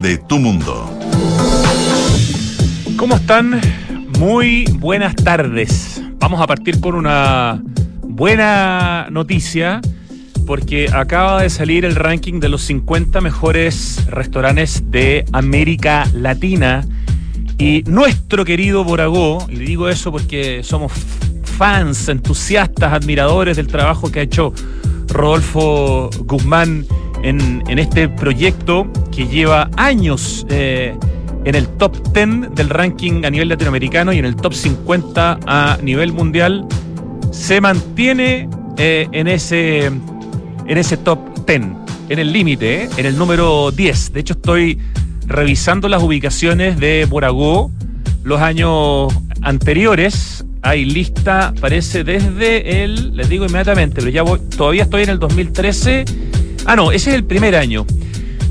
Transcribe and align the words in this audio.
de 0.00 0.16
tu 0.16 0.38
mundo. 0.38 0.88
¿Cómo 2.96 3.16
están? 3.16 3.60
Muy 4.16 4.64
buenas 4.74 5.16
tardes. 5.16 6.00
Vamos 6.20 6.40
a 6.40 6.46
partir 6.46 6.78
con 6.78 6.94
una 6.94 7.60
buena 8.02 9.08
noticia 9.10 9.80
porque 10.46 10.88
acaba 10.92 11.42
de 11.42 11.50
salir 11.50 11.84
el 11.84 11.96
ranking 11.96 12.38
de 12.38 12.48
los 12.48 12.62
50 12.62 13.20
mejores 13.20 14.06
restaurantes 14.08 14.88
de 14.88 15.24
América 15.32 16.08
Latina 16.14 16.86
y 17.58 17.82
nuestro 17.88 18.44
querido 18.44 18.84
Boragó, 18.84 19.48
y 19.48 19.56
le 19.56 19.64
digo 19.64 19.88
eso 19.88 20.12
porque 20.12 20.62
somos 20.62 20.92
fans, 21.42 22.08
entusiastas, 22.08 22.92
admiradores 22.92 23.56
del 23.56 23.66
trabajo 23.66 24.12
que 24.12 24.20
ha 24.20 24.22
hecho 24.22 24.52
Rodolfo 25.08 26.08
Guzmán 26.20 26.86
en, 27.22 27.62
en 27.68 27.78
este 27.78 28.08
proyecto 28.08 28.86
que 29.14 29.26
lleva 29.26 29.70
años 29.76 30.46
eh, 30.48 30.96
en 31.44 31.54
el 31.54 31.66
top 31.68 31.96
10 32.12 32.54
del 32.54 32.68
ranking 32.68 33.24
a 33.24 33.30
nivel 33.30 33.48
latinoamericano 33.48 34.12
y 34.12 34.18
en 34.18 34.24
el 34.24 34.36
top 34.36 34.52
50 34.52 35.40
a 35.46 35.78
nivel 35.82 36.12
mundial, 36.12 36.66
se 37.30 37.60
mantiene 37.60 38.48
eh, 38.76 39.08
en, 39.12 39.28
ese, 39.28 39.86
en 39.86 40.02
ese 40.66 40.96
top 40.96 41.18
10, 41.46 41.62
en 42.08 42.18
el 42.18 42.32
límite, 42.32 42.84
eh, 42.84 42.90
en 42.96 43.06
el 43.06 43.16
número 43.16 43.70
10. 43.70 44.12
De 44.12 44.20
hecho, 44.20 44.34
estoy 44.34 44.78
revisando 45.26 45.88
las 45.88 46.02
ubicaciones 46.02 46.78
de 46.78 47.06
Boragó 47.06 47.70
los 48.24 48.40
años 48.40 49.12
anteriores. 49.42 50.44
Hay 50.62 50.84
lista, 50.84 51.54
parece 51.60 52.04
desde 52.04 52.82
el, 52.84 53.16
les 53.16 53.28
digo 53.28 53.46
inmediatamente, 53.46 53.96
pero 54.00 54.10
ya 54.10 54.22
voy, 54.22 54.40
todavía 54.56 54.82
estoy 54.82 55.04
en 55.04 55.10
el 55.10 55.18
2013. 55.18 56.04
Ah, 56.70 56.76
no, 56.76 56.92
ese 56.92 57.08
es 57.08 57.16
el 57.16 57.24
primer 57.24 57.56
año. 57.56 57.86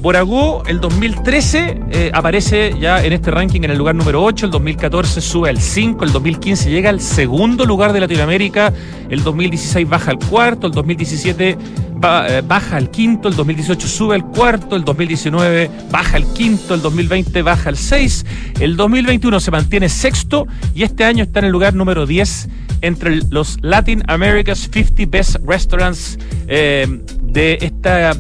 Boragó, 0.02 0.64
el 0.66 0.80
2013 0.80 1.80
eh, 1.92 2.12
aparece 2.12 2.74
ya 2.82 3.06
en 3.06 3.14
este 3.14 3.30
ranking 3.30 3.62
en 3.62 3.70
el 3.70 3.78
lugar 3.78 3.94
número 3.94 4.24
8, 4.24 4.48
el 4.48 4.52
2014 4.54 5.22
sube 5.22 5.52
al 5.52 5.60
5, 5.60 6.04
el 6.04 6.12
2015 6.12 6.72
llega 6.72 6.90
al 6.90 7.00
segundo 7.00 7.64
lugar 7.64 7.94
de 7.94 8.00
Latinoamérica, 8.00 8.74
el 9.12 9.24
2016 9.24 9.88
baja 9.88 10.10
al 10.10 10.18
cuarto, 10.18 10.66
el 10.66 10.74
2017 10.74 11.50
eh, 11.50 12.42
baja 12.44 12.78
al 12.78 12.90
quinto, 12.90 13.28
el 13.28 13.36
2018 13.36 13.88
sube 13.88 14.16
al 14.16 14.26
cuarto, 14.26 14.76
el 14.76 14.84
2019 14.84 15.70
baja 15.92 16.18
al 16.18 16.26
quinto, 16.34 16.74
el 16.74 16.82
2020 16.82 17.44
baja 17.44 17.70
al 17.70 17.78
6, 17.78 18.26
el 18.60 18.78
2021 18.78 19.40
se 19.40 19.52
mantiene 19.52 19.90
sexto 19.90 20.48
y 20.74 20.82
este 20.82 21.04
año 21.04 21.24
está 21.24 21.38
en 21.38 21.46
el 21.46 21.52
lugar 21.52 21.76
número 21.76 22.08
10 22.08 22.50
entre 22.82 23.22
los 23.30 23.58
Latin 23.62 24.04
America's 24.08 24.70
50 24.72 25.04
Best 25.08 25.36
Restaurants 25.46 26.18
eh, 26.48 26.88
de, 27.38 27.72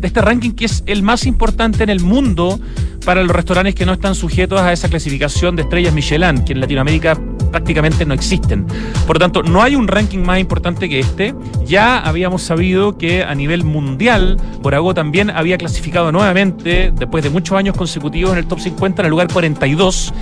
este 0.03 0.21
ranking 0.21 0.51
que 0.51 0.65
es 0.65 0.83
el 0.85 1.01
más 1.01 1.25
importante 1.25 1.83
en 1.83 1.89
el 1.89 2.01
mundo 2.01 2.59
para 3.03 3.23
los 3.23 3.35
restaurantes 3.35 3.73
que 3.73 3.83
no 3.83 3.93
están 3.93 4.13
sujetos 4.13 4.61
a 4.61 4.71
esa 4.71 4.89
clasificación 4.89 5.55
de 5.55 5.63
estrellas 5.63 5.91
Michelin, 5.91 6.45
que 6.45 6.53
en 6.53 6.59
Latinoamérica 6.59 7.17
prácticamente 7.51 8.05
no 8.05 8.13
existen. 8.13 8.67
Por 9.07 9.15
lo 9.15 9.19
tanto, 9.19 9.41
no 9.41 9.63
hay 9.63 9.75
un 9.75 9.87
ranking 9.87 10.19
más 10.19 10.39
importante 10.39 10.87
que 10.87 10.99
este. 10.99 11.33
Ya 11.65 11.97
habíamos 11.97 12.43
sabido 12.43 12.97
que 12.99 13.23
a 13.23 13.33
nivel 13.33 13.63
mundial, 13.63 14.37
Borago 14.61 14.93
también 14.93 15.31
había 15.31 15.57
clasificado 15.57 16.11
nuevamente, 16.11 16.91
después 16.93 17.23
de 17.23 17.31
muchos 17.31 17.57
años 17.57 17.75
consecutivos, 17.75 18.33
en 18.33 18.39
el 18.39 18.45
top 18.45 18.59
50, 18.59 19.01
en 19.01 19.05
el 19.07 19.09
lugar 19.09 19.29
42 19.33 20.13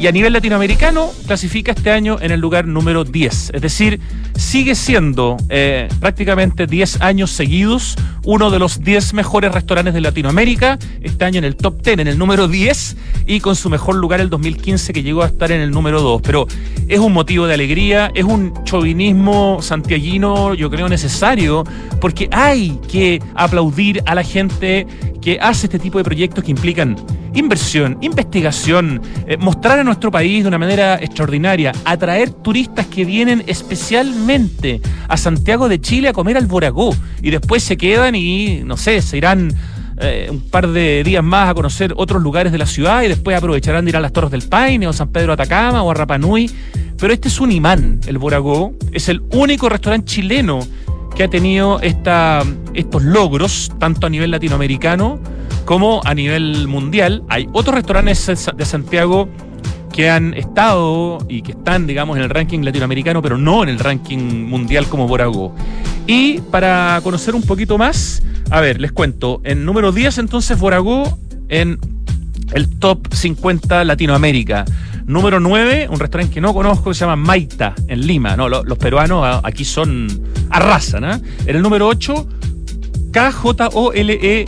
y 0.00 0.06
a 0.06 0.12
nivel 0.12 0.32
latinoamericano 0.32 1.10
clasifica 1.26 1.72
este 1.72 1.90
año 1.90 2.16
en 2.22 2.30
el 2.30 2.40
lugar 2.40 2.66
número 2.66 3.04
10. 3.04 3.50
Es 3.52 3.60
decir, 3.60 4.00
sigue 4.34 4.74
siendo 4.74 5.36
eh, 5.50 5.88
prácticamente 6.00 6.66
10 6.66 7.02
años 7.02 7.30
seguidos 7.30 7.96
uno 8.30 8.48
de 8.48 8.60
los 8.60 8.84
10 8.84 9.14
mejores 9.14 9.50
restaurantes 9.50 9.92
de 9.92 10.00
Latinoamérica, 10.00 10.78
este 11.02 11.24
año 11.24 11.38
en 11.38 11.44
el 11.44 11.56
top 11.56 11.82
10, 11.82 11.98
en 11.98 12.06
el 12.06 12.16
número 12.16 12.46
10 12.46 12.96
y 13.26 13.40
con 13.40 13.56
su 13.56 13.68
mejor 13.68 13.96
lugar 13.96 14.20
el 14.20 14.30
2015 14.30 14.92
que 14.92 15.02
llegó 15.02 15.24
a 15.24 15.26
estar 15.26 15.50
en 15.50 15.60
el 15.60 15.72
número 15.72 16.00
2. 16.00 16.22
Pero 16.22 16.46
es 16.86 17.00
un 17.00 17.12
motivo 17.12 17.48
de 17.48 17.54
alegría, 17.54 18.12
es 18.14 18.22
un 18.22 18.54
chauvinismo 18.62 19.60
santiaguino, 19.62 20.54
yo 20.54 20.70
creo, 20.70 20.88
necesario, 20.88 21.64
porque 22.00 22.28
hay 22.30 22.78
que 22.88 23.20
aplaudir 23.34 24.00
a 24.06 24.14
la 24.14 24.22
gente 24.22 24.86
que 25.20 25.40
hace 25.40 25.66
este 25.66 25.80
tipo 25.80 25.98
de 25.98 26.04
proyectos 26.04 26.44
que 26.44 26.52
implican 26.52 26.96
inversión, 27.34 27.98
investigación, 28.00 29.00
eh, 29.26 29.36
mostrar 29.36 29.78
a 29.78 29.84
nuestro 29.84 30.10
país 30.10 30.42
de 30.42 30.48
una 30.48 30.58
manera 30.58 30.96
extraordinaria, 30.96 31.72
atraer 31.84 32.30
turistas 32.30 32.86
que 32.86 33.04
vienen 33.04 33.44
especialmente 33.46 34.80
a 35.08 35.16
Santiago 35.16 35.68
de 35.68 35.80
Chile 35.80 36.08
a 36.08 36.12
comer 36.12 36.36
al 36.36 36.46
Boragó 36.46 36.94
y 37.22 37.30
después 37.30 37.62
se 37.62 37.76
quedan 37.76 38.14
no 38.64 38.76
sé, 38.76 39.02
se 39.02 39.16
irán 39.16 39.52
eh, 40.02 40.28
un 40.30 40.40
par 40.40 40.68
de 40.68 41.04
días 41.04 41.22
más 41.22 41.50
a 41.50 41.54
conocer 41.54 41.92
otros 41.96 42.22
lugares 42.22 42.52
de 42.52 42.58
la 42.58 42.66
ciudad 42.66 43.02
y 43.02 43.08
después 43.08 43.36
aprovecharán 43.36 43.84
de 43.84 43.90
ir 43.90 43.96
a 43.96 44.00
las 44.00 44.12
Torres 44.12 44.30
del 44.30 44.42
Paine 44.42 44.86
o 44.86 44.92
San 44.92 45.08
Pedro 45.08 45.34
Atacama 45.34 45.82
o 45.82 45.90
a 45.90 45.94
Rapanui. 45.94 46.50
Pero 46.98 47.12
este 47.12 47.28
es 47.28 47.38
un 47.40 47.52
imán, 47.52 48.00
el 48.06 48.18
Boragó. 48.18 48.72
Es 48.92 49.08
el 49.08 49.22
único 49.32 49.68
restaurante 49.68 50.06
chileno 50.06 50.60
que 51.14 51.24
ha 51.24 51.28
tenido 51.28 51.80
esta, 51.80 52.42
estos 52.72 53.02
logros, 53.02 53.72
tanto 53.78 54.06
a 54.06 54.10
nivel 54.10 54.30
latinoamericano 54.30 55.20
como 55.66 56.00
a 56.04 56.14
nivel 56.14 56.66
mundial. 56.66 57.22
Hay 57.28 57.46
otros 57.52 57.74
restaurantes 57.74 58.26
de 58.56 58.64
Santiago 58.64 59.28
que 59.92 60.08
han 60.10 60.34
estado 60.34 61.18
y 61.28 61.42
que 61.42 61.52
están, 61.52 61.86
digamos, 61.86 62.16
en 62.16 62.22
el 62.24 62.30
ranking 62.30 62.60
latinoamericano, 62.60 63.22
pero 63.22 63.36
no 63.38 63.62
en 63.62 63.68
el 63.68 63.78
ranking 63.78 64.46
mundial 64.48 64.86
como 64.86 65.06
Borago. 65.06 65.54
Y 66.06 66.40
para 66.50 67.00
conocer 67.02 67.34
un 67.34 67.42
poquito 67.42 67.78
más, 67.78 68.22
a 68.50 68.60
ver, 68.60 68.80
les 68.80 68.92
cuento. 68.92 69.40
En 69.44 69.64
número 69.64 69.92
10, 69.92 70.18
entonces, 70.18 70.58
Borago 70.58 71.18
en 71.48 71.78
el 72.52 72.68
top 72.78 73.12
50 73.12 73.84
Latinoamérica. 73.84 74.64
Número 75.06 75.40
9, 75.40 75.88
un 75.90 75.98
restaurante 75.98 76.34
que 76.34 76.40
no 76.40 76.54
conozco, 76.54 76.90
que 76.90 76.94
se 76.94 77.00
llama 77.00 77.16
Maita, 77.16 77.74
en 77.88 78.06
Lima. 78.06 78.36
No, 78.36 78.48
los, 78.48 78.78
peruanos 78.78 79.40
aquí 79.42 79.64
son 79.64 80.06
arrasan. 80.50 81.04
¿eh? 81.04 81.20
En 81.46 81.56
el 81.56 81.62
número 81.62 81.88
8, 81.88 82.28
K-J-O-L-E-L-L-E, 83.12 84.46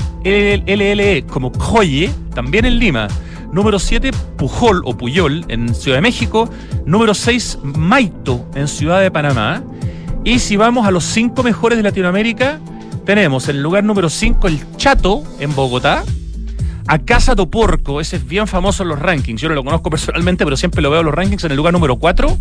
-L 1.24 1.26
como 1.26 1.50
Coye, 1.52 2.10
también 2.34 2.64
en 2.64 2.78
Lima. 2.78 3.08
Número 3.52 3.78
7, 3.78 4.10
Pujol 4.36 4.82
o 4.84 4.96
Puyol 4.96 5.44
en 5.48 5.74
Ciudad 5.74 5.98
de 5.98 6.02
México. 6.02 6.48
Número 6.86 7.14
6, 7.14 7.58
Maito 7.62 8.44
en 8.54 8.66
Ciudad 8.66 9.00
de 9.00 9.10
Panamá. 9.10 9.62
Y 10.24 10.38
si 10.38 10.56
vamos 10.56 10.86
a 10.86 10.90
los 10.90 11.04
5 11.04 11.42
mejores 11.42 11.76
de 11.76 11.82
Latinoamérica, 11.82 12.58
tenemos 13.04 13.48
en 13.48 13.56
el 13.56 13.62
lugar 13.62 13.84
número 13.84 14.08
5 14.08 14.48
el 14.48 14.76
Chato 14.76 15.22
en 15.38 15.54
Bogotá 15.54 16.04
a 16.86 16.98
Casa 16.98 17.34
do 17.34 17.48
Porco, 17.48 18.00
ese 18.00 18.16
es 18.16 18.26
bien 18.26 18.46
famoso 18.46 18.82
en 18.82 18.88
los 18.90 18.98
rankings. 18.98 19.40
Yo 19.40 19.48
no 19.48 19.54
lo 19.54 19.64
conozco 19.64 19.90
personalmente, 19.90 20.44
pero 20.44 20.56
siempre 20.56 20.82
lo 20.82 20.90
veo 20.90 21.00
en 21.00 21.06
los 21.06 21.14
rankings. 21.14 21.44
En 21.44 21.50
el 21.52 21.56
lugar 21.56 21.72
número 21.72 21.96
4, 21.96 22.38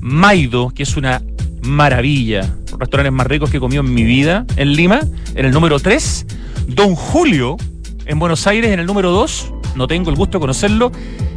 Maido, 0.00 0.70
que 0.70 0.82
es 0.82 0.96
una 0.96 1.22
maravilla. 1.62 2.42
Los 2.70 2.78
restaurantes 2.78 3.12
más 3.12 3.26
ricos 3.26 3.50
que 3.50 3.56
he 3.56 3.60
comido 3.60 3.82
en 3.82 3.92
mi 3.92 4.04
vida 4.04 4.44
en 4.56 4.72
Lima. 4.72 5.00
En 5.34 5.46
el 5.46 5.52
número 5.52 5.78
3, 5.80 6.26
Don 6.68 6.94
Julio, 6.94 7.56
en 8.06 8.18
Buenos 8.18 8.46
Aires, 8.46 8.70
en 8.70 8.80
el 8.80 8.86
número 8.86 9.10
2. 9.10 9.52
No 9.76 9.86
tengo 9.86 10.10
el 10.10 10.16
gusto 10.16 10.38
de 10.38 10.40
conocerlo. 10.40 10.90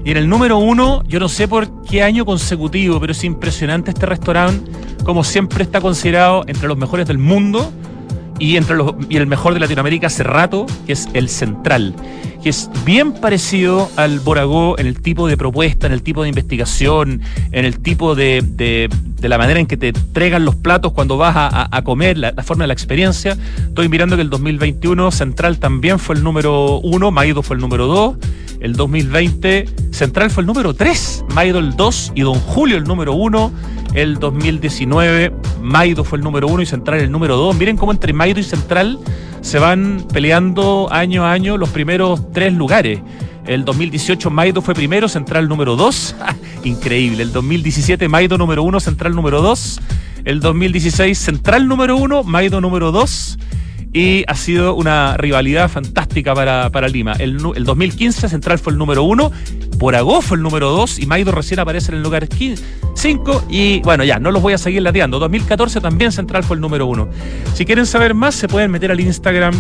Y 0.04 0.12
en 0.12 0.18
el 0.18 0.30
número 0.30 0.58
1, 0.58 1.04
yo 1.08 1.20
no 1.20 1.28
sé 1.30 1.48
por 1.48 1.84
qué 1.84 2.04
año 2.04 2.26
consecutivo, 2.26 3.00
pero 3.00 3.12
es 3.12 3.24
impresionante 3.24 3.92
este 3.92 4.06
restaurante, 4.06 4.72
como 5.04 5.24
siempre 5.24 5.64
está 5.64 5.82
considerado 5.82 6.44
entre 6.48 6.68
los 6.68 6.78
mejores 6.78 7.06
del 7.08 7.18
mundo 7.18 7.72
y 8.40 8.58
entre 8.58 8.76
los 8.76 8.96
y 9.10 9.18
el 9.18 9.28
mejor 9.28 9.54
de 9.54 9.60
Latinoamérica 9.60 10.08
hace 10.08 10.24
rato, 10.24 10.66
que 10.86 10.94
es 10.94 11.08
el 11.14 11.30
Central 11.30 11.94
que 12.42 12.50
es 12.50 12.70
bien 12.86 13.14
parecido 13.14 13.90
al 13.98 14.20
Boragó 14.20 14.78
en 14.80 14.88
el 14.88 15.02
tipo 15.02 15.28
de 15.28 15.38
propuesta, 15.38 15.88
en 15.88 15.94
el 15.94 16.02
tipo 16.02 16.24
de 16.24 16.30
investigación, 16.30 17.22
en 17.52 17.66
el 17.66 17.80
tipo 17.80 18.16
de, 18.16 18.42
de, 18.42 18.90
la 19.28 19.38
manera 19.38 19.60
en 19.60 19.68
que 19.68 19.78
te 19.78 19.90
entregan 19.90 20.46
los 20.46 20.56
platos 20.56 20.94
cuando 20.94 21.18
vas 21.18 21.36
a, 21.36 21.82
comer, 21.84 22.18
la, 22.18 22.34
forma 22.44 22.64
de 22.64 22.68
la 22.70 22.74
experiencia. 22.74 23.38
Estoy 23.58 23.90
mirando 23.90 24.16
que 24.16 24.22
el 24.22 24.30
2021 24.30 25.12
Central 25.12 25.60
también 25.60 26.00
fue 26.00 26.16
el 26.16 26.24
número 26.24 26.80
uno, 26.80 27.12
Maido 27.12 27.44
fue 27.44 27.56
el 27.56 27.62
número 27.62 27.88
dos. 27.88 28.18
El 28.62 28.74
2020 28.74 29.68
Central 29.92 30.30
fue 30.32 30.42
el 30.42 30.48
número 30.48 30.74
3, 30.74 31.26
Maido 31.34 31.60
el 31.60 31.78
2 31.78 32.12
y 32.14 32.22
Don 32.22 32.36
Julio 32.36 32.76
el 32.76 32.84
número 32.84 33.14
1. 33.14 33.52
El 33.94 34.20
2019 34.20 35.34
Maido 35.62 36.04
fue 36.04 36.18
el 36.18 36.24
número 36.24 36.48
1 36.48 36.64
y 36.64 36.66
Central 36.66 37.00
el 37.00 37.10
número 37.10 37.38
2. 37.38 37.56
Miren 37.56 37.78
cómo 37.78 37.94
entre 37.94 38.12
Maido 38.12 38.29
y 38.38 38.44
Central 38.44 39.00
se 39.42 39.60
van 39.60 40.06
peleando 40.12 40.88
año 40.92 41.26
a 41.26 41.32
año 41.32 41.58
los 41.58 41.70
primeros 41.70 42.32
tres 42.32 42.54
lugares. 42.54 43.00
El 43.46 43.66
2018 43.66 44.30
Maido 44.30 44.62
fue 44.62 44.74
primero, 44.74 45.08
Central 45.08 45.48
número 45.50 45.76
2. 45.76 46.16
Increíble. 46.64 47.24
El 47.24 47.32
2017 47.32 48.08
Maido 48.08 48.38
número 48.38 48.64
1, 48.64 48.80
Central 48.80 49.16
número 49.16 49.42
2. 49.42 49.80
El 50.26 50.40
2016 50.42 51.18
Central 51.18 51.68
número 51.68 51.98
1, 51.98 52.24
Maido 52.24 52.62
número 52.62 52.92
2 52.92 53.40
y 53.94 54.24
ha 54.28 54.36
sido 54.36 54.76
una 54.76 55.18
rivalidad 55.18 55.70
fantástica 55.70 56.34
para, 56.36 56.70
para 56.70 56.88
Lima. 56.88 57.14
El, 57.14 57.40
el, 57.56 57.64
2015 57.64 58.30
Central 58.30 58.60
fue 58.60 58.74
el 58.74 58.80
número 58.80 59.04
uno, 59.04 59.32
Poragó 59.80 60.22
fue 60.22 60.38
el 60.38 60.44
número 60.44 60.70
dos 60.70 61.00
y 61.00 61.06
Maido 61.06 61.32
recién 61.32 61.60
aparece 61.60 61.92
en 61.92 61.98
el 61.98 62.04
lugar 62.04 62.28
5 62.96 63.46
y 63.50 63.80
bueno, 63.82 64.04
ya, 64.04 64.20
no 64.20 64.32
los 64.32 64.42
voy 64.42 64.54
a 64.54 64.58
seguir 64.58 64.82
lateando. 64.82 65.20
2014 65.20 65.82
también 65.82 66.12
Central 66.12 66.44
fue 66.44 66.56
el 66.56 66.62
número 66.62 66.86
uno. 66.86 67.10
Si 67.54 67.66
quieren 67.66 67.86
saber 67.86 68.14
más, 68.14 68.36
se 68.36 68.48
pueden 68.48 68.72
meter 68.72 68.92
al 68.92 69.00
Instagram 69.00 69.54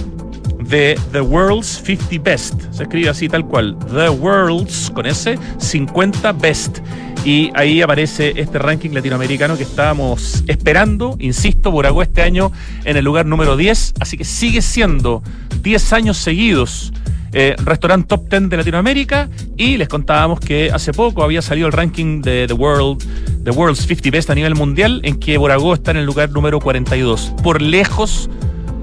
de 0.69 0.99
The 1.11 1.21
World's 1.21 1.81
50 1.83 2.23
Best. 2.23 2.61
Se 2.71 2.83
escribe 2.83 3.09
así 3.09 3.27
tal 3.27 3.45
cual. 3.45 3.77
The 3.91 4.09
World's, 4.09 4.91
con 4.91 5.05
ese, 5.05 5.37
50 5.57 6.31
Best. 6.33 6.79
Y 7.25 7.51
ahí 7.55 7.81
aparece 7.81 8.33
este 8.37 8.59
ranking 8.59 8.91
latinoamericano 8.91 9.57
que 9.57 9.63
estábamos 9.63 10.43
esperando. 10.47 11.17
Insisto, 11.19 11.71
Boragó 11.71 12.01
este 12.01 12.21
año 12.21 12.51
en 12.85 12.95
el 12.95 13.03
lugar 13.03 13.25
número 13.25 13.57
10. 13.57 13.95
Así 13.99 14.17
que 14.17 14.23
sigue 14.23 14.61
siendo 14.61 15.21
10 15.61 15.93
años 15.93 16.17
seguidos 16.17 16.93
eh, 17.31 17.55
restaurante 17.63 18.07
top 18.07 18.27
10 18.27 18.49
de 18.49 18.57
Latinoamérica 18.57 19.29
y 19.55 19.77
les 19.77 19.87
contábamos 19.87 20.39
que 20.39 20.71
hace 20.71 20.93
poco 20.93 21.23
había 21.23 21.43
salido 21.43 21.67
el 21.67 21.73
ranking 21.73 22.21
de 22.21 22.47
The 22.47 22.53
World, 22.53 23.03
The 23.43 23.51
World's 23.51 23.85
50 23.85 24.09
Best 24.09 24.29
a 24.31 24.35
nivel 24.35 24.55
mundial, 24.55 24.99
en 25.03 25.19
que 25.19 25.37
Boragó 25.37 25.75
está 25.75 25.91
en 25.91 25.97
el 25.97 26.05
lugar 26.05 26.31
número 26.31 26.59
42. 26.59 27.33
Por 27.43 27.61
lejos, 27.61 28.29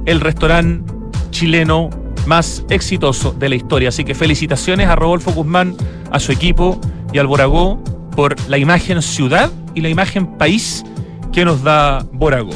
el 0.05 0.21
restaurante 0.21 0.96
chileno 1.37 1.91
más 2.27 2.65
exitoso 2.71 3.33
de 3.33 3.51
la 3.51 3.57
historia. 3.57 3.91
Así 3.91 4.05
que 4.05 4.15
felicitaciones 4.15 4.89
a 4.89 4.97
Rodolfo 4.97 5.33
Guzmán, 5.33 5.77
a 6.11 6.19
su 6.19 6.33
equipo 6.33 6.81
y 7.13 7.19
al 7.19 7.27
Boragó 7.27 7.83
por 8.17 8.35
la 8.49 8.57
imagen 8.57 9.03
ciudad 9.03 9.51
y 9.75 9.83
la 9.83 9.91
imagen 9.91 10.39
país 10.39 10.83
que 11.33 11.45
nos 11.45 11.63
da 11.63 12.07
Boragó. 12.13 12.55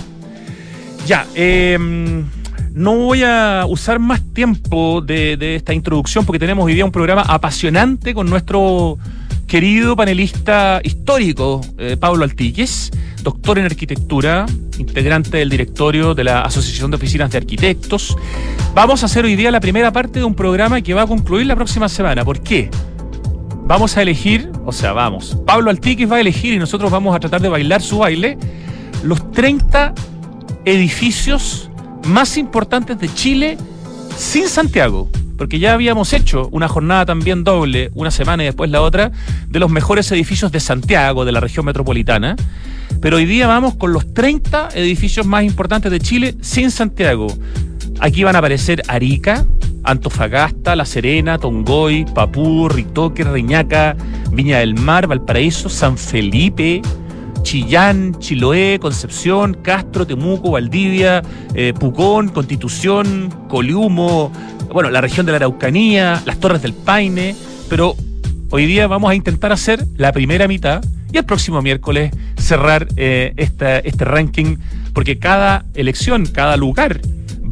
Ya, 1.06 1.26
eh 1.34 1.78
no 2.72 2.94
voy 2.94 3.22
a 3.22 3.64
usar 3.68 3.98
más 3.98 4.22
tiempo 4.32 5.00
de, 5.00 5.56
esta 5.56 5.74
introducción 5.74 6.24
porque 6.24 6.38
tenemos 6.38 6.64
hoy 6.64 6.74
día 6.74 6.84
un 6.84 6.92
programa 6.92 7.22
apasionante 7.22 8.14
con 8.14 8.30
nuestro 8.30 8.96
querido 9.50 9.96
panelista 9.96 10.80
histórico, 10.84 11.60
eh, 11.76 11.96
Pablo 11.98 12.22
Altíquez, 12.22 12.92
doctor 13.24 13.58
en 13.58 13.64
arquitectura, 13.64 14.46
integrante 14.78 15.38
del 15.38 15.50
directorio 15.50 16.14
de 16.14 16.22
la 16.22 16.42
Asociación 16.42 16.92
de 16.92 16.96
Oficinas 16.96 17.32
de 17.32 17.38
Arquitectos. 17.38 18.16
Vamos 18.76 19.02
a 19.02 19.06
hacer 19.06 19.24
hoy 19.24 19.34
día 19.34 19.50
la 19.50 19.58
primera 19.58 19.92
parte 19.92 20.20
de 20.20 20.24
un 20.24 20.36
programa 20.36 20.80
que 20.82 20.94
va 20.94 21.02
a 21.02 21.06
concluir 21.08 21.48
la 21.48 21.56
próxima 21.56 21.88
semana. 21.88 22.24
¿Por 22.24 22.40
qué? 22.42 22.70
Vamos 23.64 23.96
a 23.96 24.02
elegir, 24.02 24.52
o 24.64 24.70
sea, 24.70 24.92
vamos, 24.92 25.36
Pablo 25.44 25.70
Altíquez 25.70 26.08
va 26.08 26.18
a 26.18 26.20
elegir 26.20 26.54
y 26.54 26.58
nosotros 26.60 26.88
vamos 26.88 27.16
a 27.16 27.18
tratar 27.18 27.42
de 27.42 27.48
bailar 27.48 27.82
su 27.82 27.98
baile, 27.98 28.38
los 29.02 29.32
30 29.32 29.94
edificios 30.64 31.70
más 32.06 32.36
importantes 32.36 33.00
de 33.00 33.12
Chile 33.12 33.58
sin 34.16 34.46
Santiago. 34.46 35.08
Porque 35.40 35.58
ya 35.58 35.72
habíamos 35.72 36.12
hecho 36.12 36.50
una 36.52 36.68
jornada 36.68 37.06
también 37.06 37.44
doble, 37.44 37.90
una 37.94 38.10
semana 38.10 38.42
y 38.42 38.46
después 38.46 38.70
la 38.70 38.82
otra, 38.82 39.10
de 39.48 39.58
los 39.58 39.70
mejores 39.70 40.12
edificios 40.12 40.52
de 40.52 40.60
Santiago, 40.60 41.24
de 41.24 41.32
la 41.32 41.40
región 41.40 41.64
metropolitana. 41.64 42.36
Pero 43.00 43.16
hoy 43.16 43.24
día 43.24 43.46
vamos 43.46 43.74
con 43.76 43.94
los 43.94 44.12
30 44.12 44.68
edificios 44.74 45.24
más 45.24 45.44
importantes 45.44 45.90
de 45.90 45.98
Chile 45.98 46.36
sin 46.42 46.70
Santiago. 46.70 47.26
Aquí 48.00 48.22
van 48.22 48.36
a 48.36 48.40
aparecer 48.40 48.82
Arica, 48.86 49.46
Antofagasta, 49.82 50.76
La 50.76 50.84
Serena, 50.84 51.38
Tongoy, 51.38 52.04
Papú, 52.14 52.68
Ritoque, 52.68 53.24
Reñaca, 53.24 53.96
Viña 54.32 54.58
del 54.58 54.74
Mar, 54.74 55.06
Valparaíso, 55.06 55.70
San 55.70 55.96
Felipe, 55.96 56.82
Chillán, 57.44 58.14
Chiloé, 58.18 58.78
Concepción, 58.78 59.54
Castro, 59.54 60.06
Temuco, 60.06 60.50
Valdivia, 60.50 61.22
eh, 61.54 61.72
Pucón, 61.72 62.28
Constitución, 62.28 63.30
Coliumo, 63.48 64.30
bueno, 64.72 64.90
la 64.90 65.00
región 65.00 65.26
de 65.26 65.32
la 65.32 65.36
Araucanía, 65.36 66.22
las 66.24 66.38
Torres 66.38 66.62
del 66.62 66.72
Paine, 66.72 67.34
pero 67.68 67.94
hoy 68.50 68.66
día 68.66 68.86
vamos 68.86 69.10
a 69.10 69.14
intentar 69.14 69.52
hacer 69.52 69.84
la 69.96 70.12
primera 70.12 70.48
mitad 70.48 70.82
y 71.12 71.18
el 71.18 71.24
próximo 71.24 71.60
miércoles 71.62 72.12
cerrar 72.38 72.86
eh, 72.96 73.32
este 73.36 74.04
ranking, 74.04 74.56
porque 74.92 75.18
cada 75.18 75.64
elección, 75.74 76.26
cada 76.26 76.56
lugar 76.56 77.00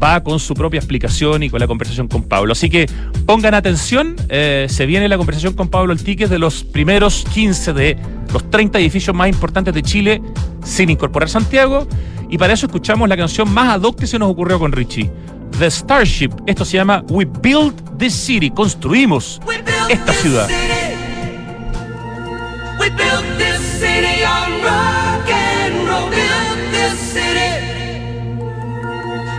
va 0.01 0.23
con 0.23 0.39
su 0.39 0.53
propia 0.53 0.77
explicación 0.77 1.43
y 1.43 1.49
con 1.49 1.59
la 1.59 1.67
conversación 1.67 2.07
con 2.07 2.23
Pablo. 2.23 2.53
Así 2.53 2.69
que 2.69 2.87
pongan 3.25 3.53
atención, 3.53 4.15
eh, 4.29 4.67
se 4.69 4.85
viene 4.85 5.09
la 5.09 5.17
conversación 5.17 5.53
con 5.53 5.67
Pablo 5.67 5.91
el 5.91 6.01
ticket 6.01 6.29
de 6.29 6.39
los 6.39 6.63
primeros 6.63 7.25
15 7.33 7.73
de 7.73 7.97
los 8.31 8.49
30 8.49 8.79
edificios 8.79 9.15
más 9.15 9.27
importantes 9.27 9.73
de 9.73 9.83
Chile 9.83 10.21
sin 10.63 10.89
incorporar 10.89 11.29
Santiago. 11.29 11.87
Y 12.29 12.37
para 12.37 12.53
eso 12.53 12.67
escuchamos 12.67 13.09
la 13.09 13.17
canción 13.17 13.51
más 13.51 13.75
ad 13.75 13.95
que 13.95 14.07
se 14.07 14.19
nos 14.19 14.29
ocurrió 14.29 14.59
con 14.59 14.71
Richie. 14.71 15.09
The 15.57 15.69
Starship. 15.69 16.31
Esto 16.45 16.65
se 16.65 16.77
llama 16.77 17.03
We 17.09 17.25
Build 17.25 17.97
This 17.97 18.13
City. 18.13 18.49
Construimos 18.49 19.41
esta 19.89 20.13
ciudad. 20.13 20.47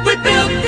We 0.05 0.17
built 0.17 0.60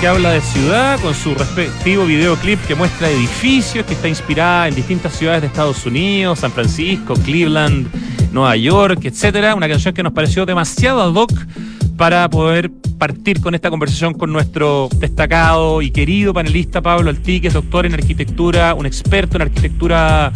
que 0.00 0.06
habla 0.06 0.30
de 0.30 0.40
ciudad 0.40 0.98
con 1.00 1.14
su 1.14 1.34
respectivo 1.34 2.06
videoclip 2.06 2.58
que 2.66 2.74
muestra 2.74 3.10
edificios, 3.10 3.84
que 3.84 3.92
está 3.92 4.08
inspirada 4.08 4.68
en 4.68 4.74
distintas 4.74 5.12
ciudades 5.12 5.42
de 5.42 5.48
Estados 5.48 5.84
Unidos, 5.84 6.38
San 6.38 6.50
Francisco, 6.50 7.12
Cleveland, 7.12 7.86
Nueva 8.32 8.56
York, 8.56 9.04
etcétera. 9.04 9.54
Una 9.54 9.68
canción 9.68 9.92
que 9.92 10.02
nos 10.02 10.14
pareció 10.14 10.46
demasiado 10.46 11.02
ad 11.02 11.12
hoc 11.14 11.30
para 11.98 12.30
poder 12.30 12.70
partir 12.96 13.42
con 13.42 13.54
esta 13.54 13.68
conversación 13.68 14.14
con 14.14 14.32
nuestro 14.32 14.88
destacado 14.96 15.82
y 15.82 15.90
querido 15.90 16.32
panelista 16.32 16.80
Pablo 16.80 17.10
Altique, 17.10 17.50
doctor 17.50 17.84
en 17.84 17.92
arquitectura, 17.92 18.72
un 18.72 18.86
experto 18.86 19.36
en 19.36 19.42
arquitectura 19.42 20.32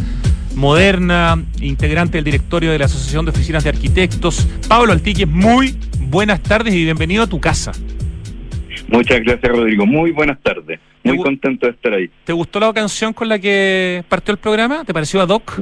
moderna, 0.54 1.42
integrante 1.62 2.18
del 2.18 2.24
directorio 2.24 2.72
de 2.72 2.78
la 2.78 2.84
Asociación 2.84 3.24
de 3.24 3.30
Oficinas 3.30 3.64
de 3.64 3.70
Arquitectos. 3.70 4.46
Pablo 4.68 4.92
Altique, 4.92 5.24
muy 5.24 5.74
buenas 5.98 6.42
tardes 6.42 6.74
y 6.74 6.84
bienvenido 6.84 7.22
a 7.22 7.26
tu 7.26 7.40
casa. 7.40 7.72
Muchas 8.90 9.20
gracias, 9.20 9.52
Rodrigo. 9.52 9.86
Muy 9.86 10.10
buenas 10.10 10.40
tardes. 10.40 10.80
Muy 11.02 11.18
contento 11.18 11.66
de 11.66 11.72
estar 11.72 11.92
ahí. 11.94 12.10
¿Te 12.24 12.32
gustó 12.32 12.60
la 12.60 12.72
canción 12.72 13.12
con 13.12 13.28
la 13.28 13.38
que 13.38 14.04
partió 14.08 14.32
el 14.32 14.38
programa? 14.38 14.84
¿Te 14.84 14.92
pareció 14.92 15.20
a 15.20 15.26
Doc? 15.26 15.58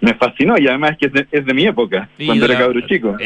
me 0.00 0.14
fascinó 0.14 0.56
y 0.58 0.66
además 0.66 0.92
es 0.92 1.10
que 1.10 1.26
es 1.30 1.44
de, 1.44 1.54
mi 1.54 1.66
época, 1.66 2.08
cuando 2.24 2.46
era 2.46 2.58
cabro 2.58 2.80
chico. 2.86 3.16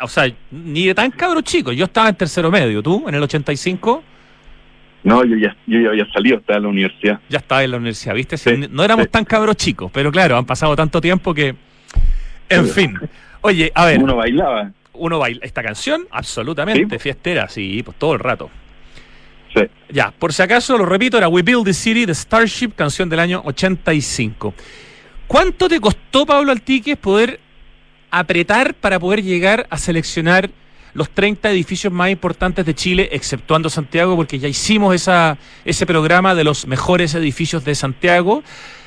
o 0.00 0.08
sea, 0.08 0.32
ni 0.50 0.86
de 0.86 0.94
tan 0.94 1.10
cabro 1.10 1.40
chico. 1.40 1.72
Yo 1.72 1.86
estaba 1.86 2.08
en 2.08 2.14
tercero 2.14 2.50
medio, 2.50 2.82
¿tú? 2.82 3.04
¿En 3.08 3.14
el 3.14 3.22
85? 3.22 4.04
No, 5.04 5.24
yo 5.24 5.36
ya, 5.36 5.56
yo 5.66 5.80
ya 5.80 5.88
había 5.88 6.06
salido, 6.12 6.38
estaba 6.38 6.58
en 6.58 6.62
la 6.62 6.68
universidad. 6.68 7.20
Ya 7.28 7.38
estaba 7.38 7.64
en 7.64 7.72
la 7.72 7.76
universidad, 7.78 8.14
¿viste? 8.14 8.68
no 8.70 8.84
éramos 8.84 9.08
tan 9.10 9.24
cabros 9.24 9.56
chicos, 9.56 9.90
pero 9.92 10.12
claro, 10.12 10.36
han 10.36 10.46
pasado 10.46 10.76
tanto 10.76 11.00
tiempo 11.00 11.34
que... 11.34 11.56
En 12.48 12.68
fin. 12.68 12.96
Oye, 13.40 13.72
a 13.74 13.86
ver. 13.86 14.00
Uno 14.00 14.14
bailaba. 14.14 14.70
Uno 14.92 15.18
baila. 15.18 15.40
¿Esta 15.42 15.62
canción? 15.62 16.06
Absolutamente. 16.10 16.98
Fiestera, 16.98 17.48
sí, 17.48 17.82
pues 17.82 17.96
todo 17.98 18.12
el 18.12 18.20
rato. 18.20 18.50
Ya, 19.90 20.10
por 20.10 20.32
si 20.32 20.42
acaso, 20.42 20.78
lo 20.78 20.86
repito, 20.86 21.18
era 21.18 21.28
We 21.28 21.42
Build 21.42 21.64
the 21.64 21.74
City 21.74 22.06
de 22.06 22.14
Starship, 22.14 22.70
canción 22.74 23.08
del 23.08 23.20
año 23.20 23.42
85. 23.44 24.54
¿Cuánto 25.26 25.68
te 25.68 25.80
costó, 25.80 26.26
Pablo 26.26 26.52
Altiques, 26.52 26.96
poder 26.96 27.40
apretar 28.10 28.74
para 28.74 28.98
poder 28.98 29.22
llegar 29.22 29.66
a 29.70 29.78
seleccionar 29.78 30.50
los 30.94 31.10
30 31.10 31.50
edificios 31.50 31.92
más 31.92 32.10
importantes 32.10 32.66
de 32.66 32.74
Chile, 32.74 33.08
exceptuando 33.12 33.70
Santiago, 33.70 34.14
porque 34.16 34.38
ya 34.38 34.48
hicimos 34.48 34.94
esa, 34.94 35.38
ese 35.64 35.86
programa 35.86 36.34
de 36.34 36.44
los 36.44 36.66
mejores 36.66 37.14
edificios 37.14 37.64
de 37.64 37.74
Santiago. 37.74 38.42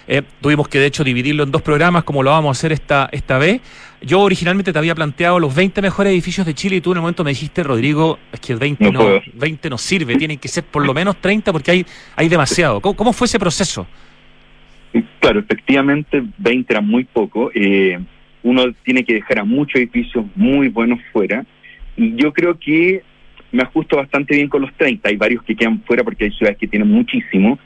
Eh, 0.08 0.22
tuvimos 0.42 0.68
que, 0.68 0.80
de 0.80 0.86
hecho, 0.86 1.04
dividirlo 1.04 1.44
en 1.44 1.52
dos 1.52 1.62
programas, 1.62 2.04
como 2.04 2.22
lo 2.22 2.30
vamos 2.30 2.50
a 2.50 2.52
hacer 2.58 2.72
esta, 2.72 3.10
esta 3.12 3.38
vez. 3.38 3.62
Yo 4.02 4.22
originalmente 4.22 4.72
te 4.72 4.78
había 4.78 4.94
planteado 4.94 5.40
los 5.40 5.56
20 5.56 5.82
mejores 5.82 6.14
edificios 6.14 6.46
de 6.46 6.54
Chile 6.54 6.76
y 6.76 6.82
tú 6.82 6.92
en 6.92 7.00
un 7.00 7.04
momento 7.04 7.24
me 7.24 7.32
dijiste, 7.32 7.64
Rodrigo, 7.64 8.20
es 8.32 8.40
que 8.40 8.56
20 8.56 8.92
no, 8.92 9.22
20 9.34 9.70
no 9.70 9.78
sirve, 9.78 10.16
tienen 10.16 10.38
que 10.38 10.48
ser 10.48 10.64
por 10.64 10.86
lo 10.86 10.94
menos 10.94 11.18
30 11.20 11.52
porque 11.52 11.72
hay, 11.72 11.86
hay 12.16 12.30
demasiado. 12.30 12.82
¿Cómo, 12.82 13.14
fue 13.14 13.26
ese 13.26 13.40
proceso? 13.40 13.88
Claro, 15.20 15.40
efectivamente 15.40 16.24
20 16.38 16.72
era 16.72 16.82
muy 16.82 17.06
poco. 17.06 17.50
Eh, 17.56 18.00
uno 18.44 18.66
tiene 18.84 19.04
que 19.04 19.16
dejar 19.16 19.40
a 19.40 19.44
muchos 19.44 19.76
edificios 19.76 20.26
muy 20.36 20.70
buenos 20.70 21.00
fuera 21.12 21.44
y 21.98 22.16
yo 22.16 22.32
creo 22.32 22.60
que 22.60 23.02
me 23.52 23.64
ajusto 23.64 23.96
bastante 23.98 24.36
bien 24.36 24.50
con 24.50 24.62
los 24.62 24.74
30. 24.74 25.10
Hay 25.10 25.16
varios 25.16 25.42
que 25.44 25.56
quedan 25.56 25.82
fuera 25.82 26.04
porque 26.04 26.26
hay 26.26 26.32
ciudades 26.32 26.60
que 26.60 26.68
tienen 26.68 26.90
muchísimo 26.90 27.58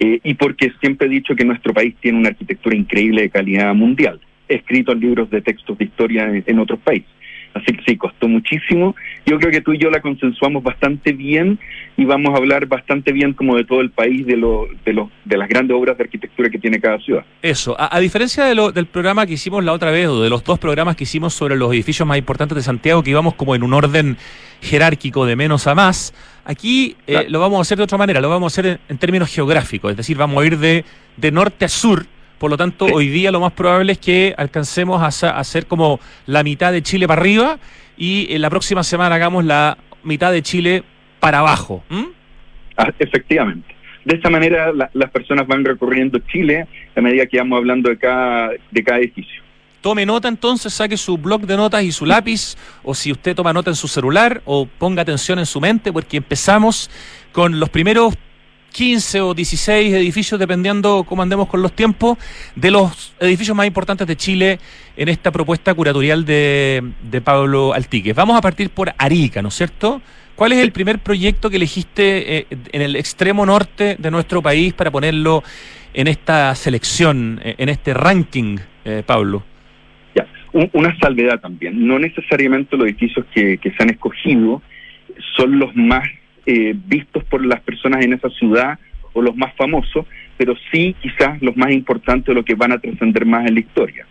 eh, 0.00 0.18
y 0.24 0.34
porque 0.34 0.72
siempre 0.80 1.06
he 1.06 1.10
dicho 1.10 1.36
que 1.36 1.44
nuestro 1.44 1.72
país 1.74 1.94
tiene 2.00 2.18
una 2.18 2.30
arquitectura 2.30 2.74
increíble 2.74 3.22
de 3.22 3.30
calidad 3.30 3.74
mundial, 3.74 4.18
escrito 4.48 4.92
en 4.92 5.00
libros 5.00 5.30
de 5.30 5.42
textos 5.42 5.78
de 5.78 5.84
historia 5.84 6.42
en 6.44 6.58
otros 6.58 6.80
países. 6.80 7.19
Así 7.54 7.66
que 7.76 7.82
sí, 7.84 7.96
costó 7.96 8.28
muchísimo. 8.28 8.94
Yo 9.26 9.38
creo 9.38 9.50
que 9.50 9.60
tú 9.60 9.72
y 9.72 9.78
yo 9.78 9.90
la 9.90 10.00
consensuamos 10.00 10.62
bastante 10.62 11.12
bien 11.12 11.58
y 11.96 12.04
vamos 12.04 12.32
a 12.32 12.36
hablar 12.36 12.66
bastante 12.66 13.12
bien 13.12 13.32
como 13.32 13.56
de 13.56 13.64
todo 13.64 13.80
el 13.80 13.90
país, 13.90 14.24
de, 14.26 14.36
lo, 14.36 14.68
de, 14.84 14.92
los 14.92 15.08
de 15.24 15.36
las 15.36 15.48
grandes 15.48 15.76
obras 15.76 15.98
de 15.98 16.04
arquitectura 16.04 16.48
que 16.48 16.58
tiene 16.58 16.80
cada 16.80 16.98
ciudad. 16.98 17.24
Eso, 17.42 17.76
a, 17.78 17.98
diferencia 17.98 18.44
de 18.44 18.54
lo, 18.54 18.70
del 18.70 18.86
programa 18.86 19.26
que 19.26 19.32
hicimos 19.32 19.64
la 19.64 19.72
otra 19.72 19.90
vez, 19.90 20.06
o 20.06 20.22
de 20.22 20.30
los 20.30 20.44
dos 20.44 20.58
programas 20.58 20.96
que 20.96 21.04
hicimos 21.04 21.34
sobre 21.34 21.56
los 21.56 21.72
edificios 21.72 22.06
más 22.06 22.18
importantes 22.18 22.56
de 22.56 22.62
Santiago, 22.62 23.02
que 23.02 23.10
íbamos 23.10 23.34
como 23.34 23.54
en 23.54 23.62
un 23.62 23.74
orden 23.74 24.16
jerárquico 24.62 25.26
de 25.26 25.36
menos 25.36 25.66
a 25.66 25.74
más, 25.74 26.14
aquí 26.44 26.96
eh, 27.06 27.26
lo 27.28 27.40
vamos 27.40 27.58
a 27.58 27.62
hacer 27.62 27.78
de 27.78 27.84
otra 27.84 27.98
manera, 27.98 28.20
lo 28.20 28.28
vamos 28.28 28.52
a 28.52 28.60
hacer 28.60 28.72
en, 28.72 28.78
en, 28.88 28.98
términos 28.98 29.32
geográficos, 29.32 29.90
es 29.90 29.96
decir, 29.96 30.16
vamos 30.16 30.42
a 30.42 30.46
ir 30.46 30.58
de, 30.58 30.84
de 31.16 31.32
norte 31.32 31.64
a 31.64 31.68
sur 31.68 32.06
por 32.40 32.50
lo 32.50 32.56
tanto, 32.56 32.86
hoy 32.86 33.08
día 33.08 33.30
lo 33.30 33.38
más 33.38 33.52
probable 33.52 33.92
es 33.92 33.98
que 33.98 34.34
alcancemos 34.34 35.02
a 35.02 35.38
hacer 35.38 35.66
como 35.66 36.00
la 36.24 36.42
mitad 36.42 36.72
de 36.72 36.80
Chile 36.80 37.06
para 37.06 37.20
arriba 37.20 37.58
y 37.98 38.28
en 38.30 38.40
la 38.40 38.48
próxima 38.48 38.82
semana 38.82 39.16
hagamos 39.16 39.44
la 39.44 39.76
mitad 40.04 40.32
de 40.32 40.40
Chile 40.40 40.82
para 41.20 41.40
abajo. 41.40 41.84
Ah, 42.78 42.90
efectivamente. 42.98 43.76
De 44.06 44.16
esta 44.16 44.30
manera 44.30 44.72
las 44.72 45.10
personas 45.10 45.46
van 45.46 45.66
recorriendo 45.66 46.18
Chile 46.32 46.66
a 46.96 47.00
medida 47.02 47.26
que 47.26 47.36
vamos 47.36 47.58
hablando 47.58 47.90
de 47.90 47.98
cada, 47.98 48.52
de 48.70 48.84
cada 48.84 49.00
edificio. 49.00 49.42
Tome 49.82 50.06
nota 50.06 50.28
entonces, 50.28 50.72
saque 50.72 50.96
su 50.96 51.18
blog 51.18 51.42
de 51.42 51.58
notas 51.58 51.82
y 51.82 51.92
su 51.92 52.06
lápiz, 52.06 52.56
o 52.82 52.94
si 52.94 53.12
usted 53.12 53.36
toma 53.36 53.52
nota 53.52 53.68
en 53.68 53.76
su 53.76 53.86
celular, 53.86 54.40
o 54.46 54.64
ponga 54.64 55.02
atención 55.02 55.38
en 55.38 55.46
su 55.46 55.60
mente, 55.60 55.92
porque 55.92 56.16
empezamos 56.16 56.90
con 57.32 57.60
los 57.60 57.68
primeros 57.68 58.14
15 58.70 59.20
o 59.20 59.34
16 59.34 59.94
edificios, 59.94 60.38
dependiendo 60.40 61.04
cómo 61.04 61.22
andemos 61.22 61.48
con 61.48 61.62
los 61.62 61.72
tiempos, 61.72 62.18
de 62.54 62.70
los 62.70 63.14
edificios 63.20 63.56
más 63.56 63.66
importantes 63.66 64.06
de 64.06 64.16
Chile 64.16 64.58
en 64.96 65.08
esta 65.08 65.30
propuesta 65.30 65.74
curatorial 65.74 66.24
de, 66.24 66.82
de 67.02 67.20
Pablo 67.20 67.74
Altique. 67.74 68.12
Vamos 68.12 68.36
a 68.36 68.40
partir 68.40 68.70
por 68.70 68.92
Arica, 68.98 69.42
¿no 69.42 69.48
es 69.48 69.54
cierto? 69.54 70.00
¿Cuál 70.40 70.52
es 70.52 70.58
el 70.60 70.72
primer 70.72 71.00
proyecto 71.00 71.50
que 71.50 71.56
elegiste 71.56 72.38
eh, 72.38 72.46
en 72.72 72.80
el 72.80 72.96
extremo 72.96 73.44
norte 73.44 73.96
de 73.98 74.10
nuestro 74.10 74.40
país 74.40 74.72
para 74.72 74.90
ponerlo 74.90 75.42
en 75.92 76.08
esta 76.08 76.54
selección, 76.54 77.38
eh, 77.44 77.56
en 77.58 77.68
este 77.68 77.92
ranking, 77.92 78.56
eh, 78.86 79.02
Pablo? 79.04 79.44
Ya, 80.14 80.26
una 80.72 80.96
salvedad 80.98 81.40
también. 81.40 81.86
No 81.86 81.98
necesariamente 81.98 82.74
los 82.78 82.86
edificios 82.86 83.26
que, 83.34 83.58
que 83.58 83.70
se 83.72 83.82
han 83.82 83.90
escogido 83.90 84.62
son 85.36 85.58
los 85.58 85.76
más 85.76 86.08
eh, 86.46 86.74
vistos 86.74 87.24
por 87.24 87.44
las 87.44 87.60
personas 87.60 88.04
en 88.04 88.12
esa 88.12 88.28
ciudad 88.30 88.78
o 89.12 89.22
los 89.22 89.36
más 89.36 89.54
famosos, 89.56 90.06
pero 90.36 90.54
sí 90.70 90.94
quizás 91.00 91.40
los 91.42 91.56
más 91.56 91.72
importantes, 91.72 92.34
los 92.34 92.44
que 92.44 92.54
van 92.54 92.72
a 92.72 92.78
trascender 92.78 93.26
más 93.26 93.46
en 93.46 93.54
la 93.54 93.60
historia. 93.60 94.06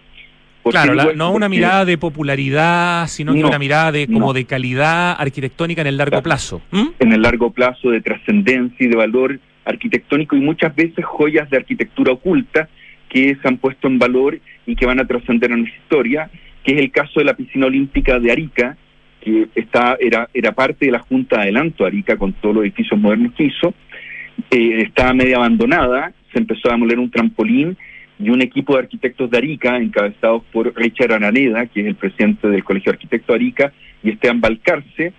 claro, 0.64 1.14
no 1.16 1.32
una 1.32 1.50
mirada 1.50 1.86
de 1.86 1.98
popularidad, 1.98 3.08
sino 3.08 3.34
que 3.34 3.44
una 3.44 3.60
mirada 3.60 3.92
de 3.92 4.08
como 4.08 4.34
de 4.34 4.46
calidad 4.46 5.16
arquitectónica 5.20 5.82
en 5.82 5.88
el 5.88 5.98
largo 5.98 6.22
plazo. 6.22 6.62
En 7.00 7.12
el 7.14 7.22
largo 7.22 7.52
plazo, 7.52 7.90
de 7.90 8.02
trascendencia 8.02 8.86
y 8.86 8.90
de 8.90 8.96
valor 8.96 9.40
arquitectónico 9.66 10.36
y 10.36 10.42
muchas 10.42 10.76
veces 10.76 11.06
joyas 11.06 11.50
de 11.50 11.58
arquitectura 11.58 12.14
oculta 12.14 12.70
que 13.08 13.36
se 13.42 13.48
han 13.48 13.58
puesto 13.58 13.88
en 13.88 14.00
valor 14.00 14.40
y 14.66 14.76
que 14.76 14.86
van 14.86 15.00
a 15.00 15.08
trascender 15.08 15.52
en 15.52 15.64
la 15.64 15.70
historia, 15.70 16.30
que 16.64 16.74
es 16.74 16.80
el 16.80 16.92
caso 16.92 17.20
de 17.20 17.26
la 17.26 17.36
piscina 17.36 17.66
olímpica 17.66 18.20
de 18.20 18.32
Arica, 18.32 18.78
que 19.22 19.48
está, 19.56 19.98
era, 20.00 20.30
era 20.34 20.52
parte 20.54 20.86
de 20.86 20.92
la 20.92 21.00
Junta 21.00 21.38
de 21.38 21.44
Adelanto 21.44 21.86
Arica 21.86 22.18
con 22.18 22.34
todos 22.34 22.56
los 22.56 22.64
edificios 22.64 23.00
modernos 23.00 23.34
que 23.34 23.46
hizo, 23.46 23.74
eh, 24.52 24.82
estaba 24.82 25.14
media 25.14 25.38
abandonada, 25.38 26.14
se 26.32 26.40
empezó 26.40 26.70
a 26.70 26.74
demoler 26.74 27.00
un 27.00 27.12
trampolín 27.12 27.78
y 28.20 28.30
un 28.30 28.42
equipo 28.42 28.74
de 28.74 28.80
arquitectos 28.80 29.30
de 29.30 29.38
Arica, 29.38 29.78
encabezados 29.78 30.44
por 30.52 30.74
Richard 30.76 31.14
Araneda, 31.14 31.66
que 31.68 31.82
es 31.82 31.88
el 31.88 31.96
presidente 31.96 32.50
del 32.50 32.64
Colegio 32.64 32.92
de 32.92 32.96
Arquitectos 32.96 33.28
de 33.28 33.36
Arica, 33.36 33.74
y 34.04 34.10
Esteban 34.12 34.42
Balcarce, 34.42 35.14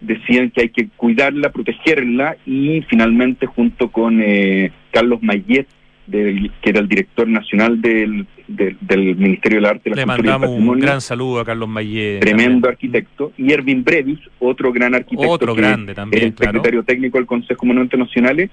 decían 0.00 0.50
que 0.50 0.62
hay 0.62 0.68
que 0.68 0.88
cuidarla, 0.96 1.50
protegerla, 1.50 2.36
y 2.46 2.82
finalmente 2.82 3.46
junto 3.46 3.90
con 3.90 4.20
eh, 4.22 4.70
Carlos 4.92 5.22
Mayet, 5.22 5.66
que 6.10 6.50
era 6.70 6.80
el 6.80 6.88
director 6.88 7.26
nacional 7.26 7.80
del, 7.80 8.26
del, 8.46 9.16
Ministerio 9.16 9.58
del 9.58 9.66
Arte, 9.66 9.90
la 9.90 9.96
Le 9.96 10.06
mandamos 10.06 10.50
un 10.50 10.78
gran 10.78 11.00
saludo 11.00 11.40
a 11.40 11.44
Carlos 11.44 11.68
Mayé. 11.68 12.18
Tremendo 12.20 12.68
arquitecto. 12.68 13.32
Y 13.38 13.52
Erwin 13.52 13.82
Brevis, 13.84 14.18
otro 14.38 14.72
gran 14.72 14.94
arquitecto. 14.94 15.30
Otro 15.30 15.54
grande 15.54 15.94
también, 15.94 16.24
el 16.24 16.36
secretario 16.36 16.82
técnico 16.82 17.18
del 17.18 17.26
Consejo 17.26 17.64
Monumentos 17.66 17.98
Nacionales. 17.98 18.50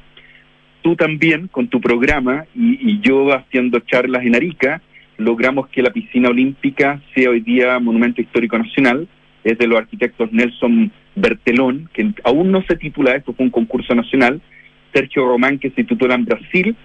Tú 0.81 0.96
también, 0.96 1.48
con 1.48 1.67
tu 1.67 1.79
programa, 1.81 2.46
y, 2.55 3.00
yo 3.01 3.34
haciendo 3.34 3.79
charlas 3.81 4.25
en 4.25 4.36
Arica, 4.36 4.81
logramos 5.17 5.67
que 5.67 5.81
la 5.81 5.91
piscina 5.91 6.29
olímpica 6.29 7.01
sea 7.13 7.29
hoy 7.29 7.41
día 7.41 7.77
Monumento 7.79 8.22
Histórico 8.22 8.58
Nacional. 8.58 9.08
Es 9.43 9.58
de 9.58 9.67
los 9.67 9.79
arquitectos 9.79 10.31
Nelson 10.31 10.91
Bertelón, 11.15 11.89
que 11.93 12.13
aún 12.24 12.51
no 12.51 12.63
se 12.63 12.77
titula, 12.77 13.15
esto 13.15 13.34
fue 13.34 13.46
un 13.46 13.51
concurso 13.51 13.93
nacional. 13.93 14.41
Sergio 14.93 15.25
Román, 15.25 15.60
que 15.60 15.72
se 15.72 15.84
titula 15.84 16.15
en 16.15 16.25
Brasil 16.25 16.75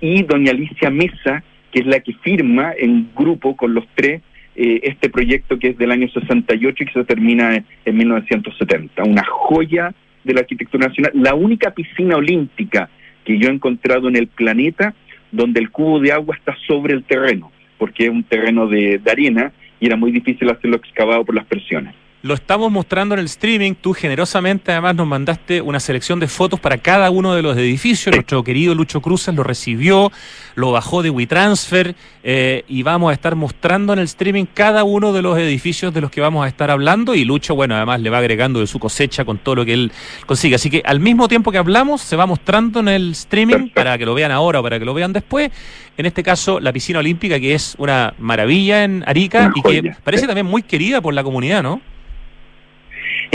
y 0.00 0.22
doña 0.22 0.52
Alicia 0.52 0.90
Mesa, 0.90 1.42
que 1.72 1.80
es 1.80 1.86
la 1.86 2.00
que 2.00 2.12
firma 2.14 2.72
en 2.76 3.10
grupo 3.14 3.56
con 3.56 3.74
los 3.74 3.84
tres 3.94 4.22
eh, 4.54 4.80
este 4.84 5.10
proyecto 5.10 5.58
que 5.58 5.68
es 5.68 5.78
del 5.78 5.90
año 5.90 6.08
68 6.08 6.82
y 6.82 6.86
que 6.86 6.92
se 6.92 7.04
termina 7.04 7.62
en, 7.84 7.96
1970. 7.96 9.04
Una 9.04 9.24
joya 9.24 9.94
de 10.24 10.34
la 10.34 10.40
arquitectura 10.40 10.88
nacional, 10.88 11.12
la 11.14 11.34
única 11.34 11.72
piscina 11.72 12.16
olímpica 12.16 12.88
que 13.24 13.38
yo 13.38 13.48
he 13.48 13.52
encontrado 13.52 14.08
en 14.08 14.16
el 14.16 14.28
planeta 14.28 14.94
donde 15.30 15.60
el 15.60 15.70
cubo 15.70 16.00
de 16.00 16.12
agua 16.12 16.36
está 16.36 16.56
sobre 16.66 16.94
el 16.94 17.04
terreno, 17.04 17.52
porque 17.76 18.04
es 18.04 18.10
un 18.10 18.22
terreno 18.22 18.66
de, 18.66 18.98
de 18.98 19.10
arena 19.10 19.52
y 19.78 19.86
era 19.86 19.96
muy 19.96 20.10
difícil 20.10 20.48
hacerlo 20.48 20.76
excavado 20.76 21.24
por 21.24 21.34
las 21.34 21.44
presiones. 21.44 21.94
Lo 22.26 22.34
estamos 22.34 22.72
mostrando 22.72 23.14
en 23.14 23.20
el 23.20 23.26
streaming. 23.26 23.74
Tú 23.80 23.92
generosamente 23.92 24.72
además 24.72 24.96
nos 24.96 25.06
mandaste 25.06 25.60
una 25.60 25.78
selección 25.78 26.18
de 26.18 26.26
fotos 26.26 26.58
para 26.58 26.78
cada 26.78 27.08
uno 27.10 27.34
de 27.34 27.42
los 27.42 27.56
edificios. 27.56 28.14
Nuestro 28.14 28.42
querido 28.42 28.74
Lucho 28.74 29.00
Cruzes 29.00 29.32
lo 29.34 29.44
recibió, 29.44 30.10
lo 30.56 30.72
bajó 30.72 31.02
de 31.02 31.10
WeTransfer 31.10 31.94
eh, 32.24 32.64
y 32.66 32.82
vamos 32.82 33.10
a 33.10 33.14
estar 33.14 33.36
mostrando 33.36 33.92
en 33.92 34.00
el 34.00 34.06
streaming 34.06 34.46
cada 34.52 34.82
uno 34.82 35.12
de 35.12 35.22
los 35.22 35.38
edificios 35.38 35.94
de 35.94 36.00
los 36.00 36.10
que 36.10 36.20
vamos 36.20 36.44
a 36.44 36.48
estar 36.48 36.68
hablando. 36.68 37.14
Y 37.14 37.24
Lucho, 37.24 37.54
bueno, 37.54 37.76
además 37.76 38.00
le 38.00 38.10
va 38.10 38.18
agregando 38.18 38.58
de 38.58 38.66
su 38.66 38.80
cosecha 38.80 39.24
con 39.24 39.38
todo 39.38 39.54
lo 39.54 39.64
que 39.64 39.74
él 39.74 39.92
consigue. 40.26 40.56
Así 40.56 40.68
que 40.68 40.82
al 40.84 40.98
mismo 40.98 41.28
tiempo 41.28 41.52
que 41.52 41.58
hablamos, 41.58 42.02
se 42.02 42.16
va 42.16 42.26
mostrando 42.26 42.80
en 42.80 42.88
el 42.88 43.12
streaming 43.12 43.68
para 43.70 43.96
que 43.98 44.04
lo 44.04 44.14
vean 44.14 44.32
ahora 44.32 44.58
o 44.58 44.62
para 44.64 44.80
que 44.80 44.84
lo 44.84 44.94
vean 44.94 45.12
después. 45.12 45.52
En 45.96 46.06
este 46.06 46.24
caso, 46.24 46.58
la 46.58 46.72
piscina 46.72 46.98
olímpica, 46.98 47.38
que 47.38 47.54
es 47.54 47.76
una 47.78 48.14
maravilla 48.18 48.82
en 48.82 49.04
Arica 49.06 49.52
y 49.54 49.62
que 49.62 49.94
parece 50.02 50.26
también 50.26 50.46
muy 50.46 50.62
querida 50.62 51.00
por 51.00 51.14
la 51.14 51.22
comunidad, 51.22 51.62
¿no? 51.62 51.80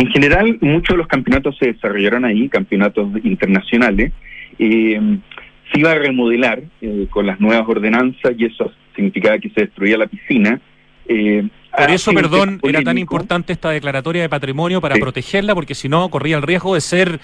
En 0.02 0.08
general, 0.08 0.58
muchos 0.62 0.96
de 0.96 0.98
los 0.98 1.06
campeonatos 1.06 1.56
se 1.60 1.74
desarrollaron 1.74 2.26
ahí, 2.26 2.50
campeonatos 2.50 3.08
internacionales. 3.24 4.12
Eh, 4.58 5.00
se 5.72 5.80
iba 5.80 5.92
a 5.92 5.96
remodelar 5.96 6.64
eh, 6.82 7.06
con 7.12 7.28
las 7.28 7.40
nuevas 7.40 7.70
ordenanzas 7.70 8.32
y 8.36 8.46
eso 8.46 8.74
significaba 8.96 9.38
que 9.38 9.52
se 9.52 9.62
destruía 9.62 10.00
la 10.00 10.08
piscina. 10.08 10.60
Eh, 11.08 11.48
Por 11.78 11.92
eso, 11.92 12.14
perdón, 12.14 12.60
era 12.64 12.82
tan 12.82 12.98
importante 12.98 13.54
esta 13.54 13.70
declaratoria 13.70 14.24
de 14.24 14.30
patrimonio 14.30 14.82
para 14.82 14.96
protegerla, 14.96 15.54
porque 15.54 15.76
si 15.76 15.88
no 15.88 16.10
corría 16.10 16.36
el 16.38 16.42
riesgo 16.42 16.74
de 16.74 16.82
ser 16.82 17.20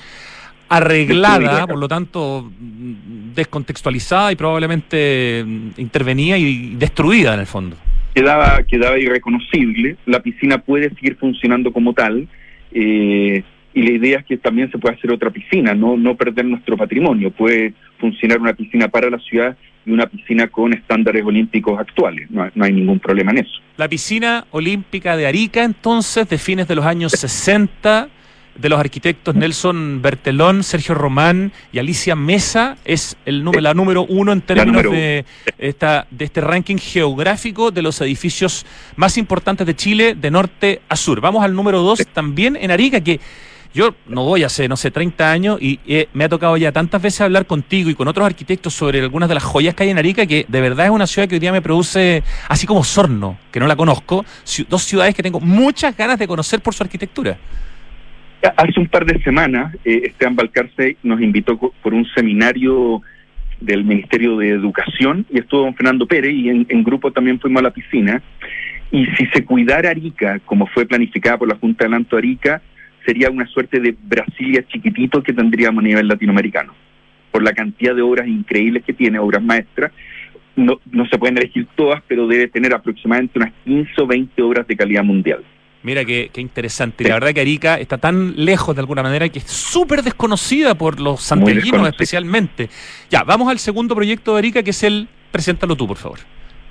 arreglada, 0.69 1.65
por 1.65 1.79
lo 1.79 1.87
tanto 1.87 2.51
descontextualizada 2.59 4.31
y 4.33 4.35
probablemente 4.35 5.43
intervenida 5.77 6.37
y 6.37 6.75
destruida 6.75 7.33
en 7.33 7.39
el 7.39 7.47
fondo. 7.47 7.75
Quedaba, 8.13 8.61
quedaba 8.67 8.99
irreconocible, 8.99 9.97
la 10.05 10.21
piscina 10.21 10.59
puede 10.59 10.89
seguir 10.93 11.15
funcionando 11.15 11.73
como 11.73 11.93
tal, 11.93 12.27
eh, 12.71 13.43
y 13.73 13.82
la 13.84 13.91
idea 13.91 14.19
es 14.19 14.25
que 14.25 14.38
también 14.38 14.71
se 14.71 14.80
pueda 14.80 14.95
hacer 14.95 15.12
otra 15.12 15.30
piscina, 15.30 15.75
no, 15.75 15.97
no 15.97 16.15
perder 16.15 16.45
nuestro 16.45 16.75
patrimonio. 16.75 17.30
Puede 17.30 17.73
funcionar 17.99 18.39
una 18.39 18.53
piscina 18.53 18.88
para 18.88 19.10
la 19.10 19.19
ciudad 19.19 19.56
y 19.86 19.91
una 19.91 20.08
piscina 20.08 20.47
con 20.47 20.73
estándares 20.73 21.23
olímpicos 21.23 21.80
actuales. 21.80 22.30
No, 22.32 22.49
hay 22.60 22.73
ningún 22.73 22.99
problema 22.99 23.32
en 23.32 23.39
eso. 23.39 23.62
La 23.77 23.88
piscina 23.88 24.45
olímpica 24.49 25.15
de 25.15 25.27
Arica, 25.27 25.63
entonces, 25.63 26.27
de 26.27 26.39
fines 26.39 26.67
de 26.67 26.73
los 26.73 26.86
años 26.86 27.12
60, 27.12 28.10
de 28.58 28.70
los 28.70 28.80
arquitectos 28.80 29.36
Nelson 29.36 30.02
Bertelón, 30.02 30.63
Sergio 30.63 30.96
Román 30.96 31.52
y 31.72 31.80
Alicia 31.80 32.15
Mesa, 32.15 32.78
es 32.86 33.17
el 33.26 33.43
número, 33.43 33.62
la 33.62 33.74
número 33.74 34.04
uno 34.04 34.32
en 34.32 34.41
términos 34.41 34.84
de, 34.84 35.26
esta, 35.58 36.08
de 36.10 36.26
este 36.26 36.41
ranking 36.41 36.78
geográfico 36.78 37.72
de 37.72 37.82
los 37.82 38.02
edificios 38.02 38.65
más 38.96 39.17
importantes 39.17 39.67
de 39.67 39.76
Chile, 39.76 40.15
de 40.15 40.32
norte 40.32 40.82
a 40.89 40.96
sur. 40.96 41.22
Vamos 41.22 41.43
al 41.43 41.56
número 41.56 41.82
dos, 41.82 42.00
también 42.13 42.56
en 42.56 42.72
Arica, 42.72 43.02
que 43.02 43.20
yo 43.74 43.93
no 44.08 44.24
voy 44.24 44.43
hace, 44.43 44.67
no 44.67 44.76
sé, 44.76 44.89
30 44.89 45.32
años 45.32 45.58
y 45.62 45.80
eh, 45.86 46.08
me 46.13 46.24
ha 46.24 46.30
tocado 46.30 46.58
ya 46.58 46.72
tantas 46.72 47.00
veces 47.00 47.22
hablar 47.22 47.46
contigo 47.46 47.89
y 47.89 47.96
con 47.96 48.08
otros 48.08 48.26
arquitectos 48.26 48.74
sobre 48.74 49.02
algunas 49.02 49.30
de 49.30 49.36
las 49.36 49.43
joyas 49.43 49.76
que 49.76 49.84
hay 49.84 49.89
en 49.89 50.00
Arica, 50.00 50.26
que 50.26 50.46
de 50.48 50.62
verdad 50.62 50.88
es 50.88 50.91
una 50.91 51.06
ciudad 51.06 51.28
que 51.28 51.36
hoy 51.36 51.39
día 51.39 51.52
me 51.52 51.62
produce, 51.62 52.24
así 52.48 52.65
como 52.65 52.84
Sorno, 52.84 53.38
que 53.52 53.60
no 53.60 53.67
la 53.67 53.76
conozco, 53.76 54.26
dos 54.67 54.84
ciudades 54.84 55.13
que 55.13 55.22
tengo 55.22 55.39
muchas 55.39 55.96
ganas 55.96 56.17
de 56.17 56.28
conocer 56.28 56.60
por 56.62 56.74
su 56.74 56.82
arquitectura. 56.82 57.38
Hace 58.41 58.80
un 58.80 58.88
par 58.88 59.06
de 59.06 59.21
semanas, 59.23 59.76
eh, 59.84 60.02
Esteban 60.06 60.36
Balcarce 60.36 60.97
nos 61.02 61.19
invitó 61.21 61.58
por 61.58 61.93
un 61.93 62.06
seminario 62.13 63.02
del 63.60 63.84
Ministerio 63.84 64.38
de 64.38 64.50
Educación 64.50 65.26
y 65.32 65.39
estuvo 65.39 65.62
don 65.62 65.76
Fernando 65.76 66.06
Pérez 66.06 66.34
y 66.34 66.50
en, 66.50 66.84
grupo 66.84 67.12
también 67.12 67.39
fuimos 67.39 67.62
a 67.62 67.63
la 67.63 67.71
piscina. 67.71 68.21
Y 68.91 69.06
si 69.17 69.26
se 69.28 69.43
cuidara 69.43 69.89
Arica, 69.89 70.39
como 70.45 70.67
fue 70.67 70.86
planificada 70.86 71.38
por 71.38 71.50
la 71.50 71.58
Junta 71.58 71.86
de 71.86 71.89
Lanto 71.89 72.15
Arica, 72.15 72.62
sería 73.06 73.32
una 73.32 73.47
suerte 73.47 73.80
de 73.80 73.95
Brasilia 74.00 74.65
chiquitito 74.67 75.23
que 75.23 75.34
tendríamos 75.34 75.84
a 75.84 75.88
nivel 75.88 76.08
latinoamericano, 76.08 76.73
por 77.32 77.43
la 77.43 77.54
cantidad 77.54 77.95
de 77.95 78.02
obras 78.04 78.28
increíbles 78.28 78.84
que 78.84 78.93
tiene, 78.93 79.17
obras 79.17 79.41
maestras. 79.41 79.91
No, 80.56 80.80
no 80.91 81.08
se 81.08 81.17
pueden 81.17 81.38
elegir 81.38 81.67
todas, 81.76 82.02
pero 82.08 82.28
debe 82.28 82.47
tener 82.47 82.73
aproximadamente 82.73 83.39
unas 83.39 83.54
15 83.65 83.91
o 84.02 84.08
20 84.08 84.41
obras 84.41 84.67
de 84.67 84.78
calidad 84.78 85.04
mundial. 85.04 85.43
Mira 85.83 86.03
qué, 86.03 86.29
qué 86.33 86.41
interesante. 86.41 87.03
La 87.07 87.13
verdad 87.15 87.33
que 87.33 87.41
Arica 87.41 87.79
está 87.79 87.97
tan 87.97 88.33
lejos 88.35 88.75
de 88.75 88.81
alguna 88.81 89.03
manera 89.03 89.29
que 89.29 89.39
es 89.39 89.45
súper 89.45 90.01
desconocida 90.01 90.75
por 90.75 90.99
los 90.99 91.21
santellinos 91.21 91.87
especialmente. 91.87 92.69
Ya, 93.09 93.23
vamos 93.23 93.49
al 93.49 93.59
segundo 93.59 93.95
proyecto 93.95 94.33
de 94.33 94.39
Arica 94.39 94.63
que 94.63 94.71
es 94.71 94.83
el... 94.83 95.07
Preséntalo 95.31 95.75
tú, 95.75 95.87
por 95.87 95.97
favor. 95.97 96.19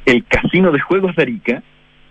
El 0.07 0.25
Casino 0.25 0.73
de 0.73 0.81
Juegos 0.81 1.15
de 1.15 1.23
Arica, 1.23 1.63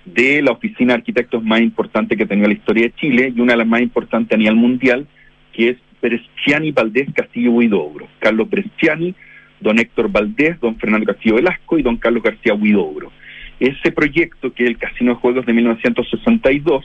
de 0.06 0.42
la 0.42 0.52
oficina 0.52 0.94
de 0.94 1.00
arquitectos 1.00 1.44
más 1.44 1.60
importante 1.60 2.16
que 2.16 2.24
ha 2.24 2.28
tenido 2.28 2.48
la 2.48 2.54
historia 2.54 2.84
de 2.84 2.94
Chile 2.96 3.34
y 3.36 3.42
una 3.42 3.54
de 3.54 3.58
las 3.58 3.68
más 3.68 3.82
importantes 3.82 4.36
a 4.36 4.38
nivel 4.38 4.56
mundial, 4.56 5.08
que 5.54 5.70
es 5.70 5.78
Bresciani 6.02 6.72
Valdés 6.72 7.08
Castillo 7.14 7.52
Huidobro. 7.52 8.08
Carlos 8.20 8.50
Bresciani, 8.50 9.16
don 9.60 9.80
Héctor 9.80 10.12
Valdés, 10.12 10.60
don 10.60 10.78
Fernando 10.78 11.08
Castillo 11.08 11.36
Velasco 11.36 11.78
y 11.80 11.82
don 11.82 11.98
Carlos 11.98 12.24
García 12.24 12.54
Huidobro. 12.54 13.12
Ese 13.60 13.92
proyecto, 13.92 14.54
que 14.54 14.64
es 14.64 14.70
el 14.70 14.78
Casino 14.78 15.14
de 15.14 15.20
Juegos 15.20 15.46
de 15.46 15.54
1962, 15.54 16.84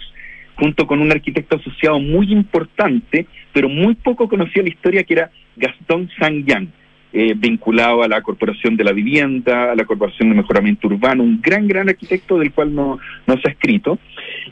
junto 0.57 0.87
con 0.87 1.01
un 1.01 1.11
arquitecto 1.11 1.57
asociado 1.57 1.99
muy 1.99 2.33
importante, 2.33 3.27
pero 3.53 3.69
muy 3.69 3.95
poco 3.95 4.29
conocido 4.29 4.61
en 4.61 4.67
la 4.67 4.75
historia, 4.75 5.05
que 5.05 5.15
era 5.15 5.31
Gastón 5.57 6.09
Yang 6.19 6.69
eh, 7.13 7.35
vinculado 7.37 8.05
a 8.05 8.09
la 8.09 8.23
Corporación 8.23 8.77
de 8.77 8.85
la 8.85 8.93
Vivienda, 8.93 9.73
a 9.73 9.75
la 9.75 9.85
Corporación 9.85 10.29
de 10.29 10.37
Mejoramiento 10.37 10.87
Urbano, 10.87 11.25
un 11.25 11.41
gran, 11.41 11.67
gran 11.67 11.89
arquitecto 11.89 12.39
del 12.39 12.53
cual 12.53 12.73
no, 12.73 13.01
no 13.27 13.35
se 13.41 13.49
ha 13.49 13.51
escrito. 13.51 13.99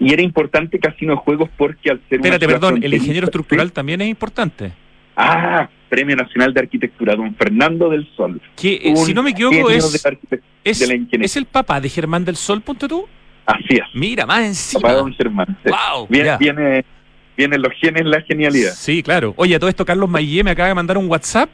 Y 0.00 0.12
era 0.12 0.22
importante 0.22 0.81
Casino 0.81 1.12
de 1.12 1.18
Juegos 1.18 1.50
porque 1.57 1.90
al 1.90 2.00
ser... 2.09 2.18
Espérate, 2.18 2.46
perdón, 2.46 2.83
el 2.83 2.94
ingeniero 2.94 3.26
estructural 3.26 3.70
también 3.70 4.00
es 4.00 4.09
importante. 4.09 4.72
Ah, 5.14 5.68
Premio 5.88 6.16
Nacional 6.16 6.53
de 6.55 6.61
Arquitectura, 6.61 7.16
don 7.16 7.35
Fernando 7.35 7.88
del 7.88 8.09
Sol. 8.16 8.40
Que, 8.57 8.74
eh, 8.74 8.96
si 8.96 9.14
no 9.14 9.22
me 9.22 9.31
equivoco, 9.31 9.70
es, 9.70 10.07
es, 10.64 10.81
es, 11.12 11.37
el 11.37 11.46
papá 11.46 11.81
de 11.81 11.88
Germán 11.88 12.24
del 12.24 12.37
Sol, 12.37 12.61
ponte 12.61 12.87
tú. 12.88 13.07
Así 13.46 13.74
es. 13.77 13.85
Mira, 13.94 14.27
más 14.27 14.40
encima. 14.40 14.83
Papá 14.83 14.94
de 14.94 15.01
don 15.01 15.14
Germán. 15.14 15.59
Wow, 15.64 16.07
viene, 16.09 16.37
viene, 16.38 16.85
vienen 17.37 17.62
los 17.62 17.72
genes, 17.81 18.05
la 18.05 18.20
genialidad. 18.22 18.74
Sí, 18.74 19.03
claro. 19.03 19.33
Oye, 19.37 19.59
todo 19.59 19.70
esto 19.70 19.85
Carlos 19.85 20.09
Mayé 20.09 20.44
me 20.44 20.51
acaba 20.51 20.68
de 20.68 20.74
mandar 20.74 20.98
un 20.98 21.09
WhatsApp 21.09 21.51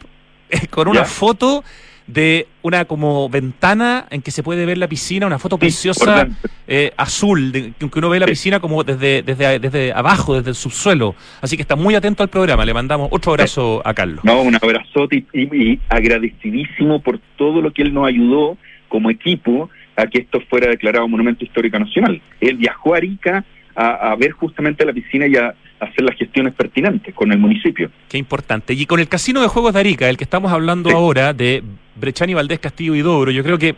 con 0.70 0.88
una 0.88 1.04
foto 1.04 1.62
de 2.06 2.46
una 2.62 2.84
como 2.84 3.28
ventana 3.28 4.06
en 4.10 4.20
que 4.20 4.30
se 4.30 4.42
puede 4.42 4.66
ver 4.66 4.78
la 4.78 4.88
piscina, 4.88 5.26
una 5.26 5.38
foto 5.38 5.58
preciosa 5.58 6.28
eh, 6.66 6.92
azul, 6.96 7.50
de, 7.52 7.72
que 7.72 7.98
uno 7.98 8.10
ve 8.10 8.20
la 8.20 8.26
piscina 8.26 8.60
como 8.60 8.84
desde, 8.84 9.22
desde, 9.22 9.58
desde 9.58 9.92
abajo, 9.92 10.36
desde 10.36 10.50
el 10.50 10.54
subsuelo. 10.54 11.14
Así 11.40 11.56
que 11.56 11.62
está 11.62 11.76
muy 11.76 11.94
atento 11.94 12.22
al 12.22 12.28
programa. 12.28 12.64
Le 12.64 12.74
mandamos 12.74 13.08
otro 13.10 13.32
abrazo 13.32 13.82
a 13.84 13.94
Carlos. 13.94 14.24
No, 14.24 14.42
un 14.42 14.54
abrazote 14.54 15.24
y, 15.32 15.78
agradecidísimo 15.88 17.00
por 17.00 17.18
todo 17.36 17.62
lo 17.62 17.72
que 17.72 17.82
él 17.82 17.94
nos 17.94 18.06
ayudó 18.06 18.58
como 18.88 19.10
equipo 19.10 19.70
a 19.96 20.06
que 20.06 20.18
esto 20.18 20.40
fuera 20.48 20.68
declarado 20.68 21.08
Monumento 21.08 21.44
Histórico 21.44 21.78
Nacional. 21.78 22.20
Él 22.40 22.56
viajó 22.56 22.94
a 22.94 22.98
Arica 22.98 23.44
a, 23.74 24.12
a 24.12 24.16
ver 24.16 24.32
justamente 24.32 24.84
la 24.84 24.92
piscina 24.92 25.26
y 25.26 25.36
a, 25.36 25.54
hacer 25.80 26.04
las 26.04 26.16
gestiones 26.16 26.54
pertinentes 26.54 27.14
con 27.14 27.32
el 27.32 27.38
municipio. 27.38 27.90
Qué 28.08 28.18
importante. 28.18 28.72
Y 28.74 28.86
con 28.86 29.00
el 29.00 29.08
Casino 29.08 29.40
de 29.40 29.48
Juegos 29.48 29.74
de 29.74 29.80
Arica, 29.80 30.08
el 30.08 30.16
que 30.16 30.24
estamos 30.24 30.52
hablando 30.52 30.90
ahora, 30.90 31.32
de 31.32 31.62
Brechani 31.96 32.34
Valdés 32.34 32.58
Castillo 32.58 32.94
y 32.94 33.02
Dobro, 33.02 33.30
yo 33.30 33.42
creo 33.42 33.58
que 33.58 33.74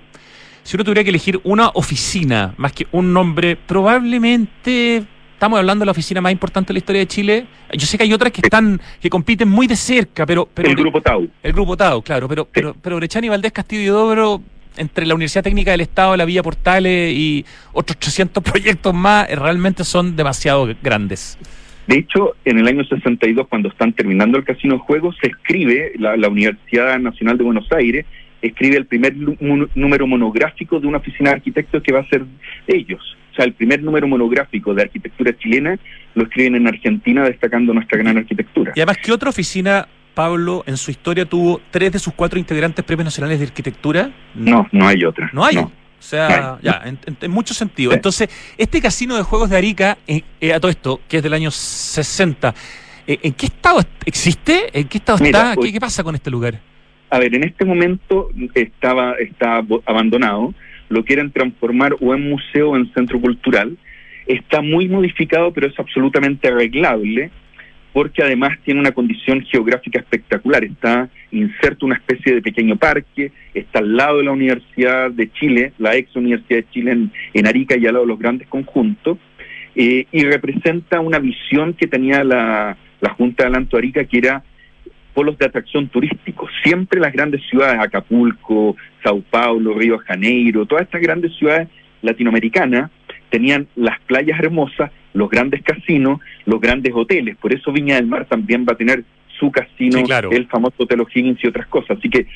si 0.63 0.77
uno 0.77 0.85
tuviera 0.85 1.05
que 1.05 1.11
elegir 1.11 1.41
una 1.45 1.69
oficina 1.75 2.55
más 2.57 2.73
que 2.73 2.87
un 2.93 3.13
nombre, 3.13 3.57
probablemente 3.57 5.05
estamos 5.33 5.59
hablando 5.59 5.83
de 5.83 5.87
la 5.87 5.93
oficina 5.93 6.21
más 6.21 6.33
importante 6.33 6.69
de 6.69 6.75
la 6.75 6.79
historia 6.79 7.01
de 7.01 7.07
Chile. 7.07 7.47
Yo 7.73 7.87
sé 7.87 7.97
que 7.97 8.05
hay 8.05 8.13
otras 8.13 8.33
que 8.33 8.41
están 8.43 8.81
que 9.01 9.11
compiten 9.11 9.49
muy 9.49 9.67
de 9.67 9.77
cerca, 9.77 10.27
pero, 10.27 10.49
pero 10.53 10.69
el 10.69 10.77
grupo 10.77 11.01
Tau. 11.01 11.29
El 11.43 11.53
grupo 11.53 11.77
Tau, 11.77 12.03
claro, 12.03 12.29
pero 12.29 12.47
pero 12.47 12.75
pero 12.81 12.97
Brechani 12.97 13.29
Valdés 13.29 13.53
Castillo 13.53 13.83
y 13.83 13.87
Dobro 13.87 14.43
entre 14.77 15.07
la 15.07 15.15
Universidad 15.15 15.45
Técnica 15.45 15.71
del 15.71 15.83
Estado, 15.83 16.17
la 16.17 16.25
Villa 16.25 16.43
Portales 16.43 17.13
y 17.13 17.45
otros 17.73 17.97
800 17.97 18.43
proyectos 18.45 18.95
más, 18.95 19.31
realmente 19.31 19.85
son 19.85 20.17
demasiado 20.17 20.69
grandes. 20.83 21.39
De 21.87 21.99
hecho, 21.99 22.35
en 22.45 22.59
el 22.59 22.67
año 22.67 22.85
62, 22.85 23.47
cuando 23.49 23.69
están 23.69 23.93
terminando 23.93 24.39
el 24.39 24.45
Casino 24.45 24.75
de 24.75 24.81
Juegos, 24.81 25.17
se 25.21 25.29
escribe, 25.29 25.93
la, 25.99 26.29
Universidad 26.29 26.99
Nacional 26.99 27.39
de 27.39 27.45
Buenos 27.45 27.71
Aires 27.73 28.05
escribe 28.43 28.77
el 28.77 28.87
primer 28.87 29.15
número 29.17 30.07
monográfico 30.07 30.79
de 30.79 30.87
una 30.87 30.99
oficina 30.99 31.31
de 31.31 31.37
arquitectos 31.37 31.83
que 31.83 31.93
va 31.93 32.01
a 32.01 32.09
ser 32.09 32.25
ellos. 32.67 33.17
O 33.33 33.35
sea, 33.37 33.45
el 33.45 33.53
primer 33.53 33.83
número 33.83 34.07
monográfico 34.09 34.75
de 34.75 34.83
arquitectura 34.83 35.37
chilena 35.37 35.79
lo 36.15 36.25
escriben 36.25 36.57
en 36.57 36.67
Argentina, 36.67 37.25
destacando 37.25 37.73
nuestra 37.73 37.99
gran 37.99 38.17
arquitectura. 38.17 38.73
Y 38.75 38.81
además, 38.81 38.99
¿qué 39.03 39.13
otra 39.13 39.31
oficina, 39.31 39.87
Pablo, 40.15 40.65
en 40.67 40.77
su 40.77 40.91
historia 40.91 41.25
tuvo 41.25 41.61
tres 41.71 41.93
de 41.93 41.99
sus 41.99 42.15
cuatro 42.15 42.39
integrantes 42.39 42.85
premios 42.85 43.05
nacionales 43.05 43.39
de 43.39 43.47
arquitectura? 43.47 44.11
No, 44.35 44.67
no 44.73 44.89
hay 44.89 45.05
otra. 45.05 45.31
No 45.33 45.45
hay. 45.45 45.57
O 45.99 46.03
sea, 46.03 46.59
ya, 46.63 46.83
en, 46.85 47.31
muchos 47.31 47.57
sentidos. 47.57 47.95
Entonces, 47.95 48.29
este 48.57 48.81
casino 48.81 49.17
de 49.17 49.23
juegos 49.23 49.51
de 49.51 49.57
Arica, 49.57 49.99
eh, 50.07 50.23
eh, 50.41 50.53
a 50.53 50.61
todo 50.61 50.71
esto, 50.71 51.01
que 51.09 51.17
es 51.17 51.23
del 51.23 51.33
año 51.33 51.51
60, 51.51 52.55
eh, 53.07 53.19
¿en 53.23 53.33
qué 53.33 53.47
estado 53.47 53.81
existe? 54.05 54.79
¿En 54.79 54.89
qué 54.89 54.99
estado 54.99 55.25
está? 55.25 55.57
¿Qué, 55.61 55.73
¿Qué, 55.73 55.81
pasa 55.81 56.05
con 56.05 56.15
este 56.15 56.31
lugar? 56.31 56.61
A 57.11 57.19
ver, 57.19 57.35
en 57.35 57.45
este 57.45 57.65
momento 57.65 58.31
estaba 58.55 59.15
está 59.15 59.65
abandonado. 59.85 60.55
Lo 60.89 61.05
quieren 61.05 61.33
transformar 61.33 61.97
o 62.01 62.15
en 62.15 62.29
museo 62.29 62.71
o 62.71 62.77
en 62.77 62.93
centro 62.93 63.21
cultural. 63.21 63.77
Está 64.27 64.61
muy 64.61 64.89
modificado, 64.89 65.53
pero 65.53 65.69
es 65.69 65.79
absolutamente 65.79 66.49
arreglable, 66.49 67.31
porque 67.97 68.23
además 68.23 68.59
tiene 68.63 68.79
una 68.81 68.93
condición 68.93 69.41
geográfica 69.41 70.01
espectacular. 70.01 70.63
Está 70.63 71.09
inserto 71.31 71.87
una 71.87 71.95
especie 71.95 72.35
de 72.35 72.43
pequeño 72.43 72.77
parque, 72.77 73.33
está 73.55 73.79
al 73.79 73.97
lado 73.97 74.19
de 74.19 74.25
la 74.25 74.33
Universidad 74.33 75.11
de 75.11 75.33
Chile, 75.33 75.73
la 75.79 75.97
ex 75.97 76.15
Universidad 76.15 76.59
de 76.59 76.71
Chile 76.73 77.09
en, 77.33 77.47
Arica 77.47 77.75
y 77.75 77.87
al 77.87 77.95
lado 77.95 78.05
de 78.05 78.11
los 78.11 78.19
grandes 78.19 78.49
conjuntos, 78.49 79.17
eh, 79.75 80.05
y 80.13 80.25
representa 80.25 81.01
una 81.01 81.19
visión 81.19 81.73
que 81.73 81.87
tenía 81.87 82.23
la, 82.23 82.77
la 83.01 83.11
Junta 83.15 83.45
de 83.45 83.49
Alanto 83.49 83.79
Arica, 83.79 84.05
que 84.05 84.19
era 84.19 84.45
polos 85.15 85.39
de 85.39 85.47
atracción 85.47 85.89
turístico. 85.89 86.49
Siempre 86.63 87.01
las 87.01 87.15
grandes 87.15 87.41
ciudades, 87.49 87.81
Acapulco, 87.81 88.77
Sao 89.03 89.23
Paulo, 89.23 89.73
Río 89.73 89.97
de 89.97 90.05
Janeiro, 90.05 90.67
todas 90.67 90.85
estas 90.85 91.01
grandes 91.01 91.35
ciudades 91.39 91.69
latinoamericanas, 92.03 92.91
tenían 93.31 93.67
las 93.77 94.01
playas 94.01 94.39
hermosas, 94.39 94.91
los 95.13 95.31
grandes 95.31 95.63
casinos, 95.63 96.21
los 96.45 96.61
grandes 96.61 96.93
hoteles. 96.95 97.37
Por 97.37 97.53
eso 97.53 97.73
Viña 97.73 97.97
del 97.97 98.07
Mar 98.07 98.27
también 98.27 98.65
va 98.69 98.75
a 98.75 98.77
tener 98.77 99.05
su 99.39 99.51
casino, 99.51 100.03
el 100.31 100.47
famoso 100.47 100.85
Hotel 100.85 101.01
O'Higgins 101.01 101.43
y 101.43 101.49
otras 101.49 101.67
cosas. 101.67 101.99
Así 101.99 102.09
que 102.09 102.27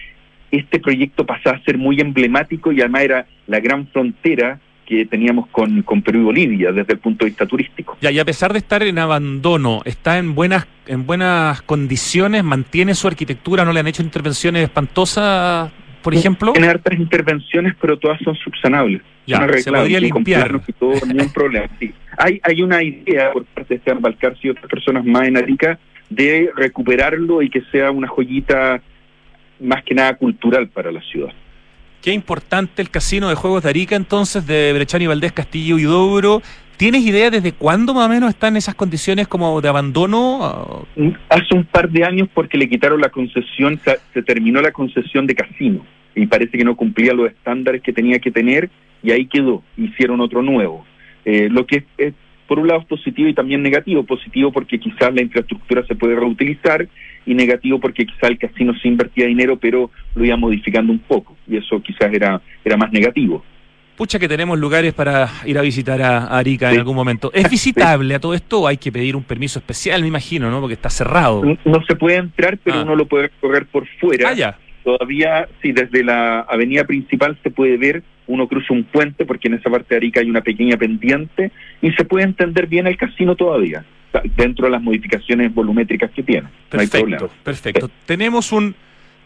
este 0.50 0.80
proyecto 0.80 1.24
pasaba 1.24 1.56
a 1.56 1.64
ser 1.64 1.78
muy 1.78 2.00
emblemático 2.00 2.72
y 2.72 2.80
además 2.80 3.02
era 3.02 3.26
la 3.46 3.60
gran 3.60 3.86
frontera 3.88 4.58
que 4.84 5.06
teníamos 5.06 5.46
con, 5.48 5.82
con, 5.82 6.02
Perú 6.02 6.18
y 6.18 6.24
Bolivia 6.24 6.72
desde 6.72 6.94
el 6.94 6.98
punto 6.98 7.24
de 7.24 7.30
vista 7.30 7.46
turístico. 7.46 7.96
Ya, 8.00 8.10
y 8.10 8.18
a 8.18 8.24
pesar 8.24 8.52
de 8.52 8.58
estar 8.58 8.82
en 8.82 8.98
abandono, 8.98 9.82
¿está 9.84 10.18
en 10.18 10.34
buenas, 10.34 10.66
en 10.88 11.06
buenas 11.06 11.62
condiciones? 11.62 12.42
¿Mantiene 12.42 12.96
su 12.96 13.06
arquitectura? 13.06 13.64
¿No 13.64 13.72
le 13.72 13.78
han 13.78 13.86
hecho 13.86 14.02
intervenciones 14.02 14.64
espantosas, 14.64 15.70
por 16.02 16.14
ejemplo? 16.14 16.52
Tiene 16.52 16.68
hartas 16.68 16.98
intervenciones, 16.98 17.74
pero 17.80 17.98
todas 17.98 18.20
son 18.22 18.34
subsanables. 18.36 19.02
Ya, 19.26 19.46
se 19.58 19.70
podría 19.70 20.00
limpiar. 20.00 20.60
Y 20.66 20.72
todo, 20.72 20.94
ningún 21.06 21.32
problema. 21.32 21.68
Sí. 21.78 21.92
Hay, 22.16 22.40
hay 22.42 22.62
una 22.62 22.82
idea 22.82 23.32
por 23.32 23.44
parte 23.44 23.74
de 23.74 23.78
Esteban 23.78 24.02
Balcarce 24.02 24.40
y 24.42 24.50
otras 24.50 24.66
personas 24.66 25.04
más 25.04 25.28
en 25.28 25.36
Arica 25.36 25.78
de 26.08 26.50
recuperarlo 26.56 27.40
y 27.42 27.48
que 27.48 27.62
sea 27.70 27.90
una 27.90 28.08
joyita 28.08 28.82
más 29.60 29.82
que 29.84 29.94
nada 29.94 30.14
cultural 30.14 30.68
para 30.68 30.90
la 30.90 31.00
ciudad. 31.02 31.32
Qué 32.02 32.12
importante 32.12 32.80
el 32.80 32.90
casino 32.90 33.28
de 33.28 33.34
juegos 33.34 33.62
de 33.62 33.68
Arica 33.68 33.94
entonces, 33.94 34.46
de 34.46 34.72
Brechani, 34.72 35.06
Valdés, 35.06 35.32
Castillo 35.32 35.78
y 35.78 35.82
Dobro. 35.82 36.42
¿Tienes 36.80 37.04
idea 37.04 37.28
desde 37.28 37.52
cuándo 37.52 37.92
más 37.92 38.06
o 38.06 38.08
menos 38.08 38.30
están 38.30 38.56
esas 38.56 38.74
condiciones 38.74 39.28
como 39.28 39.60
de 39.60 39.68
abandono? 39.68 40.86
Hace 41.28 41.54
un 41.54 41.64
par 41.64 41.90
de 41.90 42.04
años 42.04 42.26
porque 42.32 42.56
le 42.56 42.70
quitaron 42.70 43.02
la 43.02 43.10
concesión, 43.10 43.78
se, 44.14 44.22
terminó 44.22 44.62
la 44.62 44.72
concesión 44.72 45.26
de 45.26 45.34
casino 45.34 45.84
y 46.14 46.24
parece 46.24 46.56
que 46.56 46.64
no 46.64 46.76
cumplía 46.76 47.12
los 47.12 47.28
estándares 47.28 47.82
que 47.82 47.92
tenía 47.92 48.18
que 48.18 48.30
tener 48.30 48.70
y 49.02 49.10
ahí 49.10 49.26
quedó, 49.26 49.62
hicieron 49.76 50.22
otro 50.22 50.40
nuevo. 50.40 50.86
Eh, 51.26 51.50
lo 51.50 51.66
que 51.66 51.84
es, 51.98 52.14
por 52.46 52.58
un 52.58 52.68
lado 52.68 52.80
es 52.80 52.86
positivo 52.86 53.28
y 53.28 53.34
también 53.34 53.62
negativo. 53.62 54.04
Positivo 54.04 54.50
porque 54.50 54.80
quizás 54.80 55.12
la 55.12 55.20
infraestructura 55.20 55.84
se 55.86 55.96
puede 55.96 56.14
reutilizar 56.14 56.88
y 57.26 57.34
negativo 57.34 57.78
porque 57.78 58.06
quizás 58.06 58.30
el 58.30 58.38
casino 58.38 58.72
se 58.80 58.88
invertía 58.88 59.26
dinero 59.26 59.58
pero 59.58 59.90
lo 60.14 60.24
iba 60.24 60.38
modificando 60.38 60.92
un 60.92 61.00
poco 61.00 61.36
y 61.46 61.58
eso 61.58 61.82
quizás 61.82 62.10
era, 62.10 62.40
era 62.64 62.78
más 62.78 62.90
negativo. 62.90 63.44
Pucha 64.00 64.18
que 64.18 64.28
tenemos 64.28 64.58
lugares 64.58 64.94
para 64.94 65.28
ir 65.44 65.58
a 65.58 65.60
visitar 65.60 66.00
a 66.00 66.24
Arica 66.38 66.72
en 66.72 66.78
algún 66.78 66.96
momento. 66.96 67.30
¿Es 67.34 67.50
visitable 67.50 68.14
a 68.14 68.18
todo 68.18 68.32
esto? 68.32 68.66
Hay 68.66 68.78
que 68.78 68.90
pedir 68.90 69.14
un 69.14 69.22
permiso 69.22 69.58
especial, 69.58 70.00
me 70.00 70.08
imagino, 70.08 70.50
¿no? 70.50 70.58
Porque 70.58 70.72
está 70.72 70.88
cerrado. 70.88 71.42
No, 71.66 71.84
se 71.86 71.96
puede 71.96 72.16
entrar, 72.16 72.56
pero 72.64 72.78
ah. 72.78 72.82
uno 72.84 72.96
lo 72.96 73.04
puede 73.04 73.28
correr 73.42 73.66
por 73.66 73.86
fuera. 74.00 74.30
Ah, 74.30 74.32
ya. 74.32 74.58
Todavía, 74.84 75.46
sí, 75.60 75.72
desde 75.72 76.02
la 76.02 76.40
avenida 76.48 76.84
principal 76.84 77.38
se 77.42 77.50
puede 77.50 77.76
ver, 77.76 78.02
uno 78.26 78.48
cruza 78.48 78.72
un 78.72 78.84
puente 78.84 79.26
porque 79.26 79.48
en 79.48 79.54
esa 79.56 79.68
parte 79.68 79.88
de 79.90 79.96
Arica 79.96 80.20
hay 80.20 80.30
una 80.30 80.40
pequeña 80.40 80.78
pendiente 80.78 81.52
y 81.82 81.92
se 81.92 82.06
puede 82.06 82.24
entender 82.24 82.68
bien 82.68 82.86
el 82.86 82.96
casino 82.96 83.36
todavía, 83.36 83.84
dentro 84.34 84.64
de 84.64 84.70
las 84.70 84.80
modificaciones 84.80 85.52
volumétricas 85.52 86.10
que 86.12 86.22
tiene. 86.22 86.48
Perfecto, 86.70 87.28
perfecto. 87.44 87.90
Tenemos 88.06 88.50
un 88.50 88.74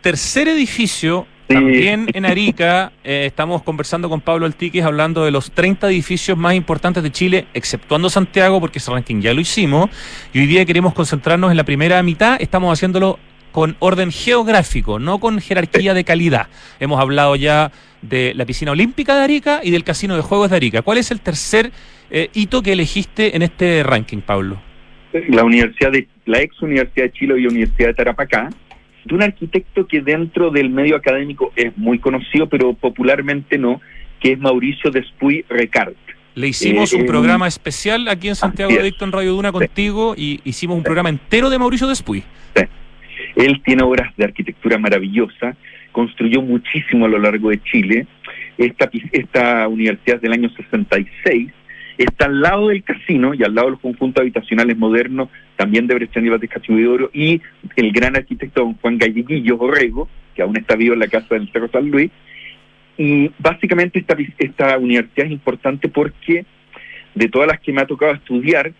tercer 0.00 0.48
edificio 0.48 1.28
también 1.46 2.06
en 2.12 2.26
Arica. 2.26 2.92
Eh, 3.04 3.24
estamos 3.26 3.62
conversando 3.62 4.08
con 4.08 4.20
Pablo 4.20 4.46
Altiques 4.46 4.84
hablando 4.84 5.24
de 5.24 5.30
los 5.30 5.50
30 5.50 5.88
edificios 5.88 6.36
más 6.38 6.54
importantes 6.54 7.02
de 7.02 7.10
Chile, 7.10 7.46
exceptuando 7.54 8.08
Santiago, 8.10 8.60
porque 8.60 8.78
ese 8.78 8.90
ranking 8.90 9.20
ya 9.20 9.34
lo 9.34 9.40
hicimos. 9.40 9.90
Y 10.32 10.40
hoy 10.40 10.46
día 10.46 10.64
queremos 10.64 10.94
concentrarnos 10.94 11.50
en 11.50 11.56
la 11.56 11.64
primera 11.64 12.02
mitad. 12.02 12.36
Estamos 12.40 12.72
haciéndolo 12.72 13.18
con 13.52 13.76
orden 13.78 14.10
geográfico, 14.10 14.98
no 14.98 15.20
con 15.20 15.40
jerarquía 15.40 15.94
de 15.94 16.02
calidad. 16.02 16.48
Hemos 16.80 17.00
hablado 17.00 17.36
ya 17.36 17.70
de 18.02 18.34
la 18.34 18.44
piscina 18.46 18.72
olímpica 18.72 19.14
de 19.14 19.22
Arica 19.22 19.60
y 19.62 19.70
del 19.70 19.84
casino 19.84 20.16
de 20.16 20.22
juegos 20.22 20.50
de 20.50 20.56
Arica. 20.56 20.82
¿Cuál 20.82 20.98
es 20.98 21.10
el 21.10 21.20
tercer 21.20 21.70
eh, 22.10 22.30
hito 22.34 22.62
que 22.62 22.72
elegiste 22.72 23.36
en 23.36 23.42
este 23.42 23.82
ranking, 23.82 24.18
Pablo? 24.18 24.60
La 25.28 25.44
Universidad 25.44 25.92
de 25.92 26.08
la 26.26 26.40
ex 26.40 26.60
Universidad 26.60 27.04
de 27.04 27.12
Chile 27.12 27.34
y 27.38 27.46
Universidad 27.46 27.88
de 27.88 27.94
Tarapacá, 27.94 28.50
de 29.04 29.14
un 29.14 29.22
arquitecto 29.22 29.86
que 29.86 30.00
dentro 30.00 30.50
del 30.50 30.70
medio 30.70 30.96
académico 30.96 31.52
es 31.56 31.76
muy 31.76 31.98
conocido, 31.98 32.48
pero 32.48 32.74
popularmente 32.74 33.58
no, 33.58 33.80
que 34.20 34.32
es 34.32 34.38
Mauricio 34.38 34.90
Despuy 34.90 35.44
Recart. 35.48 35.94
Le 36.34 36.48
hicimos 36.48 36.92
un 36.92 37.02
eh, 37.02 37.04
programa 37.04 37.46
especial 37.46 38.08
aquí 38.08 38.28
en 38.28 38.34
Santiago 38.34 38.72
de 38.72 38.82
Dicto 38.82 39.04
en 39.04 39.12
Radio 39.12 39.32
Duna 39.32 39.52
contigo 39.52 40.14
y 40.16 40.40
hicimos 40.44 40.76
un 40.76 40.82
programa 40.82 41.08
entero 41.08 41.48
de 41.48 41.58
Mauricio 41.58 41.86
Despuy. 41.86 42.24
Sí. 42.56 42.64
Él 43.36 43.62
tiene 43.64 43.84
obras 43.84 44.14
de 44.16 44.24
arquitectura 44.24 44.78
maravillosa, 44.78 45.56
construyó 45.92 46.42
muchísimo 46.42 47.06
a 47.06 47.08
lo 47.08 47.18
largo 47.18 47.50
de 47.50 47.62
Chile. 47.62 48.06
Esta, 48.58 48.90
esta 49.12 49.68
universidad 49.68 50.20
del 50.20 50.32
año 50.32 50.50
66 50.50 51.52
está 51.98 52.26
al 52.26 52.40
lado 52.40 52.68
del 52.68 52.82
casino 52.82 53.34
y 53.34 53.42
al 53.42 53.54
lado 53.54 53.68
de 53.68 53.72
los 53.72 53.80
conjuntos 53.80 54.20
habitacionales 54.20 54.76
modernos, 54.76 55.28
también 55.56 55.86
de 55.86 56.48
Castillo 56.48 56.78
de 56.78 56.88
Oro, 56.88 57.10
y 57.12 57.40
el 57.76 57.92
gran 57.92 58.16
arquitecto 58.16 58.62
don 58.62 58.74
Juan 58.74 58.98
Galleguillo 58.98 59.56
Borrego, 59.56 60.08
que 60.34 60.42
aún 60.42 60.56
está 60.56 60.76
vivo 60.76 60.94
en 60.94 61.00
la 61.00 61.08
casa 61.08 61.34
del 61.34 61.50
Cerro 61.52 61.68
San 61.68 61.90
Luis. 61.90 62.10
Y 62.96 63.30
básicamente 63.38 63.98
esta, 63.98 64.16
esta 64.38 64.78
universidad 64.78 65.26
es 65.26 65.32
importante 65.32 65.88
porque 65.88 66.44
de 67.14 67.28
todas 67.28 67.48
las 67.48 67.60
que 67.60 67.72
me 67.72 67.80
ha 67.80 67.86
tocado 67.86 68.12
estudiar, 68.12 68.72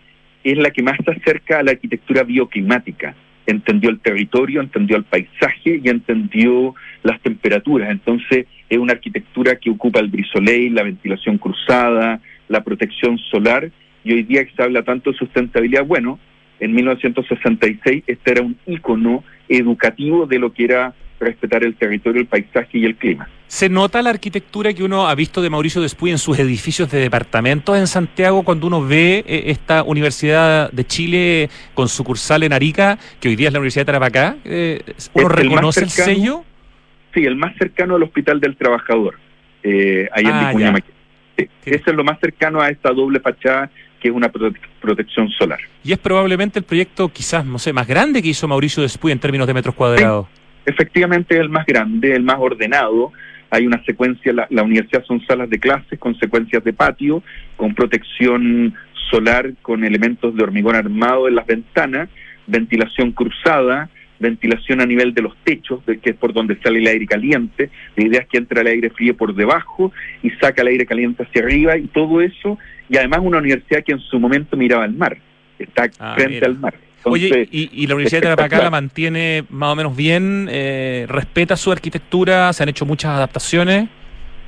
es 0.43 0.57
la 0.57 0.69
que 0.69 0.83
más 0.83 0.97
se 1.03 1.11
acerca 1.11 1.59
a 1.59 1.63
la 1.63 1.71
arquitectura 1.71 2.23
bioclimática 2.23 3.15
entendió 3.47 3.89
el 3.89 3.99
territorio, 3.99 4.61
entendió 4.61 4.97
el 4.97 5.03
paisaje 5.03 5.79
y 5.83 5.89
entendió 5.89 6.75
las 7.03 7.19
temperaturas. 7.21 7.89
Entonces 7.89 8.47
es 8.69 8.77
una 8.77 8.93
arquitectura 8.93 9.55
que 9.57 9.69
ocupa 9.69 9.99
el 9.99 10.09
brisolei, 10.09 10.69
la 10.69 10.83
ventilación 10.83 11.37
cruzada, 11.37 12.19
la 12.47 12.63
protección 12.63 13.17
solar 13.17 13.71
y 14.03 14.13
hoy 14.13 14.23
día 14.23 14.45
que 14.45 14.53
se 14.55 14.63
habla 14.63 14.83
tanto 14.83 15.11
de 15.11 15.17
sustentabilidad, 15.17 15.85
bueno, 15.85 16.19
en 16.59 16.73
1966 16.73 18.03
este 18.07 18.31
era 18.31 18.41
un 18.41 18.57
ícono 18.65 19.23
educativo 19.49 20.25
de 20.25 20.39
lo 20.39 20.53
que 20.53 20.65
era 20.65 20.93
respetar 21.19 21.63
el 21.63 21.75
territorio, 21.75 22.21
el 22.21 22.27
paisaje 22.27 22.77
y 22.77 22.85
el 22.85 22.95
clima. 22.95 23.27
¿Se 23.47 23.69
nota 23.69 24.01
la 24.01 24.09
arquitectura 24.09 24.73
que 24.73 24.83
uno 24.83 25.07
ha 25.07 25.15
visto 25.15 25.41
de 25.41 25.49
Mauricio 25.49 25.81
Despuy 25.81 26.11
en 26.11 26.17
sus 26.17 26.37
edificios 26.39 26.91
de 26.91 26.99
departamentos 26.99 27.77
en 27.77 27.87
Santiago 27.87 28.43
cuando 28.43 28.67
uno 28.67 28.85
ve 28.85 29.23
eh, 29.27 29.43
esta 29.47 29.83
Universidad 29.83 30.71
de 30.71 30.85
Chile 30.85 31.49
con 31.73 31.87
sucursal 31.87 32.43
en 32.43 32.53
Arica, 32.53 32.97
que 33.19 33.29
hoy 33.29 33.35
día 33.35 33.47
es 33.47 33.53
la 33.53 33.59
Universidad 33.59 33.83
de 33.83 33.85
Tarapacá? 33.85 34.35
Eh, 34.43 34.81
¿Uno 35.13 35.29
reconoce 35.29 35.81
el, 35.81 35.89
sello? 35.89 36.43
Sí, 37.13 37.23
el 37.23 37.35
más 37.35 37.55
cercano 37.57 37.95
al 37.95 38.03
Hospital 38.03 38.39
del 38.41 38.57
Trabajador, 38.57 39.15
eh, 39.63 40.09
ahí 40.11 40.25
en 40.25 40.31
ah, 40.31 40.47
Vicuña 40.47 40.73
sí, 41.37 41.49
es 41.65 41.85
lo 41.87 42.03
más 42.03 42.19
cercano 42.19 42.61
a 42.61 42.69
esta 42.69 42.91
doble 42.91 43.19
fachada 43.19 43.69
que 43.99 44.09
es 44.09 44.13
una 44.13 44.31
protección 44.81 45.29
solar. 45.29 45.59
Y 45.83 45.91
es 45.91 45.97
probablemente 45.97 46.59
el 46.59 46.65
proyecto 46.65 47.09
quizás, 47.09 47.45
no 47.45 47.57
sé, 47.57 47.73
más 47.73 47.87
grande 47.87 48.21
que 48.21 48.29
hizo 48.29 48.47
Mauricio 48.47 48.83
Despuy 48.83 49.11
en 49.11 49.19
términos 49.19 49.47
de 49.47 49.53
metros 49.53 49.73
cuadrados 49.73 50.27
efectivamente 50.65 51.35
es 51.35 51.41
el 51.41 51.49
más 51.49 51.65
grande, 51.65 52.13
el 52.13 52.23
más 52.23 52.37
ordenado. 52.39 53.11
Hay 53.49 53.65
una 53.65 53.83
secuencia, 53.85 54.33
la, 54.33 54.63
universidad 54.63 55.05
son 55.05 55.25
salas 55.25 55.49
de 55.49 55.59
clases 55.59 55.99
con 55.99 56.17
secuencias 56.17 56.63
de 56.63 56.73
patio, 56.73 57.23
con 57.55 57.75
protección 57.75 58.73
solar, 59.09 59.53
con 59.61 59.83
elementos 59.83 60.35
de 60.35 60.43
hormigón 60.43 60.75
armado 60.75 61.27
en 61.27 61.35
las 61.35 61.45
ventanas, 61.45 62.09
ventilación 62.47 63.11
cruzada, 63.11 63.89
ventilación 64.19 64.81
a 64.81 64.85
nivel 64.85 65.13
de 65.13 65.21
los 65.21 65.35
techos, 65.43 65.81
que 65.85 66.09
es 66.09 66.15
por 66.15 66.33
donde 66.33 66.57
sale 66.61 66.79
el 66.79 66.87
aire 66.87 67.05
caliente. 67.05 67.69
La 67.95 68.05
idea 68.05 68.21
es 68.21 68.27
que 68.27 68.37
entra 68.37 68.61
el 68.61 68.67
aire 68.67 68.89
frío 68.89 69.15
por 69.15 69.35
debajo 69.35 69.91
y 70.23 70.29
saca 70.31 70.61
el 70.61 70.69
aire 70.69 70.85
caliente 70.85 71.23
hacia 71.23 71.41
arriba 71.43 71.77
y 71.77 71.87
todo 71.87 72.21
eso. 72.21 72.57
Y 72.89 72.97
además 72.97 73.19
una 73.23 73.39
universidad 73.39 73.83
que 73.83 73.93
en 73.93 73.99
su 73.99 74.19
momento 74.19 74.57
miraba 74.57 74.83
al 74.83 74.93
mar, 74.93 75.17
está 75.59 75.89
ah, 75.99 76.13
frente 76.15 76.45
al 76.45 76.57
mar. 76.57 76.75
Oye, 77.03 77.47
¿y, 77.51 77.85
la 77.85 77.93
Universidad 77.93 78.21
de 78.21 78.27
Tarapacá 78.29 78.63
la 78.63 78.71
mantiene 78.71 79.43
más 79.49 79.73
o 79.73 79.75
menos 79.75 79.95
bien? 79.95 80.47
Eh, 80.49 81.05
¿Respeta 81.07 81.55
su 81.55 81.71
arquitectura? 81.71 82.51
¿Se 82.51 82.63
han 82.63 82.69
hecho 82.69 82.85
muchas 82.85 83.11
adaptaciones? 83.11 83.87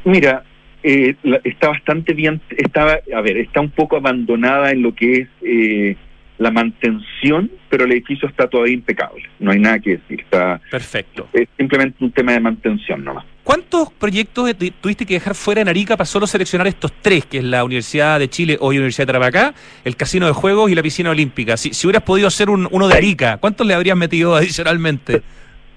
Mira, 0.05 0.43
eh, 0.81 1.15
está 1.43 1.69
bastante 1.69 2.13
bien, 2.13 2.41
estaba, 2.49 2.99
a 3.15 3.21
ver, 3.21 3.37
está 3.37 3.61
un 3.61 3.69
poco 3.69 3.97
abandonada 3.97 4.71
en 4.71 4.81
lo 4.81 4.95
que 4.95 5.13
es 5.13 5.27
eh, 5.43 5.95
la 6.37 6.51
mantención, 6.51 7.51
pero 7.69 7.85
el 7.85 7.91
edificio 7.91 8.27
está 8.27 8.47
todavía 8.47 8.73
impecable. 8.73 9.23
No 9.39 9.51
hay 9.51 9.59
nada 9.59 9.79
que 9.79 9.97
decir. 9.97 10.21
Está, 10.21 10.61
Perfecto. 10.69 11.27
Es 11.33 11.47
simplemente 11.57 12.03
un 12.03 12.11
tema 12.11 12.33
de 12.33 12.39
mantención 12.39 13.03
nomás. 13.03 13.25
¿Cuántos 13.43 13.91
proyectos 13.93 14.53
tuviste 14.81 15.05
que 15.05 15.15
dejar 15.15 15.33
fuera 15.33 15.61
en 15.61 15.69
Arica 15.69 15.95
para 15.95 16.05
solo 16.05 16.27
seleccionar 16.27 16.67
estos 16.67 16.91
tres, 17.01 17.25
que 17.25 17.37
es 17.37 17.43
la 17.43 17.63
Universidad 17.63 18.19
de 18.19 18.29
Chile, 18.29 18.57
hoy 18.59 18.77
Universidad 18.77 19.07
de 19.07 19.13
Tarapacá, 19.13 19.53
el 19.85 19.95
Casino 19.95 20.27
de 20.27 20.33
Juegos 20.33 20.69
y 20.69 20.75
la 20.75 20.83
Piscina 20.83 21.11
Olímpica? 21.11 21.55
Si, 21.55 21.73
si 21.73 21.87
hubieras 21.87 22.03
podido 22.03 22.27
hacer 22.27 22.49
un, 22.49 22.67
uno 22.69 22.87
de 22.87 22.95
Arica, 22.95 23.37
¿cuántos 23.37 23.65
le 23.65 23.73
habrías 23.73 23.95
metido 23.95 24.35
adicionalmente? 24.35 25.21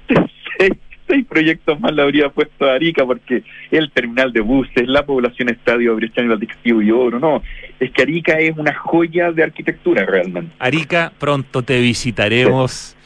seis 1.21 1.27
proyectos 1.27 1.81
más 1.81 1.93
le 1.93 2.03
habría 2.03 2.29
puesto 2.29 2.67
a 2.67 2.75
Arica 2.75 3.05
porque 3.05 3.43
el 3.71 3.91
terminal 3.91 4.33
de 4.33 4.41
buses, 4.41 4.87
la 4.87 5.05
población 5.05 5.49
estadio 5.49 5.97
Brechani, 5.97 6.47
Castillo 6.47 6.81
y 6.81 6.91
Oro, 6.91 7.19
no, 7.19 7.43
es 7.79 7.91
que 7.91 8.03
Arica 8.03 8.39
es 8.39 8.57
una 8.57 8.75
joya 8.75 9.33
de 9.33 9.43
arquitectura 9.43 10.07
realmente. 10.07 10.53
Arica, 10.59 11.13
pronto 11.19 11.63
te 11.63 11.81
visitaremos. 11.81 12.97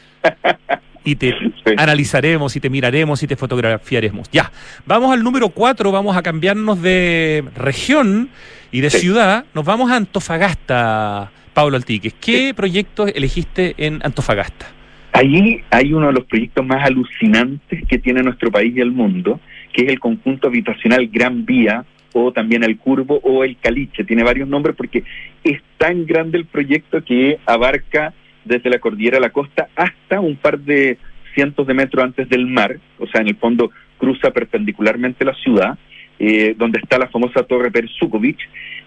y 1.03 1.15
te 1.15 1.35
analizaremos 1.77 2.55
y 2.55 2.59
te 2.59 2.69
miraremos 2.69 3.21
y 3.23 3.27
te 3.27 3.35
fotografiaremos. 3.35 4.29
Ya, 4.31 4.51
vamos 4.85 5.13
al 5.13 5.23
número 5.23 5.49
cuatro, 5.49 5.91
vamos 5.91 6.15
a 6.15 6.23
cambiarnos 6.23 6.81
de 6.81 7.43
región 7.55 8.29
y 8.71 8.81
de 8.81 8.89
ciudad, 8.89 9.45
nos 9.53 9.65
vamos 9.65 9.91
a 9.91 9.95
Antofagasta, 9.95 11.31
Pablo 11.53 11.77
Altiques. 11.77 12.13
¿Qué 12.19 12.53
proyectos 12.53 13.11
elegiste 13.15 13.75
en 13.77 14.01
Antofagasta? 14.03 14.74
Allí 15.15 15.61
hay 15.69 15.93
uno 15.93 16.07
de 16.07 16.13
los 16.13 16.25
proyectos 16.25 16.65
más 16.65 16.85
alucinantes 16.85 17.87
que 17.87 17.99
tiene 17.99 18.21
nuestro 18.21 18.51
país 18.51 18.75
y 18.75 18.81
el 18.81 18.91
mundo, 18.91 19.39
que 19.71 19.85
es 19.85 19.89
el 19.89 19.97
conjunto 19.97 20.49
habitacional 20.49 21.07
Gran 21.07 21.45
Vía, 21.45 21.85
o 22.11 22.33
también 22.33 22.65
el 22.65 22.77
Curvo 22.77 23.21
o 23.23 23.45
el 23.45 23.55
Caliche. 23.57 24.03
Tiene 24.03 24.23
varios 24.23 24.49
nombres 24.49 24.75
porque 24.75 25.05
es 25.41 25.61
tan 25.77 26.05
grande 26.05 26.37
el 26.37 26.45
proyecto 26.45 27.01
que 27.01 27.39
abarca 27.45 28.13
desde 28.43 28.69
la 28.69 28.79
cordillera 28.79 29.15
a 29.15 29.21
la 29.21 29.29
costa 29.29 29.69
hasta 29.77 30.19
un 30.19 30.35
par 30.35 30.59
de 30.59 30.97
cientos 31.33 31.65
de 31.65 31.73
metros 31.73 32.03
antes 32.03 32.27
del 32.27 32.45
mar, 32.45 32.77
o 32.99 33.07
sea, 33.07 33.21
en 33.21 33.29
el 33.29 33.37
fondo 33.37 33.71
cruza 33.97 34.31
perpendicularmente 34.31 35.23
la 35.23 35.33
ciudad, 35.35 35.77
eh, 36.19 36.55
donde 36.57 36.79
está 36.79 36.97
la 36.97 37.07
famosa 37.07 37.43
Torre 37.43 37.71
Persukovic. 37.71 38.39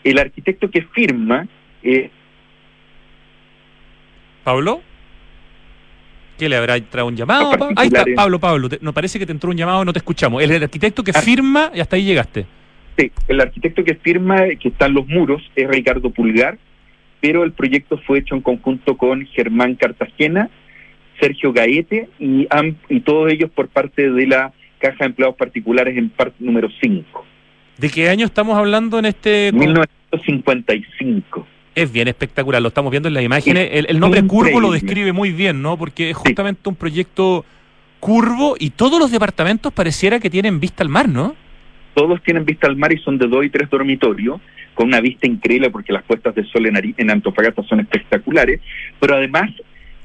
El 0.04 0.18
arquitecto 0.18 0.70
que 0.70 0.82
firma... 0.82 1.48
Eh, 1.82 2.10
¿Pablo? 4.44 4.82
¿Qué 6.38 6.48
le 6.48 6.56
habrá 6.56 6.76
entrado 6.76 7.08
un 7.08 7.16
llamado? 7.16 7.50
Ahí 7.74 7.88
está, 7.88 8.04
Pablo, 8.14 8.38
Pablo, 8.38 8.68
nos 8.80 8.94
parece 8.94 9.18
que 9.18 9.26
te 9.26 9.32
entró 9.32 9.50
un 9.50 9.56
llamado, 9.56 9.84
no 9.84 9.92
te 9.92 9.98
escuchamos. 9.98 10.40
El, 10.42 10.62
arquitecto 10.62 11.02
que 11.02 11.10
ah. 11.14 11.20
firma, 11.20 11.72
y 11.74 11.80
hasta 11.80 11.96
ahí 11.96 12.04
llegaste. 12.04 12.46
Sí, 12.96 13.10
el 13.26 13.40
arquitecto 13.40 13.82
que 13.82 13.96
firma, 13.96 14.46
que 14.60 14.68
está 14.68 14.86
en 14.86 14.94
los 14.94 15.08
muros, 15.08 15.42
es 15.56 15.68
Ricardo 15.68 16.10
Pulgar, 16.10 16.56
pero 17.20 17.42
el 17.42 17.52
proyecto 17.52 17.98
fue 18.06 18.20
hecho 18.20 18.36
en 18.36 18.40
conjunto 18.40 18.96
con 18.96 19.26
Germán 19.26 19.74
Cartagena, 19.74 20.48
Sergio 21.20 21.52
Gaete 21.52 22.08
y, 22.20 22.46
y 22.88 23.00
todos 23.00 23.32
ellos 23.32 23.50
por 23.50 23.68
parte 23.68 24.10
de 24.10 24.26
la 24.28 24.52
Caja 24.78 24.98
de 25.00 25.06
Empleados 25.06 25.36
Particulares 25.36 25.98
en 25.98 26.08
parte 26.08 26.36
número 26.38 26.68
5. 26.80 27.26
¿De 27.78 27.90
qué 27.90 28.08
año 28.08 28.26
estamos 28.26 28.56
hablando 28.56 29.00
en 29.00 29.06
este...? 29.06 29.50
1955 29.52 31.57
es 31.82 31.92
bien 31.92 32.08
espectacular, 32.08 32.60
lo 32.60 32.68
estamos 32.68 32.90
viendo 32.90 33.08
en 33.08 33.14
las 33.14 33.22
imágenes. 33.22 33.68
El, 33.72 34.00
nombre 34.00 34.22
curvo 34.26 34.60
lo 34.60 34.70
describe 34.70 35.12
muy 35.12 35.32
bien, 35.32 35.62
¿no? 35.62 35.76
Porque 35.76 36.10
es 36.10 36.16
justamente 36.16 36.68
un 36.68 36.74
proyecto 36.74 37.44
curvo 38.00 38.56
y 38.58 38.70
todos 38.70 38.98
los 38.98 39.10
departamentos 39.10 39.72
pareciera 39.72 40.20
que 40.20 40.30
tienen 40.30 40.60
vista 40.60 40.82
al 40.82 40.88
mar, 40.88 41.08
¿no? 41.08 41.36
Todos 41.94 42.22
tienen 42.22 42.44
vista 42.44 42.66
al 42.66 42.76
mar 42.76 42.92
y 42.92 42.98
son 42.98 43.18
de 43.18 43.26
dos 43.26 43.44
y 43.44 43.50
tres 43.50 43.68
dormitorios, 43.70 44.40
con 44.74 44.88
una 44.88 45.00
vista 45.00 45.26
increíble 45.26 45.70
porque 45.70 45.92
las 45.92 46.04
puestas 46.04 46.34
de 46.34 46.44
sol 46.44 46.66
en, 46.66 46.94
en 46.96 47.10
Antofagasta 47.10 47.62
son 47.64 47.80
espectaculares, 47.80 48.60
pero 49.00 49.16
además 49.16 49.50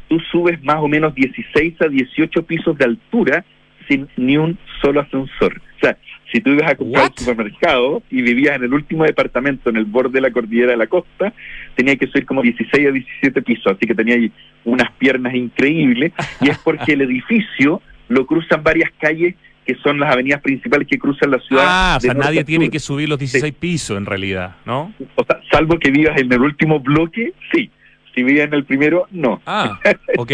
tú 0.08 0.20
subes 0.32 0.64
más 0.64 0.78
o 0.78 0.88
menos 0.88 1.14
16 1.14 1.82
a 1.82 1.88
18 1.88 2.44
pisos 2.46 2.78
de 2.78 2.86
altura 2.86 3.46
sin 3.88 4.08
ni 4.18 4.38
un 4.38 4.58
solo 4.82 5.02
ascensor. 5.02 5.62
O 5.78 5.80
sea, 5.80 5.98
si 6.34 6.42
tú 6.42 6.50
ibas 6.50 6.72
a 6.72 6.76
comprar 6.76 7.12
un 7.12 7.18
supermercado 7.18 8.02
y 8.10 8.24
vivías 8.24 8.56
en 8.56 8.64
el 8.64 8.74
último 8.74 9.04
departamento 9.04 9.70
en 9.70 9.78
el 9.78 9.86
borde 9.86 10.14
de 10.14 10.22
la 10.22 10.32
cordillera 10.32 10.72
de 10.72 10.78
la 10.78 10.88
costa, 10.88 11.32
tenía 11.76 11.96
que 11.96 12.08
subir 12.08 12.26
como 12.26 12.42
16 12.42 12.88
a 12.88 12.92
17 12.92 13.42
pisos, 13.44 13.68
así 13.68 13.86
que 13.86 13.94
tenía 13.94 14.18
unas 14.66 14.92
piernas 14.94 15.36
increíbles, 15.36 16.12
y 16.42 16.50
es 16.50 16.58
porque 16.58 16.94
el 16.94 17.02
edificio 17.02 17.82
lo 18.08 18.26
cruzan 18.26 18.64
varias 18.64 18.90
calles 19.00 19.36
que 19.64 19.76
son 19.76 20.00
las 20.00 20.12
avenidas 20.12 20.42
principales 20.42 20.88
que 20.88 20.98
cruzan 20.98 21.32
la 21.32 21.40
ciudad. 21.40 21.64
Ah, 21.66 21.96
o 21.98 22.00
sea, 22.02 22.16
nadie 22.16 22.44
tiene 22.44 22.70
que 22.70 22.80
subir 22.80 23.08
los 23.08 23.20
16 23.20 23.54
pisos 23.54 23.96
en 23.96 24.06
realidad, 24.06 24.56
¿no? 24.66 24.92
O 25.16 25.24
sea, 25.24 25.40
salvo 25.52 25.78
que 25.78 25.92
vivas 25.92 26.20
en 26.20 26.34
el 26.34 26.42
último 26.42 26.80
bloque, 26.80 27.34
sí. 27.54 27.70
Si 28.14 28.24
vivías 28.24 28.48
en 28.48 28.56
el 28.56 28.66
primero, 28.66 29.08
no. 29.12 29.40
Ah, 29.46 29.80
ok. 30.18 30.32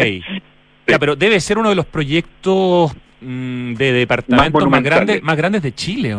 Ya, 0.88 0.97
pero 0.97 1.15
debe 1.15 1.39
ser 1.41 1.57
uno 1.57 1.69
de 1.69 1.75
los 1.75 1.85
proyectos 1.85 2.95
Mm, 3.21 3.73
de 3.73 3.91
departamentos 3.93 4.69
más, 4.69 4.84
grandes, 4.84 5.21
más 5.21 5.38
grandes 5.38 5.62
de 5.62 5.73
Chile. 5.73 6.15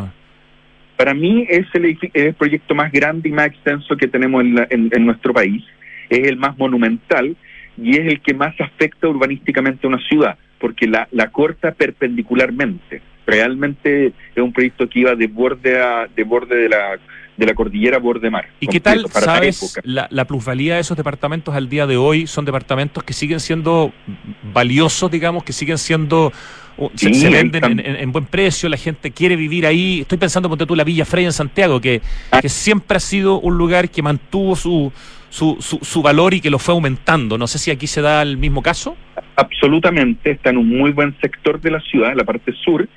Para 0.97 1.15
mí 1.15 1.47
es 1.49 1.67
el, 1.73 2.35
proyecto 2.35 2.75
más 2.75 2.93
grande 2.93 3.31
y 3.31 3.33
más 3.33 3.47
extenso 3.47 3.97
que 3.97 4.07
tenemos 4.07 4.45
en, 4.45 5.07
nuestro 5.07 5.33
país. 5.33 5.65
Es 6.11 6.29
el 6.29 6.37
más 6.37 6.59
monumental 6.59 7.37
y 7.79 7.97
es 7.97 8.07
el 8.07 8.21
que 8.21 8.35
más 8.35 8.55
afecta 8.61 9.09
urbanísticamente 9.09 9.87
a 9.87 9.89
una 9.89 10.09
ciudad, 10.09 10.37
porque 10.59 10.87
la, 10.87 11.09
la 11.13 11.31
corta 11.31 11.73
perpendicularmente. 11.73 13.01
Realmente 13.27 14.09
es 14.35 14.43
un 14.43 14.53
proyecto 14.53 14.89
que 14.89 15.01
iba 15.01 15.15
de 15.15 15.27
borde 15.27 15.81
a, 15.81 16.07
de 16.15 16.25
borde 16.25 16.57
de 16.57 16.69
la 16.69 16.99
de 17.37 17.47
la 17.47 17.55
cordillera 17.55 17.99
borde 17.99 18.29
mar. 18.29 18.49
¿Y 18.61 18.67
qué 18.67 18.81
tal, 18.81 19.07
sabes, 19.09 19.81
la, 19.83 20.07
la, 20.11 20.27
plusvalía 20.27 20.75
de 20.75 20.81
esos 20.81 20.95
departamentos 20.95 21.55
al 21.55 21.71
día 21.71 21.87
de 21.87 21.97
hoy? 21.97 22.27
Son 22.27 22.45
departamentos 22.45 23.03
que 23.03 23.15
siguen 23.15 23.41
siendo 23.41 23.95
valiosos, 24.53 25.11
digamos, 25.11 25.43
que 25.43 25.55
siguen 25.55 25.79
siendo 25.79 26.33
se, 26.95 27.29
venden 27.29 27.81
en, 27.85 28.13
buen 28.13 28.25
precio, 28.27 28.69
la 28.69 28.77
gente 28.77 29.11
quiere 29.11 29.37
vivir 29.37 29.67
ahí. 29.67 30.01
Estoy 30.01 30.19
pensando, 30.19 30.49
ponte 30.49 30.67
tú, 30.67 30.75
la 30.75 30.85
Villa 30.85 31.05
Freya 31.05 31.29
en 31.29 31.33
Santiago, 31.33 31.81
que, 31.81 32.01
ah. 32.31 32.41
que 32.41 32.49
siempre 32.49 32.97
ha 32.97 33.01
sido 33.01 33.41
un 33.41 33.59
lugar 33.59 33.91
que 33.91 34.03
mantuvo 34.03 34.57
su, 34.57 34.93
su, 35.29 35.57
su, 35.61 36.03
valor 36.03 36.35
y 36.35 36.41
que 36.41 36.51
lo 36.51 36.59
fue 36.59 36.75
aumentando. 36.75 37.39
No 37.39 37.47
sé 37.47 37.59
si 37.59 37.71
aquí 37.71 37.87
se 37.87 38.03
da 38.03 38.23
el 38.23 38.37
mismo 38.37 38.63
caso. 38.63 38.97
Absolutamente, 39.37 40.33
está 40.33 40.51
en 40.51 40.59
un 40.59 40.69
muy 40.69 40.93
buen 40.93 41.17
sector 41.21 41.61
de 41.61 41.71
la 41.71 41.81
ciudad, 41.81 42.13
en 42.13 42.19
la 42.19 42.25
parte 42.25 42.53
sur, 42.65 42.89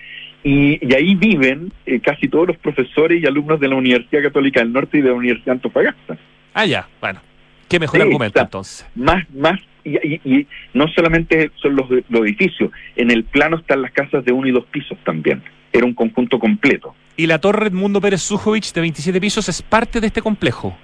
y, 0.43 0.93
ahí 0.93 1.15
viven 1.15 1.71
eh, 1.85 1.99
casi 1.99 2.27
todos 2.27 2.47
los 2.47 2.57
profesores 2.57 3.21
y 3.21 3.25
alumnos 3.25 3.59
de 3.59 3.69
la 3.69 3.75
Universidad 3.75 4.23
Católica 4.23 4.59
del 4.59 4.73
Norte 4.73 4.97
y 4.97 5.01
de 5.01 5.09
la 5.09 5.15
Universidad 5.15 5.53
Antofagasta. 5.53 6.17
Ah, 6.53 6.65
ya, 6.65 6.87
bueno. 6.99 7.21
Qué 7.69 7.79
mejor 7.79 8.01
argumento 8.01 8.39
entonces. 8.39 8.85
Más, 8.93 9.23
más 9.33 9.59
y, 9.83 10.47
no 10.73 10.87
solamente 10.89 11.51
son 11.55 11.75
los, 11.75 11.89
edificios, 11.91 12.71
en 12.95 13.11
el 13.11 13.23
plano 13.23 13.57
están 13.57 13.81
las 13.81 13.91
casas 13.91 14.23
de 14.25 14.31
uno 14.31 14.47
y 14.47 14.51
dos 14.51 14.65
pisos 14.65 14.97
también. 15.03 15.41
Era 15.71 15.85
un 15.85 15.93
conjunto 15.93 16.39
completo. 16.39 16.95
¿Y 17.17 17.27
la 17.27 17.39
torre 17.39 17.67
Edmundo 17.67 17.99
Pérez 17.99 18.21
Sujovic 18.21 18.71
de 18.73 18.81
27 18.81 19.19
pisos 19.19 19.49
es 19.49 19.61
parte 19.61 19.99
de 19.99 20.07
este 20.07 20.21
complejo? 20.21 20.77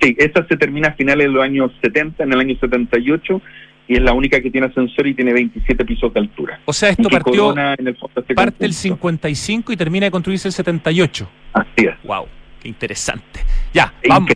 Sí, 0.00 0.14
esta 0.18 0.46
se 0.46 0.56
termina 0.56 0.88
a 0.88 0.92
finales 0.92 1.26
de 1.26 1.32
los 1.32 1.42
años 1.42 1.72
70, 1.80 2.24
en 2.24 2.32
el 2.32 2.40
año 2.40 2.56
78, 2.60 3.42
y 3.88 3.96
es 3.96 4.02
la 4.02 4.12
única 4.12 4.40
que 4.40 4.50
tiene 4.50 4.66
ascensor 4.66 5.06
y 5.06 5.14
tiene 5.14 5.32
27 5.32 5.84
pisos 5.84 6.12
de 6.12 6.20
altura. 6.20 6.60
O 6.64 6.72
sea, 6.72 6.90
esto 6.90 7.08
partió 7.08 7.52
en 7.52 7.86
el 7.86 7.96
este 8.16 8.34
parte 8.34 8.66
el 8.66 8.72
55 8.72 9.72
y 9.72 9.76
termina 9.76 10.06
de 10.06 10.10
construirse 10.10 10.48
el 10.48 10.54
78. 10.54 11.28
Así 11.52 11.86
es. 11.86 11.94
Wow, 12.04 12.26
qué 12.60 12.68
interesante. 12.68 13.40
Ya, 13.72 13.92
vamos 14.08 14.32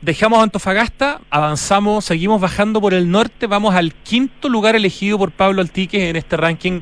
dejamos 0.00 0.42
Antofagasta, 0.42 1.20
avanzamos, 1.30 2.04
seguimos 2.04 2.40
bajando 2.40 2.80
por 2.80 2.94
el 2.94 3.10
norte, 3.10 3.46
vamos 3.46 3.74
al 3.74 3.94
quinto 3.94 4.48
lugar 4.48 4.76
elegido 4.76 5.18
por 5.18 5.32
Pablo 5.32 5.62
Altique 5.62 6.08
en 6.08 6.16
este 6.16 6.36
ranking 6.36 6.80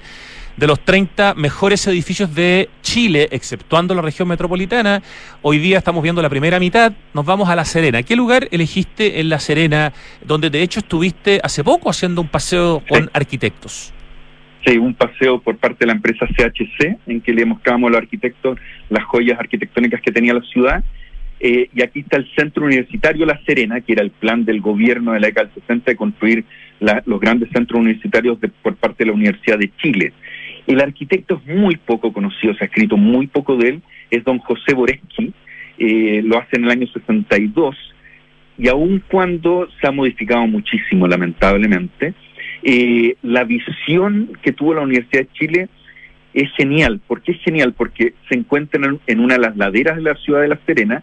de 0.57 0.66
los 0.66 0.81
30 0.81 1.35
mejores 1.35 1.87
edificios 1.87 2.35
de 2.35 2.68
Chile, 2.83 3.29
exceptuando 3.33 3.94
la 3.94 4.03
región 4.03 4.29
metropolitana. 4.29 5.03
Hoy 5.42 5.59
día 5.59 5.79
estamos 5.79 6.03
viendo 6.03 6.22
la 6.22 6.29
primera 6.29 6.61
mitad, 6.61 6.92
nos 7.12 7.24
vamos 7.24 7.48
a 7.48 7.57
La 7.57 7.64
Serena. 7.64 8.03
¿Qué 8.03 8.14
lugar 8.14 8.48
elegiste 8.53 9.20
en 9.20 9.29
La 9.29 9.40
Serena, 9.40 9.92
donde 10.24 10.50
de 10.50 10.62
hecho 10.62 10.81
estuviste 10.81 11.40
hace 11.42 11.64
poco 11.64 11.90
haciendo 11.90 12.20
un 12.20 12.29
paseo 12.29 12.83
con 12.88 13.11
arquitectos? 13.12 13.92
Sí, 14.64 14.79
un 14.79 14.94
paseo 14.94 15.40
por 15.40 15.59
parte 15.59 15.81
de 15.81 15.87
la 15.87 15.92
empresa 15.92 16.27
CHC, 16.27 16.98
en 17.07 17.20
que 17.20 17.33
le 17.33 17.44
mostramos 17.44 17.88
a 17.88 17.90
los 17.92 17.98
arquitectos 17.98 18.59
las 18.88 19.05
joyas 19.05 19.38
arquitectónicas 19.38 20.00
que 20.00 20.12
tenía 20.12 20.35
la 20.35 20.42
ciudad 20.42 20.85
eh, 21.40 21.68
y 21.75 21.83
aquí 21.83 22.01
está 22.01 22.16
el 22.16 22.29
Centro 22.37 22.64
Universitario 22.64 23.27
La 23.27 23.40
Serena, 23.44 23.81
que 23.81 23.92
era 23.92 24.03
el 24.03 24.11
plan 24.11 24.44
del 24.44 24.61
gobierno 24.61 25.12
de 25.12 25.20
la 25.20 25.27
década 25.27 25.49
del 25.49 25.62
60 25.62 25.90
de 25.90 25.97
construir 25.97 26.44
los 27.07 27.20
grandes 27.20 27.51
centros 27.51 27.81
universitarios 27.81 28.38
por 28.62 28.77
parte 28.77 29.05
de 29.05 29.07
la 29.07 29.16
Universidad 29.16 29.59
de 29.59 29.70
Chile. 29.77 30.12
El 30.66 30.81
arquitecto 30.81 31.40
es 31.44 31.55
muy 31.55 31.77
poco 31.77 32.12
conocido, 32.12 32.55
se 32.55 32.64
ha 32.64 32.66
escrito 32.66 32.97
muy 32.97 33.27
poco 33.27 33.57
de 33.57 33.68
él, 33.68 33.83
es 34.11 34.25
don 34.25 34.38
José 34.38 34.75
Boreschi, 34.75 35.33
eh, 35.79 36.23
lo 36.25 36.38
hace 36.38 36.57
en 36.57 36.64
el 36.64 36.70
año 36.70 36.87
62, 36.87 37.77
y 38.57 38.68
aun 38.68 39.03
cuando 39.09 39.68
se 39.81 39.87
ha 39.87 39.92
modificado 39.92 40.47
muchísimo, 40.47 41.07
lamentablemente, 41.07 42.14
eh, 42.62 43.16
la 43.23 43.44
visión 43.44 44.31
que 44.42 44.53
tuvo 44.53 44.75
la 44.75 44.83
Universidad 44.83 45.23
de 45.23 45.33
Chile 45.33 45.68
es 46.33 46.51
genial. 46.57 47.01
¿Por 47.07 47.23
qué 47.23 47.33
es 47.33 47.40
genial? 47.42 47.75
Porque 47.75 48.14
se 48.29 48.37
encuentra 48.37 48.81
en 49.07 49.20
una 49.20 49.35
de 49.35 49.40
las 49.40 49.57
laderas 49.57 49.97
de 49.97 50.03
la 50.03 50.14
ciudad 50.16 50.40
de 50.40 50.49
La 50.49 50.59
Serena 50.66 51.03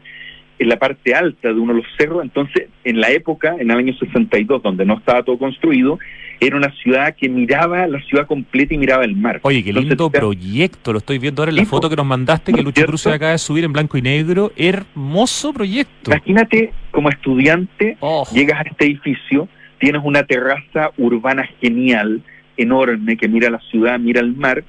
en 0.62 0.70
la 0.70 0.78
parte 0.78 1.16
alta 1.16 1.48
de 1.48 1.60
uno 1.60 1.74
de 1.74 1.80
los 1.80 1.88
cerros, 1.98 2.22
entonces 2.22 2.68
en 2.84 3.02
la 3.02 3.10
época, 3.10 3.56
en 3.58 3.72
el 3.72 3.78
año 3.78 3.94
62, 3.98 4.62
donde 4.62 4.86
no 4.86 5.00
estaba 5.00 5.24
todo 5.24 5.40
construido, 5.40 5.98
era 6.40 6.56
una 6.56 6.72
ciudad 6.76 7.16
que 7.16 7.30
miraba 7.30 7.88
la 7.88 8.00
ciudad 8.02 8.28
completa 8.28 8.76
y 8.76 8.78
miraba 8.78 9.04
el 9.04 9.16
mar. 9.16 9.40
Oye, 9.42 9.64
qué 9.64 9.74
lindo 9.74 10.12
proyecto, 10.12 10.94
lo 10.94 11.00
estoy 11.00 11.18
viendo 11.18 11.42
ahora 11.42 11.50
en 11.50 11.56
la 11.56 11.66
foto 11.66 11.90
que 11.90 11.96
nos 11.96 12.06
mandaste, 12.06 12.54
que 12.54 12.62
Lucho 12.62 12.86
Cruz 12.86 13.08
acaba 13.08 13.32
de 13.32 13.40
subir 13.40 13.64
en 13.64 13.74
blanco 13.74 13.98
y 13.98 14.04
negro, 14.04 14.52
hermoso 14.56 15.52
proyecto. 15.52 16.12
Imagínate, 16.12 16.72
como 16.92 17.10
estudiante, 17.10 17.98
oh. 18.00 18.28
llegas 18.32 18.60
a 18.60 18.70
este 18.70 18.86
edificio, 18.86 19.48
tienes 19.80 20.04
una 20.06 20.24
terraza 20.24 20.92
urbana 20.98 21.50
genial, 21.60 22.22
enorme, 22.56 23.18
que 23.18 23.28
mira 23.28 23.50
la 23.50 23.60
ciudad, 23.72 24.00
mira 24.00 24.22
el 24.22 24.36
mar, 24.36 24.64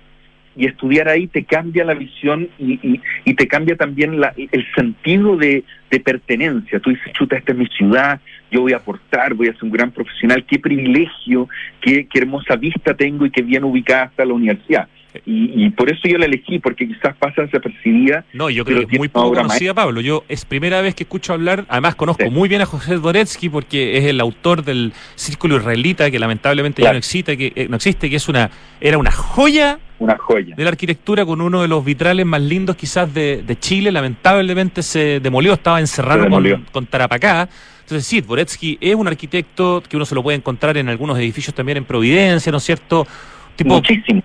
y 0.57 0.67
estudiar 0.67 1.09
ahí 1.09 1.27
te 1.27 1.45
cambia 1.45 1.85
la 1.85 1.95
visión 1.95 2.49
y, 2.59 3.01
y, 3.25 3.35
te 3.35 3.47
cambia 3.49 3.77
también 3.77 4.21
la, 4.21 4.35
el 4.37 4.67
sentido 4.75 5.37
de, 5.37 5.65
de, 5.91 6.01
pertenencia. 6.01 6.81
Tú 6.81 6.91
dices, 6.91 7.13
chuta, 7.13 7.37
esta 7.37 7.53
es 7.53 7.59
mi 7.59 7.67
ciudad, 7.67 8.21
yo 8.51 8.61
voy 8.61 8.73
a 8.73 8.77
aportar, 8.77 9.35
voy 9.35 9.49
a 9.49 9.53
ser 9.55 9.65
un 9.65 9.71
gran 9.71 9.91
profesional, 9.91 10.45
qué 10.45 10.59
privilegio, 10.59 11.49
qué, 11.81 12.07
qué 12.07 12.19
hermosa 12.19 12.57
vista 12.57 12.95
tengo 12.95 13.25
y 13.25 13.31
qué 13.31 13.43
bien 13.43 13.65
ubicada 13.65 14.05
está 14.05 14.25
la 14.25 14.35
universidad. 14.35 14.89
Y, 15.27 15.67
y, 15.67 15.71
por 15.71 15.91
eso 15.91 16.01
yo 16.05 16.19
la 16.19 16.27
elegí, 16.27 16.59
porque 16.59 16.87
quizás 16.87 17.17
pasa 17.17 17.43
desapercibida. 17.43 18.25
No, 18.33 18.51
yo 18.51 18.65
creo 18.65 18.87
que 18.87 18.95
es 18.95 18.99
muy 18.99 19.09
poco 19.09 19.35
conocida, 19.35 19.75
Pablo. 19.75 20.01
Yo 20.01 20.25
es 20.29 20.45
primera 20.45 20.81
vez 20.81 20.95
que 20.95 21.05
escucho 21.05 21.33
hablar, 21.33 21.65
además 21.69 21.95
conozco 21.95 22.31
muy 22.31 22.49
bien 22.49 22.63
a 22.63 22.67
José 22.67 22.97
Dvoretsky 22.97 23.49
porque 23.49 23.99
es 23.99 24.05
el 24.05 24.21
autor 24.21 24.65
del 24.65 24.93
Círculo 25.15 25.57
Israelita, 25.57 26.11
que 26.11 26.19
lamentablemente 26.19 26.83
ya 26.83 26.93
no 26.93 26.99
existe, 26.99 27.37
que 27.37 27.53
eh, 27.55 27.67
no 27.69 27.77
existe, 27.77 28.09
que 28.09 28.17
es 28.17 28.29
una 28.29 28.51
era 28.81 28.99
una 28.99 29.11
joya 29.11 29.79
una 29.99 30.19
joya. 30.19 30.57
De 30.57 30.65
la 30.65 30.71
arquitectura 30.71 31.25
con 31.25 31.41
uno 31.41 31.63
de 31.63 31.69
los 31.69 31.85
vitrales 31.85 32.27
más 32.27 32.43
lindos 32.43 32.75
quizás 32.75 33.13
de, 33.15 33.43
de 33.43 33.59
Chile, 33.59 33.93
lamentablemente 33.93 34.83
se 34.83 35.21
demolió, 35.21 35.53
estaba 35.53 35.79
encerrado 35.79 36.29
con, 36.29 36.67
con, 36.73 36.87
Tarapacá. 36.87 37.49
Entonces 37.83 38.05
sí, 38.05 38.21
Dvoretsky 38.21 38.79
es 38.81 38.95
un 38.97 39.07
arquitecto 39.07 39.81
que 39.89 39.97
uno 39.97 40.05
se 40.05 40.17
lo 40.17 40.23
puede 40.23 40.37
encontrar 40.37 40.77
en 40.77 40.89
algunos 40.89 41.19
edificios 41.19 41.55
también 41.55 41.79
en 41.79 41.85
Providencia, 41.85 42.51
¿no 42.51 42.59
es 42.59 42.65
cierto? 42.65 43.07
Tipo, 43.55 43.75
Muchísimo. 43.75 44.23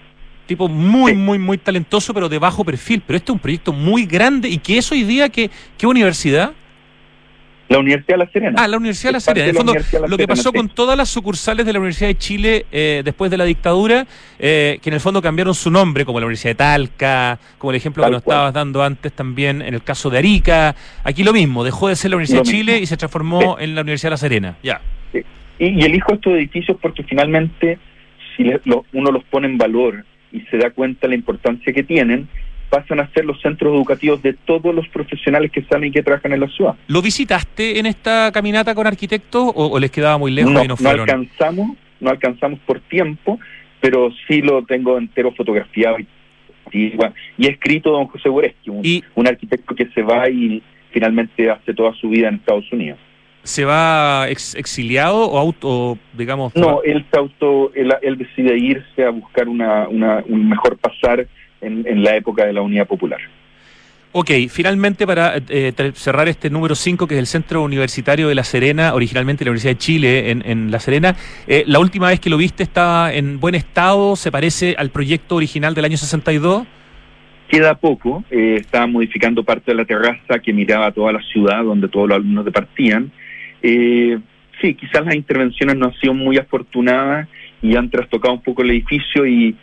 Tipo 0.47 0.67
muy, 0.67 1.13
muy, 1.13 1.37
muy 1.37 1.57
talentoso, 1.57 2.13
pero 2.13 2.29
de 2.29 2.39
bajo 2.39 2.65
perfil. 2.65 3.03
Pero 3.05 3.17
este 3.17 3.31
es 3.31 3.33
un 3.33 3.39
proyecto 3.39 3.71
muy 3.73 4.05
grande 4.05 4.49
y 4.49 4.57
que 4.57 4.77
es 4.77 4.91
hoy 4.91 5.03
día, 5.03 5.29
que 5.29 5.51
¿qué 5.77 5.85
universidad? 5.85 6.53
La 7.69 7.79
Universidad 7.79 8.17
de 8.17 8.25
La 8.25 8.31
Serena. 8.31 8.63
Ah, 8.63 8.67
la 8.67 8.77
Universidad 8.77 9.09
de 9.09 9.13
La 9.13 9.19
Serena. 9.19 9.43
En 9.45 9.49
el 9.49 9.55
fondo, 9.57 10.07
lo 10.07 10.17
que 10.17 10.27
pasó 10.27 10.53
con 10.53 10.69
todas 10.69 10.97
las 10.97 11.09
sucursales 11.09 11.65
de 11.65 11.73
la 11.73 11.79
Universidad 11.79 12.07
de 12.07 12.17
Chile 12.17 12.65
eh, 12.71 13.01
después 13.03 13.29
de 13.29 13.37
la 13.37 13.43
dictadura, 13.43 14.07
eh, 14.39 14.79
que 14.81 14.89
en 14.89 14.93
el 14.93 14.99
fondo 15.01 15.21
cambiaron 15.21 15.53
su 15.53 15.69
nombre, 15.69 16.05
como 16.05 16.19
la 16.19 16.25
Universidad 16.25 16.51
de 16.51 16.55
Talca, 16.55 17.39
como 17.57 17.71
el 17.71 17.77
ejemplo 17.77 18.05
que 18.05 18.11
nos 18.11 18.21
estabas 18.21 18.53
dando 18.53 18.81
antes 18.83 19.11
también 19.11 19.61
en 19.61 19.73
el 19.73 19.83
caso 19.83 20.09
de 20.09 20.17
Arica. 20.17 20.75
Aquí 21.03 21.23
lo 21.23 21.33
mismo, 21.33 21.65
dejó 21.65 21.89
de 21.89 21.97
ser 21.97 22.11
la 22.11 22.17
Universidad 22.17 22.43
de 22.43 22.51
Chile 22.51 22.79
y 22.79 22.85
se 22.85 22.95
transformó 22.95 23.57
en 23.59 23.75
la 23.75 23.81
Universidad 23.81 24.11
de 24.11 24.13
La 24.13 24.17
Serena. 24.17 24.57
Ya. 24.63 24.79
Y, 25.59 25.83
elijo 25.83 26.13
estos 26.13 26.33
edificios 26.33 26.77
porque 26.81 27.03
finalmente, 27.03 27.79
si 28.35 28.49
uno 28.93 29.11
los 29.11 29.23
pone 29.25 29.47
en 29.47 29.57
valor 29.57 30.05
y 30.31 30.41
se 30.41 30.57
da 30.57 30.71
cuenta 30.71 31.01
de 31.01 31.09
la 31.09 31.15
importancia 31.15 31.73
que 31.73 31.83
tienen, 31.83 32.27
pasan 32.69 32.99
a 32.99 33.09
ser 33.11 33.25
los 33.25 33.41
centros 33.41 33.73
educativos 33.73 34.21
de 34.21 34.33
todos 34.33 34.73
los 34.73 34.87
profesionales 34.89 35.51
que 35.51 35.63
salen 35.63 35.89
y 35.89 35.91
que 35.91 36.03
trabajan 36.03 36.33
en 36.33 36.41
la 36.41 36.47
ciudad. 36.47 36.75
¿Lo 36.87 37.01
visitaste 37.01 37.79
en 37.79 37.85
esta 37.85 38.31
caminata 38.31 38.75
con 38.75 38.87
arquitectos 38.87 39.51
o, 39.55 39.79
les 39.79 39.91
quedaba 39.91 40.17
muy 40.17 40.31
lejos 40.31 40.51
no, 40.51 40.63
y 40.63 40.67
no 40.67 40.77
fueron? 40.77 41.05
No 41.05 41.13
alcanzamos, 41.13 41.77
no 41.99 42.09
alcanzamos 42.09 42.59
por 42.65 42.79
tiempo, 42.81 43.39
pero 43.79 44.11
sí 44.27 44.41
lo 44.41 44.63
tengo 44.65 44.97
entero 44.97 45.31
fotografiado 45.33 45.97
y, 45.99 46.07
y, 46.73 47.47
escrito 47.47 47.91
don 47.91 48.07
José 48.07 48.29
Boreschi, 48.29 48.69
un, 48.69 48.83
un 49.15 49.27
arquitecto 49.27 49.73
que 49.75 49.87
se 49.87 50.01
va 50.01 50.29
y 50.29 50.61
finalmente 50.91 51.49
hace 51.49 51.73
toda 51.73 51.93
su 51.93 52.09
vida 52.09 52.27
en 52.27 52.35
Estados 52.35 52.71
Unidos. 52.71 52.99
¿Se 53.47 53.63
va 53.63 54.27
exiliado 54.27 55.25
o 55.25 55.39
auto, 55.39 55.97
digamos? 56.11 56.53
No, 56.53 56.81
él, 56.83 57.05
auto, 57.13 57.71
él, 57.73 57.93
él, 58.01 58.17
decide 58.17 58.57
irse 58.57 59.05
a 59.05 59.09
buscar 59.09 59.47
una, 59.47 59.87
una, 59.87 60.21
un 60.27 60.49
mejor 60.49 60.77
pasar 60.77 61.25
en, 61.61 62.03
la 62.03 62.17
época 62.17 62.45
de 62.45 62.51
la 62.51 62.61
Unidad 62.61 62.85
Popular. 62.85 63.21
Ok, 64.11 64.31
finalmente 64.49 65.07
para 65.07 65.35
eh, 65.47 65.73
cerrar 65.93 66.27
este 66.27 66.49
número 66.49 66.75
5, 66.75 67.07
que 67.07 67.13
es 67.13 67.19
el 67.19 67.25
Centro 67.25 67.63
Universitario 67.63 68.27
de 68.27 68.35
La 68.35 68.43
Serena, 68.43 68.93
originalmente 68.93 69.45
la 69.45 69.51
Universidad 69.51 69.75
de 69.75 69.77
Chile 69.77 70.31
en, 70.31 70.69
La 70.69 70.81
Serena, 70.81 71.15
eh, 71.47 71.63
la 71.67 71.79
última 71.79 72.09
vez 72.09 72.19
que 72.19 72.29
lo 72.29 72.35
viste 72.35 72.63
estaba 72.63 73.13
en 73.13 73.39
buen 73.39 73.55
estado, 73.55 74.17
se 74.17 74.29
parece 74.29 74.75
al 74.77 74.89
proyecto 74.89 75.37
original 75.37 75.73
del 75.73 75.85
año 75.85 75.95
62. 75.95 76.67
Queda 77.47 77.75
poco, 77.75 78.25
eh, 78.29 78.57
estaba 78.59 78.87
modificando 78.87 79.41
parte 79.41 79.71
de 79.71 79.75
la 79.75 79.85
terraza 79.85 80.39
que 80.39 80.51
miraba 80.51 80.91
toda 80.91 81.13
la 81.13 81.21
ciudad 81.21 81.63
donde 81.63 81.87
todos 81.87 82.09
los 82.09 82.17
alumnos 82.17 82.43
departían. 82.43 83.09
Eh, 83.61 84.17
sí, 84.61 84.73
quizás 84.75 85.05
las 85.05 85.15
intervenciones 85.15 85.75
no 85.75 85.87
han 85.87 85.93
sido 85.95 86.13
muy 86.13 86.37
afortunadas 86.37 87.27
y 87.61 87.75
han 87.75 87.89
trastocado 87.89 88.33
un 88.33 88.41
poco 88.41 88.61
el 88.61 88.71
edificio 88.71 89.25
y 89.25 89.55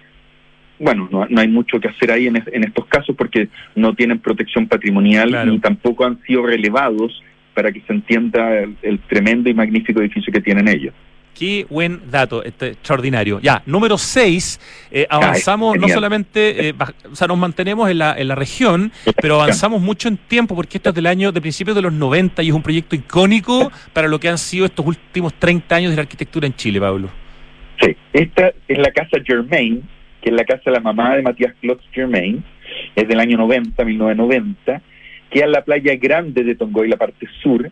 bueno, 0.79 1.09
no, 1.11 1.41
hay 1.41 1.49
mucho 1.49 1.79
que 1.79 1.89
hacer 1.89 2.11
ahí 2.11 2.27
en, 2.27 2.37
estos 2.37 2.87
casos 2.87 3.15
porque 3.17 3.49
no 3.77 3.95
tienen 3.95 4.19
protección 4.19 4.67
patrimonial 4.67 5.49
ni 5.49 5.59
tampoco 5.61 6.05
han 6.05 6.21
sido 6.23 6.45
relevados 6.45 7.23
para 7.55 7.71
que 7.71 7.81
se 7.83 7.93
entienda 7.93 8.59
el, 8.83 8.99
tremendo 9.09 9.49
y 9.49 9.55
magnífico 9.55 10.01
edificio 10.01 10.33
que 10.33 10.41
tienen 10.41 10.69
ellos. 10.69 10.93
Qué 11.35 11.67
buen 11.69 12.11
dato, 12.11 12.45
este, 12.45 12.69
extraordinario. 12.69 13.41
Ya, 13.43 13.63
número 13.67 13.99
6, 13.99 14.89
eh, 14.93 15.07
avanzamos 15.11 15.77
no 15.77 15.89
solamente, 15.89 16.69
eh, 16.69 16.75
o 17.11 17.17
sea, 17.17 17.27
nos 17.27 17.39
mantenemos 17.39 17.91
en 17.91 17.99
la, 17.99 18.15
en 18.17 18.29
la 18.29 18.37
región, 18.37 18.93
pero 19.21 19.41
avanzamos 19.41 19.81
mucho 19.81 20.07
en 20.07 20.17
tiempo 20.17 20.55
porque 20.55 20.79
esto 20.79 20.91
es 20.91 20.95
del 20.95 21.07
año, 21.07 21.33
de 21.33 21.41
principios 21.41 21.75
de 21.75 21.83
los 21.83 21.93
90 21.93 22.41
y 22.43 22.49
es 22.49 22.55
un 22.55 22.63
proyecto 22.63 22.95
icónico 22.95 23.73
para 23.93 24.07
lo 24.07 24.21
que 24.21 24.29
han 24.29 24.39
sido 24.39 24.65
estos 24.67 24.87
últimos 24.87 25.35
30 25.35 25.75
años 25.75 25.91
de 25.91 25.97
la 25.97 26.03
arquitectura 26.03 26.47
en 26.47 26.55
Chile, 26.55 26.81
Pablo. 26.81 27.09
Sí, 27.81 27.97
esta 28.13 28.53
es 28.69 28.79
la 28.79 28.93
casa 28.93 29.19
Germain, 29.25 29.83
que 30.23 30.31
es 30.31 30.37
la 30.37 30.45
casa 30.45 30.63
de 30.67 30.73
la 30.73 30.81
mamá 30.81 31.17
de 31.17 31.23
Matías 31.23 31.55
Klotz 31.61 31.83
Germain, 31.93 32.45
es 32.95 33.09
del 33.09 33.19
año 33.19 33.37
90, 33.39 33.85
1990, 33.85 34.83
que 35.31 35.41
es 35.41 35.49
la 35.49 35.63
playa 35.63 35.97
grande 35.97 36.45
de 36.45 36.55
Tongoy, 36.55 36.89
la 36.89 36.97
parte 36.97 37.27
sur. 37.43 37.71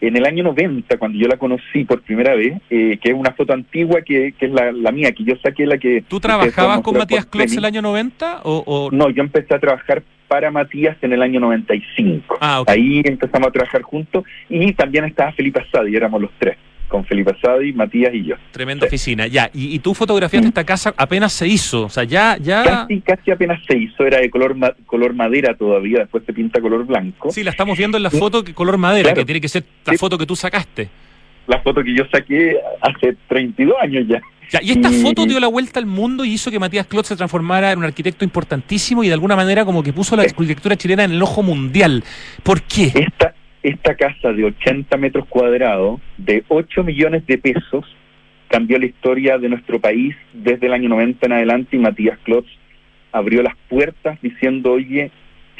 En 0.00 0.16
el 0.16 0.24
año 0.24 0.44
90, 0.44 0.96
cuando 0.98 1.18
yo 1.18 1.28
la 1.28 1.36
conocí 1.36 1.84
por 1.84 2.00
primera 2.02 2.34
vez, 2.34 2.54
eh, 2.70 2.98
que 3.02 3.10
es 3.10 3.14
una 3.14 3.32
foto 3.32 3.52
antigua 3.52 4.00
que, 4.02 4.32
que 4.38 4.46
es 4.46 4.52
la, 4.52 4.92
mía, 4.92 5.12
que 5.12 5.24
yo 5.24 5.34
saqué 5.42 5.66
la 5.66 5.78
que... 5.78 6.02
¿Tú 6.08 6.20
trabajabas 6.20 6.80
con 6.80 6.96
Matías 6.96 7.26
Klotz 7.26 7.56
el 7.56 7.64
año 7.64 7.82
90? 7.82 8.40
O, 8.44 8.64
o, 8.66 8.90
No, 8.90 9.10
yo 9.10 9.22
empecé 9.22 9.54
a 9.54 9.58
trabajar 9.58 10.02
para 10.26 10.50
Matías 10.50 10.96
en 11.02 11.12
el 11.12 11.22
año 11.22 11.40
95. 11.40 12.38
Ah, 12.40 12.62
Ahí 12.66 13.02
empezamos 13.04 13.48
a 13.48 13.50
trabajar 13.50 13.82
juntos 13.82 14.24
y 14.48 14.72
también 14.72 15.04
estaba 15.04 15.32
Felipe 15.32 15.60
Asad 15.60 15.84
y 15.86 15.96
éramos 15.96 16.22
los 16.22 16.30
tres 16.38 16.56
con 16.90 17.06
Felipe 17.06 17.34
Sadi, 17.40 17.72
Matías 17.72 18.12
y 18.12 18.24
yo. 18.24 18.34
Tremenda 18.50 18.86
oficina, 18.86 19.26
ya. 19.26 19.48
Y, 19.54 19.74
y 19.74 19.78
tú 19.78 19.94
fotografiaste 19.94 20.48
esta 20.48 20.64
casa 20.64 20.92
apenas 20.96 21.32
se 21.32 21.46
hizo, 21.46 21.84
o 21.84 21.88
sea, 21.88 22.04
ya, 22.04 22.36
ya. 22.38 22.64
Casi, 22.64 23.00
casi 23.00 23.30
apenas 23.30 23.60
se 23.66 23.78
hizo, 23.78 24.04
era 24.04 24.18
de 24.18 24.28
color 24.28 24.56
color 24.84 25.14
madera 25.14 25.54
todavía, 25.54 26.00
después 26.00 26.24
se 26.26 26.32
pinta 26.32 26.60
color 26.60 26.84
blanco. 26.84 27.30
Sí, 27.30 27.42
la 27.42 27.52
estamos 27.52 27.78
viendo 27.78 27.96
en 27.96 28.02
la 28.02 28.10
foto 28.10 28.44
que 28.44 28.52
color 28.52 28.76
madera, 28.76 29.14
que 29.14 29.24
tiene 29.24 29.40
que 29.40 29.48
ser 29.48 29.64
la 29.86 29.94
foto 29.94 30.18
que 30.18 30.26
tú 30.26 30.36
sacaste. 30.36 30.88
La 31.46 31.60
foto 31.60 31.82
que 31.82 31.94
yo 31.94 32.04
saqué 32.12 32.56
hace 32.80 33.16
32 33.28 33.74
años 33.80 34.04
ya. 34.08 34.20
Ya, 34.50 34.60
y 34.62 34.72
esta 34.72 34.90
foto 34.90 35.26
dio 35.26 35.38
la 35.38 35.46
vuelta 35.46 35.78
al 35.78 35.86
mundo 35.86 36.24
y 36.24 36.32
hizo 36.32 36.50
que 36.50 36.58
Matías 36.58 36.86
Clot 36.86 37.04
se 37.06 37.14
transformara 37.14 37.70
en 37.70 37.78
un 37.78 37.84
arquitecto 37.84 38.24
importantísimo 38.24 39.04
y 39.04 39.06
de 39.06 39.14
alguna 39.14 39.36
manera 39.36 39.64
como 39.64 39.80
que 39.80 39.92
puso 39.92 40.16
la 40.16 40.24
arquitectura 40.24 40.76
chilena 40.76 41.04
en 41.04 41.12
el 41.12 41.22
ojo 41.22 41.44
mundial. 41.44 42.02
¿Por 42.42 42.62
qué? 42.62 42.92
Esta, 42.92 43.32
esta 43.62 43.94
casa 43.94 44.32
de 44.32 44.44
80 44.44 44.96
metros 44.96 45.26
cuadrados, 45.26 46.00
de 46.16 46.44
8 46.48 46.82
millones 46.82 47.26
de 47.26 47.38
pesos, 47.38 47.84
cambió 48.48 48.78
la 48.78 48.86
historia 48.86 49.38
de 49.38 49.48
nuestro 49.48 49.80
país 49.80 50.16
desde 50.32 50.66
el 50.66 50.72
año 50.72 50.88
90 50.88 51.26
en 51.26 51.32
adelante 51.32 51.76
y 51.76 51.78
Matías 51.78 52.18
Klotz 52.24 52.48
abrió 53.12 53.42
las 53.42 53.54
puertas 53.68 54.20
diciendo, 54.22 54.72
oye, 54.72 55.10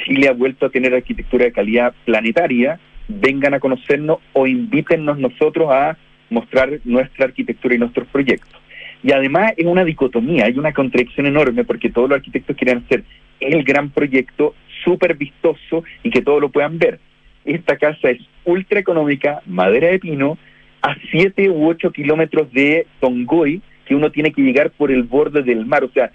Chile 0.03 0.27
ha 0.27 0.33
vuelto 0.33 0.65
a 0.65 0.69
tener 0.69 0.93
arquitectura 0.93 1.45
de 1.45 1.51
calidad 1.51 1.93
planetaria, 2.05 2.79
vengan 3.07 3.53
a 3.53 3.59
conocernos 3.59 4.17
o 4.33 4.47
invítennos 4.47 5.19
nosotros 5.19 5.69
a 5.71 5.97
mostrar 6.29 6.79
nuestra 6.85 7.25
arquitectura 7.25 7.75
y 7.75 7.77
nuestros 7.77 8.07
proyectos. 8.07 8.59
Y 9.03 9.11
además 9.11 9.53
es 9.57 9.65
una 9.65 9.83
dicotomía, 9.83 10.45
hay 10.45 10.57
una 10.57 10.73
contradicción 10.73 11.25
enorme 11.25 11.63
porque 11.63 11.89
todos 11.89 12.09
los 12.09 12.17
arquitectos 12.17 12.55
quieren 12.55 12.79
hacer 12.79 13.03
el 13.39 13.63
gran 13.63 13.89
proyecto 13.89 14.55
súper 14.83 15.15
vistoso 15.15 15.83
y 16.03 16.09
que 16.09 16.21
todos 16.21 16.41
lo 16.41 16.49
puedan 16.49 16.77
ver 16.77 16.99
esta 17.45 17.77
casa 17.77 18.09
es 18.09 18.19
ultra 18.45 18.79
económica, 18.79 19.41
madera 19.45 19.87
de 19.87 19.99
pino, 19.99 20.37
a 20.81 20.95
7 21.11 21.49
u 21.49 21.67
8 21.67 21.91
kilómetros 21.91 22.51
de 22.51 22.87
Tongoy, 22.99 23.61
que 23.85 23.95
uno 23.95 24.11
tiene 24.11 24.31
que 24.31 24.41
llegar 24.41 24.71
por 24.71 24.91
el 24.91 25.03
borde 25.03 25.43
del 25.43 25.65
mar, 25.65 25.83
o 25.83 25.91
sea, 25.91 26.11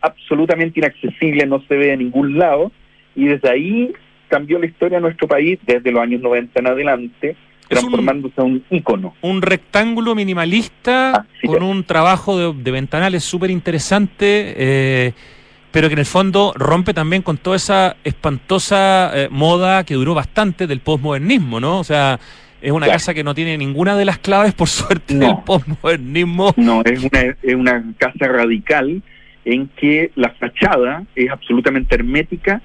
absolutamente 0.00 0.80
inaccesible, 0.80 1.46
no 1.46 1.62
se 1.68 1.76
ve 1.76 1.86
de 1.88 1.96
ningún 1.96 2.38
lado, 2.38 2.72
y 3.14 3.26
desde 3.26 3.50
ahí 3.50 3.92
cambió 4.28 4.58
la 4.58 4.66
historia 4.66 4.98
de 4.98 5.02
nuestro 5.02 5.26
país 5.26 5.58
desde 5.66 5.90
los 5.90 6.02
años 6.02 6.20
90 6.20 6.60
en 6.60 6.66
adelante, 6.66 7.36
transformándose 7.68 8.40
en 8.40 8.44
un 8.44 8.64
ícono. 8.70 9.14
Un 9.20 9.42
rectángulo 9.42 10.14
minimalista 10.14 11.26
con 11.44 11.62
un 11.62 11.84
trabajo 11.84 12.52
de, 12.52 12.70
ventanales 12.70 13.24
súper 13.24 13.50
interesante. 13.50 14.54
Eh, 14.56 15.12
pero 15.70 15.88
que 15.88 15.94
en 15.94 15.98
el 15.98 16.06
fondo 16.06 16.52
rompe 16.56 16.94
también 16.94 17.22
con 17.22 17.36
toda 17.36 17.56
esa 17.56 17.96
espantosa 18.04 19.10
eh, 19.14 19.28
moda 19.30 19.84
que 19.84 19.94
duró 19.94 20.14
bastante 20.14 20.66
del 20.66 20.80
postmodernismo, 20.80 21.60
¿no? 21.60 21.78
O 21.78 21.84
sea, 21.84 22.18
es 22.60 22.72
una 22.72 22.86
casa 22.86 23.14
que 23.14 23.22
no 23.22 23.34
tiene 23.34 23.56
ninguna 23.56 23.96
de 23.96 24.04
las 24.04 24.18
claves, 24.18 24.54
por 24.54 24.68
suerte, 24.68 25.14
del 25.14 25.36
postmodernismo. 25.44 26.54
No, 26.56 26.82
es 26.84 27.02
una, 27.02 27.20
es 27.42 27.54
una 27.54 27.84
casa 27.98 28.28
radical 28.28 29.02
en 29.44 29.68
que 29.68 30.10
la 30.14 30.30
fachada 30.30 31.04
es 31.14 31.30
absolutamente 31.30 31.94
hermética, 31.94 32.60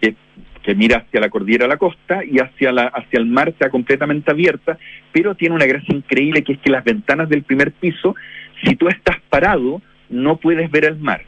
que, 0.00 0.14
que, 0.62 0.74
mira 0.74 0.98
hacia 0.98 1.20
la 1.20 1.28
cordillera 1.28 1.64
de 1.64 1.70
la 1.70 1.76
costa 1.76 2.24
y 2.24 2.38
hacia, 2.38 2.72
la, 2.72 2.84
hacia 2.84 3.18
el 3.18 3.26
mar 3.26 3.48
está 3.48 3.70
completamente 3.70 4.30
abierta, 4.30 4.78
pero 5.12 5.34
tiene 5.34 5.54
una 5.54 5.66
gracia 5.66 5.94
increíble 5.94 6.42
que 6.42 6.54
es 6.54 6.58
que 6.60 6.70
las 6.70 6.84
ventanas 6.84 7.28
del 7.28 7.42
primer 7.42 7.72
piso, 7.72 8.14
si 8.62 8.76
tú 8.76 8.88
estás 8.88 9.16
parado, 9.28 9.82
no 10.08 10.36
puedes 10.36 10.70
ver 10.70 10.84
el 10.84 10.98
mar. 10.98 11.22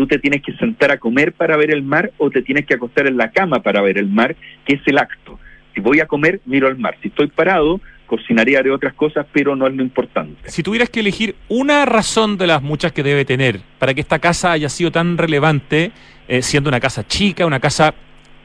Tú 0.00 0.06
te 0.06 0.18
tienes 0.18 0.40
que 0.40 0.54
sentar 0.54 0.90
a 0.90 0.96
comer 0.96 1.34
para 1.34 1.58
ver 1.58 1.70
el 1.70 1.82
mar 1.82 2.10
o 2.16 2.30
te 2.30 2.40
tienes 2.40 2.64
que 2.64 2.72
acostar 2.72 3.06
en 3.06 3.18
la 3.18 3.32
cama 3.32 3.60
para 3.60 3.82
ver 3.82 3.98
el 3.98 4.08
mar, 4.08 4.34
que 4.64 4.76
es 4.76 4.80
el 4.86 4.96
acto. 4.96 5.38
Si 5.74 5.82
voy 5.82 6.00
a 6.00 6.06
comer, 6.06 6.40
miro 6.46 6.68
al 6.68 6.78
mar. 6.78 6.96
Si 7.02 7.08
estoy 7.08 7.26
parado, 7.26 7.82
cocinaría, 8.06 8.60
haré 8.60 8.70
otras 8.70 8.94
cosas, 8.94 9.26
pero 9.30 9.54
no 9.56 9.66
es 9.66 9.74
lo 9.74 9.82
importante. 9.82 10.48
Si 10.48 10.62
tuvieras 10.62 10.88
que 10.88 11.00
elegir 11.00 11.36
una 11.50 11.84
razón 11.84 12.38
de 12.38 12.46
las 12.46 12.62
muchas 12.62 12.92
que 12.92 13.02
debe 13.02 13.26
tener 13.26 13.60
para 13.78 13.92
que 13.92 14.00
esta 14.00 14.18
casa 14.20 14.52
haya 14.52 14.70
sido 14.70 14.90
tan 14.90 15.18
relevante, 15.18 15.92
eh, 16.28 16.40
siendo 16.40 16.70
una 16.70 16.80
casa 16.80 17.06
chica, 17.06 17.44
una 17.44 17.60
casa 17.60 17.92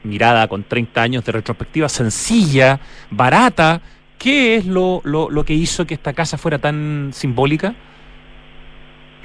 mirada 0.02 0.48
con 0.48 0.62
30 0.62 1.00
años 1.00 1.24
de 1.24 1.32
retrospectiva, 1.32 1.88
sencilla, 1.88 2.80
barata, 3.10 3.80
¿qué 4.18 4.56
es 4.56 4.66
lo, 4.66 5.00
lo, 5.04 5.30
lo 5.30 5.42
que 5.42 5.54
hizo 5.54 5.86
que 5.86 5.94
esta 5.94 6.12
casa 6.12 6.36
fuera 6.36 6.58
tan 6.58 7.12
simbólica? 7.14 7.74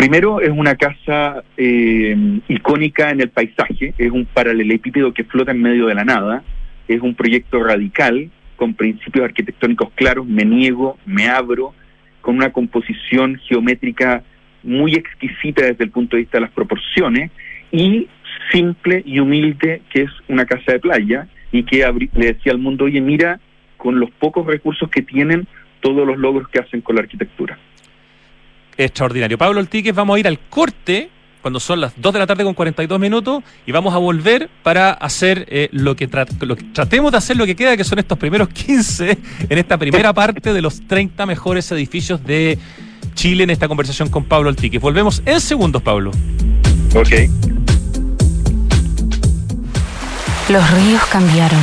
Primero, 0.02 0.42
es 0.42 0.50
una 0.50 0.74
casa 0.74 1.44
eh, 1.58 2.18
icónica 2.48 3.12
en 3.12 3.22
el 3.22 3.30
paisaje, 3.30 3.94
es 4.00 4.10
un 4.10 4.26
paralelepípedo 4.26 5.14
que 5.14 5.24
flota 5.24 5.52
en 5.52 5.62
medio 5.62 5.86
de 5.86 5.94
la 5.94 6.04
nada, 6.04 6.44
es 6.88 7.00
un 7.04 7.14
proyecto 7.14 7.64
radical, 7.64 8.32
con 8.56 8.74
principios 8.74 9.26
arquitectónicos 9.26 9.92
claros, 9.94 10.26
me 10.26 10.44
niego, 10.44 10.98
me 11.06 11.28
abro, 11.28 11.76
con 12.22 12.36
una 12.36 12.52
composición 12.52 13.40
geométrica 13.48 14.24
muy 14.64 14.96
exquisita 14.96 15.66
desde 15.66 15.84
el 15.84 15.92
punto 15.92 16.16
de 16.16 16.24
vista 16.24 16.40
de 16.40 16.46
las 16.46 16.52
proporciones 16.52 17.30
y 17.72 18.08
simple 18.52 19.04
y 19.06 19.20
humilde, 19.20 19.84
que 19.92 20.02
es 20.02 20.12
una 20.28 20.48
casa 20.48 20.72
de 20.72 20.80
playa 20.80 21.28
y 21.52 21.62
que 21.62 21.86
le 22.16 22.26
decía 22.26 22.54
al 22.54 22.58
mundo, 22.58 22.86
oye, 22.86 23.02
mira, 23.02 23.40
con 23.78 24.00
los 24.00 24.10
pocos 24.10 24.48
recursos 24.48 24.90
que 24.90 25.04
tienen, 25.04 25.46
todos 25.80 26.08
los 26.08 26.18
logros 26.18 26.50
que 26.50 26.58
hacen 26.58 26.82
con 26.82 26.96
la 26.96 27.04
arquitectura. 27.04 27.60
Extraordinario. 28.78 29.38
Pablo 29.38 29.60
Altiques, 29.60 29.94
vamos 29.94 30.16
a 30.16 30.20
ir 30.20 30.28
al 30.28 30.40
corte 30.40 31.10
cuando 31.42 31.60
son 31.60 31.82
las 31.82 31.94
2 31.98 32.14
de 32.14 32.20
la 32.20 32.28
tarde 32.28 32.44
con 32.44 32.54
42 32.54 33.00
minutos 33.00 33.44
y 33.66 33.72
vamos 33.72 33.94
a 33.94 33.98
volver 33.98 34.50
para 34.64 34.92
hacer 34.92 35.46
eh, 35.50 35.70
lo, 35.72 35.96
que 35.96 36.08
lo, 36.42 36.56
que 36.56 36.64
tratemos 36.66 37.12
de 37.12 37.18
hacer 37.18 37.36
lo 37.36 37.46
que 37.46 37.56
queda, 37.56 37.76
que 37.76 37.84
son 37.84 38.00
estos 38.00 38.18
primeros 38.18 38.50
15 38.54 39.18
en 39.50 39.58
esta 39.58 39.78
primera 39.78 40.14
parte 40.14 40.54
de 40.54 40.62
los 40.62 40.88
30 40.88 41.26
mejores 41.26 41.72
edificios 41.72 42.24
de 42.24 42.58
Chile 43.16 43.44
en 43.44 43.50
esta 43.50 43.68
conversación 43.68 44.10
con 44.10 44.26
Pablo 44.26 44.50
Altique. 44.50 44.80
Volvemos 44.80 45.22
en 45.26 45.42
segundos, 45.42 45.82
Pablo. 45.82 46.12
Ok. 46.96 47.10
Los 50.50 50.72
ríos 50.72 51.06
cambiaron, 51.06 51.62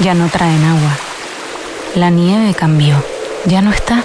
ya 0.00 0.14
no 0.14 0.28
traen 0.28 0.62
agua. 0.64 0.96
La 1.94 2.10
nieve 2.10 2.54
cambió, 2.54 2.94
ya 3.46 3.62
no 3.62 3.72
está. 3.72 4.04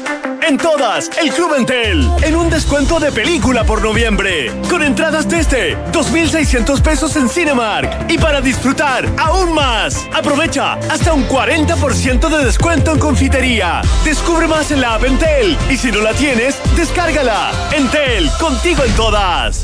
en 0.51 0.57
todas, 0.57 1.09
el 1.17 1.31
Club 1.31 1.53
Entel, 1.55 2.11
en 2.23 2.35
un 2.35 2.49
descuento 2.49 2.99
de 2.99 3.09
película 3.13 3.63
por 3.63 3.81
noviembre, 3.81 4.51
con 4.69 4.83
entradas 4.83 5.29
desde 5.29 5.77
2.600 5.93 6.81
pesos 6.81 7.15
en 7.15 7.29
Cinemark. 7.29 8.11
Y 8.11 8.17
para 8.17 8.41
disfrutar 8.41 9.07
aún 9.17 9.53
más, 9.53 10.05
aprovecha 10.13 10.73
hasta 10.89 11.13
un 11.13 11.25
40% 11.25 12.27
de 12.29 12.43
descuento 12.43 12.91
en 12.91 12.99
confitería. 12.99 13.81
Descubre 14.03 14.45
más 14.45 14.71
en 14.71 14.81
la 14.81 14.95
app 14.95 15.05
Entel 15.05 15.57
y 15.69 15.77
si 15.77 15.89
no 15.89 16.01
la 16.01 16.13
tienes, 16.13 16.57
descárgala. 16.75 17.51
Entel, 17.71 18.29
contigo 18.37 18.83
en 18.83 18.93
todas. 18.95 19.63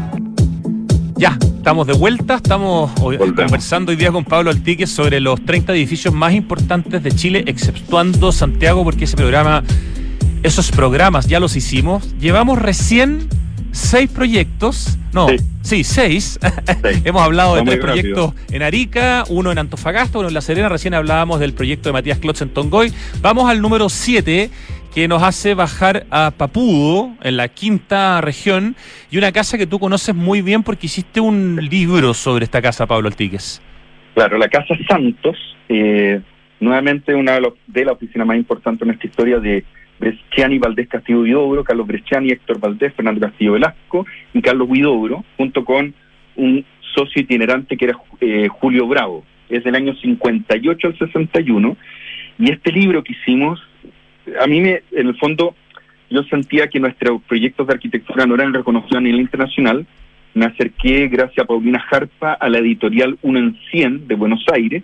Ya, 1.21 1.37
estamos 1.39 1.85
de 1.85 1.93
vuelta, 1.93 2.37
estamos 2.37 2.89
conversando 2.99 3.91
hoy 3.91 3.95
día 3.95 4.11
con 4.11 4.25
Pablo 4.25 4.49
Altique 4.49 4.87
sobre 4.87 5.19
los 5.19 5.39
30 5.45 5.71
edificios 5.73 6.11
más 6.11 6.33
importantes 6.33 7.03
de 7.03 7.11
Chile, 7.11 7.43
exceptuando 7.45 8.31
Santiago, 8.31 8.83
porque 8.83 9.03
ese 9.03 9.17
programa, 9.17 9.63
esos 10.41 10.71
programas 10.71 11.27
ya 11.27 11.39
los 11.39 11.55
hicimos. 11.55 12.17
Llevamos 12.17 12.57
recién 12.57 13.27
seis 13.71 14.09
proyectos, 14.09 14.97
no, 15.13 15.27
sí, 15.61 15.83
seis. 15.83 16.39
Hemos 17.03 17.21
hablado 17.21 17.53
de 17.53 17.65
tres 17.65 17.77
proyectos 17.77 18.33
en 18.49 18.63
Arica, 18.63 19.23
uno 19.29 19.51
en 19.51 19.59
Antofagasta, 19.59 20.17
uno 20.17 20.29
en 20.29 20.33
La 20.33 20.41
Serena, 20.41 20.69
recién 20.69 20.95
hablábamos 20.95 21.39
del 21.39 21.53
proyecto 21.53 21.89
de 21.89 21.93
Matías 21.93 22.17
Klotz 22.17 22.41
en 22.41 22.49
Tongoy. 22.49 22.91
Vamos 23.21 23.47
al 23.47 23.61
número 23.61 23.89
siete 23.89 24.49
que 24.93 25.07
nos 25.07 25.23
hace 25.23 25.53
bajar 25.53 26.05
a 26.11 26.31
Papudo, 26.31 27.15
en 27.23 27.37
la 27.37 27.47
quinta 27.47 28.19
región, 28.21 28.75
y 29.09 29.17
una 29.17 29.31
casa 29.31 29.57
que 29.57 29.65
tú 29.65 29.79
conoces 29.79 30.13
muy 30.13 30.41
bien 30.41 30.63
porque 30.63 30.87
hiciste 30.87 31.21
un 31.21 31.57
libro 31.69 32.13
sobre 32.13 32.43
esta 32.43 32.61
casa, 32.61 32.85
Pablo 32.85 33.07
Altíquez. 33.07 33.61
Claro, 34.13 34.37
la 34.37 34.49
Casa 34.49 34.75
Santos, 34.89 35.37
eh, 35.69 36.19
nuevamente 36.59 37.15
una 37.15 37.33
de, 37.33 37.41
los, 37.41 37.53
de 37.67 37.85
la 37.85 37.93
oficina 37.93 38.25
más 38.25 38.35
importante 38.35 38.83
en 38.83 38.91
esta 38.91 39.07
historia 39.07 39.39
de 39.39 39.63
Bresciani, 39.99 40.57
Valdés, 40.57 40.89
Castillo 40.89 41.21
Huidobro, 41.21 41.63
Carlos 41.63 41.87
Bresciani, 41.87 42.31
Héctor 42.31 42.59
Valdés, 42.59 42.93
Fernando 42.93 43.21
Castillo 43.21 43.53
Velasco 43.53 44.05
y 44.33 44.41
Carlos 44.41 44.67
Huidobro, 44.69 45.23
junto 45.37 45.63
con 45.63 45.93
un 46.35 46.65
socio 46.93 47.21
itinerante 47.21 47.77
que 47.77 47.85
era 47.85 47.97
eh, 48.19 48.47
Julio 48.49 48.87
Bravo. 48.87 49.23
Es 49.49 49.63
del 49.63 49.75
año 49.75 49.95
58 49.95 50.87
al 50.87 50.97
61. 50.97 51.77
Y 52.39 52.51
este 52.51 52.71
libro 52.71 53.03
que 53.03 53.13
hicimos, 53.13 53.61
a 54.39 54.47
mí 54.47 54.61
me, 54.61 54.81
en 54.91 55.07
el 55.07 55.17
fondo, 55.17 55.55
yo 56.09 56.23
sentía 56.23 56.67
que 56.67 56.79
nuestros 56.79 57.21
proyectos 57.23 57.67
de 57.67 57.73
arquitectura 57.73 58.25
no 58.25 58.35
eran 58.35 58.53
reconocidos 58.53 58.97
a 58.97 59.01
nivel 59.01 59.21
internacional. 59.21 59.85
Me 60.33 60.45
acerqué, 60.45 61.07
gracias 61.07 61.43
a 61.43 61.47
Paulina 61.47 61.79
Jarpa, 61.79 62.33
a 62.33 62.49
la 62.49 62.59
editorial 62.59 63.17
Uno 63.21 63.39
en 63.39 63.57
100 63.71 64.07
de 64.07 64.15
Buenos 64.15 64.43
Aires 64.51 64.83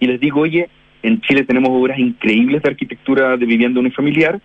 y 0.00 0.06
les 0.06 0.20
digo, 0.20 0.40
oye, 0.40 0.68
en 1.02 1.20
Chile 1.22 1.44
tenemos 1.44 1.70
obras 1.72 1.98
increíbles 1.98 2.62
de 2.62 2.68
arquitectura 2.70 3.36
de 3.36 3.46
vivienda 3.46 3.80
unifamiliar. 3.80 4.40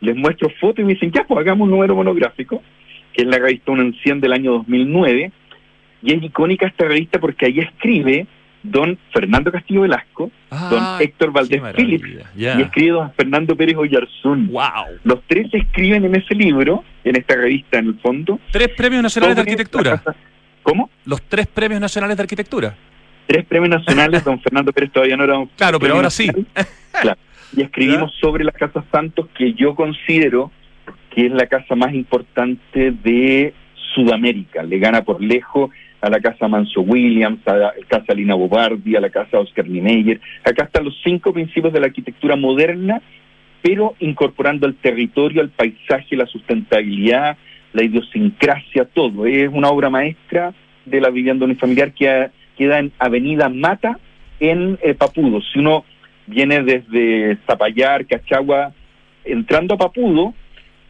Les 0.00 0.16
muestro 0.16 0.50
fotos 0.60 0.80
y 0.80 0.84
me 0.84 0.94
dicen, 0.94 1.12
ya, 1.12 1.24
pues 1.24 1.40
hagamos 1.40 1.66
un 1.66 1.70
número 1.70 1.94
monográfico, 1.94 2.62
que 3.12 3.22
es 3.22 3.28
la 3.28 3.38
revista 3.38 3.72
Uno 3.72 3.82
en 3.82 3.94
100 3.94 4.20
del 4.20 4.32
año 4.32 4.52
2009. 4.52 5.32
Y 6.02 6.12
es 6.12 6.22
icónica 6.22 6.66
esta 6.66 6.86
revista 6.86 7.20
porque 7.20 7.46
ahí 7.46 7.58
escribe 7.60 8.26
don 8.62 8.98
Fernando 9.12 9.50
Castillo 9.50 9.82
Velasco, 9.82 10.30
Ah, 10.50 10.68
don 10.70 11.02
Héctor 11.02 11.32
Valdés 11.32 11.62
Phillips 11.74 12.08
y 12.36 12.44
escribe 12.60 12.90
don 12.92 13.12
Fernando 13.14 13.56
Pérez 13.56 13.76
Oyarzún. 13.76 14.48
¡Wow! 14.48 14.98
Los 15.04 15.20
tres 15.26 15.48
escriben 15.52 16.04
en 16.04 16.14
ese 16.14 16.34
libro, 16.34 16.84
en 17.04 17.16
esta 17.16 17.36
revista 17.36 17.78
en 17.78 17.86
el 17.86 17.98
fondo. 18.00 18.38
Tres 18.50 18.68
premios 18.76 19.02
nacionales 19.02 19.36
de 19.36 19.42
arquitectura. 19.42 20.02
¿Cómo? 20.62 20.90
Los 21.06 21.22
tres 21.22 21.46
premios 21.46 21.80
nacionales 21.80 22.16
de 22.16 22.22
arquitectura. 22.22 22.74
Tres 23.26 23.44
premios 23.46 23.70
nacionales, 23.70 24.22
don 24.24 24.40
Fernando 24.40 24.72
Pérez 24.72 24.92
todavía 24.92 25.16
no 25.16 25.24
era 25.24 25.38
un 25.38 25.46
Claro, 25.56 25.80
pero 25.80 25.94
ahora 25.94 26.10
sí. 26.10 26.28
Claro. 27.00 27.18
Y 27.56 27.62
escribimos 27.62 28.12
sobre 28.20 28.44
la 28.44 28.52
Casa 28.52 28.84
Santos, 28.92 29.28
que 29.36 29.54
yo 29.54 29.74
considero 29.74 30.50
que 31.14 31.26
es 31.26 31.32
la 31.32 31.46
casa 31.46 31.74
más 31.74 31.92
importante 31.94 32.90
de 32.90 33.52
Sudamérica. 33.94 34.62
Le 34.62 34.78
gana 34.78 35.02
por 35.02 35.22
lejos 35.22 35.70
a 36.02 36.10
la 36.10 36.20
Casa 36.20 36.48
Manso 36.48 36.80
Williams, 36.80 37.46
a 37.46 37.56
la 37.56 37.74
Casa 37.86 38.12
Lina 38.12 38.34
Bobardi, 38.34 38.96
a 38.96 39.00
la 39.00 39.08
Casa 39.08 39.38
Oscar 39.38 39.68
Niemeyer. 39.68 40.20
Acá 40.44 40.64
están 40.64 40.84
los 40.84 41.00
cinco 41.04 41.32
principios 41.32 41.72
de 41.72 41.78
la 41.78 41.86
arquitectura 41.86 42.34
moderna, 42.34 43.00
pero 43.62 43.94
incorporando 44.00 44.66
al 44.66 44.74
territorio, 44.74 45.40
al 45.40 45.50
paisaje, 45.50 46.16
la 46.16 46.26
sustentabilidad, 46.26 47.36
la 47.72 47.84
idiosincrasia, 47.84 48.84
todo. 48.84 49.26
Es 49.26 49.48
una 49.52 49.68
obra 49.68 49.90
maestra 49.90 50.52
de 50.84 51.00
la 51.00 51.10
vivienda 51.10 51.44
unifamiliar 51.44 51.92
que 51.92 52.30
queda 52.58 52.80
en 52.80 52.92
Avenida 52.98 53.48
Mata, 53.48 54.00
en 54.40 54.78
eh, 54.82 54.94
Papudo. 54.94 55.40
Si 55.40 55.60
uno 55.60 55.84
viene 56.26 56.64
desde 56.64 57.38
Zapallar, 57.46 58.06
Cachagua, 58.06 58.72
entrando 59.24 59.74
a 59.74 59.78
Papudo, 59.78 60.34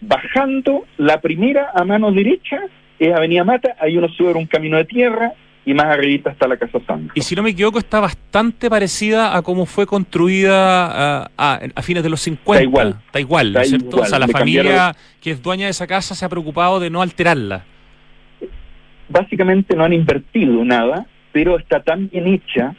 bajando 0.00 0.86
la 0.96 1.20
primera 1.20 1.70
a 1.74 1.84
mano 1.84 2.10
derecha 2.12 2.62
es 3.06 3.14
Avenida 3.16 3.44
Mata, 3.44 3.76
ahí 3.80 3.96
uno 3.96 4.08
sube 4.08 4.32
un 4.34 4.46
camino 4.46 4.76
de 4.76 4.84
tierra 4.84 5.32
y 5.64 5.74
más 5.74 5.86
arriba 5.86 6.32
está 6.32 6.48
la 6.48 6.56
Casa 6.56 6.78
Santa. 6.86 7.12
Y 7.14 7.20
si 7.22 7.34
no 7.36 7.42
me 7.42 7.50
equivoco, 7.50 7.78
está 7.78 8.00
bastante 8.00 8.68
parecida 8.68 9.36
a 9.36 9.42
cómo 9.42 9.64
fue 9.66 9.86
construida 9.86 11.20
a, 11.22 11.30
a- 11.38 11.60
a 11.74 11.82
fines 11.82 12.02
de 12.02 12.08
los 12.10 12.20
50. 12.20 12.52
Está 12.54 12.62
igual. 12.64 12.96
Está 13.06 13.20
igual, 13.20 13.52
¿no 13.52 13.60
es 13.60 13.66
Está 13.66 13.78
cierto? 13.78 13.96
igual. 13.96 14.06
O 14.06 14.10
sea, 14.10 14.18
la 14.18 14.26
Le 14.26 14.32
familia 14.32 14.62
cambiaron- 14.62 14.96
que 15.20 15.30
es 15.30 15.42
dueña 15.42 15.64
de 15.66 15.70
esa 15.70 15.86
casa 15.86 16.14
se 16.16 16.24
ha 16.24 16.28
preocupado 16.28 16.80
de 16.80 16.90
no 16.90 17.00
alterarla. 17.00 17.64
Básicamente 19.08 19.76
no 19.76 19.84
han 19.84 19.92
invertido 19.92 20.64
nada, 20.64 21.06
pero 21.32 21.58
está 21.58 21.82
tan 21.82 22.08
bien 22.08 22.26
hecha, 22.26 22.74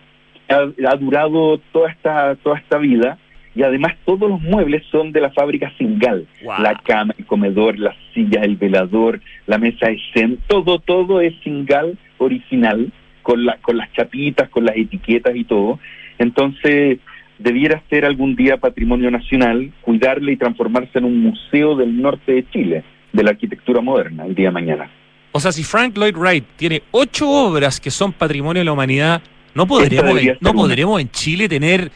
ha, 0.50 0.90
ha 0.92 0.96
durado 0.96 1.60
toda 1.72 1.90
esta, 1.92 2.36
toda 2.38 2.58
esta 2.58 2.78
vida 2.78 3.18
y 3.56 3.64
además 3.64 3.94
todos 4.06 4.30
los 4.30 4.42
muebles 4.42 4.84
son 4.92 5.12
de 5.12 5.22
la 5.22 5.32
fábrica 5.32 5.72
Singal. 5.78 6.26
Wow. 6.44 6.62
La 6.62 6.76
cama, 6.76 7.14
el 7.18 7.26
comedor, 7.26 7.78
las 7.78 7.96
sillas, 8.14 8.44
el 8.44 8.56
velador, 8.56 9.20
la 9.46 9.58
mesa 9.58 9.88
de 9.88 10.00
zen, 10.14 10.40
todo, 10.48 10.80
todo 10.80 11.22
es 11.22 11.34
Singal 11.44 11.98
original, 12.18 12.92
con, 13.22 13.46
la, 13.46 13.58
con 13.58 13.78
las 13.78 13.92
chapitas, 13.94 14.50
con 14.50 14.66
las 14.66 14.76
etiquetas 14.76 15.36
y 15.36 15.44
todo. 15.44 15.80
Entonces, 16.18 17.00
debiera 17.40 17.82
ser 17.90 18.06
algún 18.06 18.36
día 18.36 18.58
patrimonio 18.58 19.12
nacional, 19.12 19.72
cuidarle 19.82 20.34
y 20.34 20.38
transformarse 20.38 21.00
en 21.00 21.06
un 21.06 21.20
museo 21.22 21.76
del 21.76 22.02
norte 22.02 22.34
de 22.34 22.50
Chile, 22.50 22.84
de 23.12 23.24
la 23.24 23.32
arquitectura 23.32 23.82
moderna, 23.82 24.26
el 24.26 24.36
día 24.36 24.48
de 24.48 24.54
mañana. 24.54 24.90
O 25.32 25.40
sea, 25.40 25.52
si 25.52 25.64
Frank 25.64 25.98
Lloyd 25.98 26.16
Wright 26.16 26.46
tiene 26.56 26.84
ocho 26.92 27.30
obras 27.30 27.80
que 27.80 27.90
son 27.90 28.14
patrimonio 28.14 28.62
de 28.62 28.66
la 28.66 28.74
humanidad, 28.74 29.22
no 29.56 29.64
en, 29.64 30.38
no 30.40 30.54
podremos 30.54 31.02
en 31.02 31.10
Chile 31.10 31.50
tener, 31.50 31.92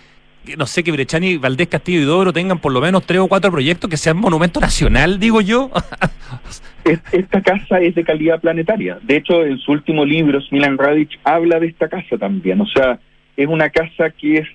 no 0.55 0.65
sé, 0.65 0.83
que 0.83 0.91
Brechani, 0.91 1.37
Valdés, 1.37 1.67
Castillo 1.67 1.99
y 2.01 2.05
Dobro 2.05 2.31
tengan 2.31 2.59
por 2.59 2.71
lo 2.71 2.79
menos 2.79 3.03
tres 3.05 3.19
o 3.19 3.27
cuatro 3.27 3.51
proyectos 3.51 3.89
que 3.89 3.97
sean 3.97 4.17
monumento 4.17 4.59
nacional, 4.59 5.19
digo 5.19 5.41
yo. 5.41 5.69
Es- 6.83 7.01
esta 7.11 7.41
casa 7.41 7.79
es 7.81 7.95
de 7.95 8.03
calidad 8.05 8.39
planetaria. 8.39 8.97
De 9.01 9.17
hecho, 9.17 9.43
en 9.43 9.57
su 9.57 9.73
último 9.73 10.05
libro, 10.05 10.39
Milan 10.51 10.77
Radic 10.77 11.19
habla 11.25 11.59
de 11.59 11.67
esta 11.67 11.89
casa 11.89 12.17
también. 12.17 12.61
O 12.61 12.65
sea, 12.67 12.97
es 13.35 13.47
una 13.47 13.69
casa 13.69 14.09
que 14.11 14.37
es, 14.37 14.47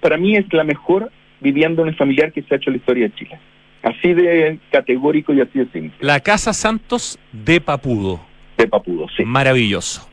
para 0.00 0.18
mí, 0.18 0.36
es 0.36 0.44
la 0.52 0.64
mejor 0.64 1.10
vivienda 1.40 1.82
unifamiliar 1.82 2.30
que 2.32 2.42
se 2.42 2.52
ha 2.52 2.56
hecho 2.58 2.68
en 2.68 2.74
la 2.74 2.78
historia 2.78 3.04
de 3.08 3.14
Chile. 3.14 3.38
Así 3.82 4.12
de 4.12 4.58
categórico 4.70 5.32
y 5.32 5.40
así 5.40 5.60
de 5.60 5.64
simple. 5.72 5.96
la 6.00 6.20
Casa 6.20 6.52
Santos 6.52 7.18
de 7.32 7.60
Papudo. 7.60 8.20
De 8.58 8.66
Papudo, 8.66 9.06
sí. 9.16 9.24
Maravilloso. 9.24 10.06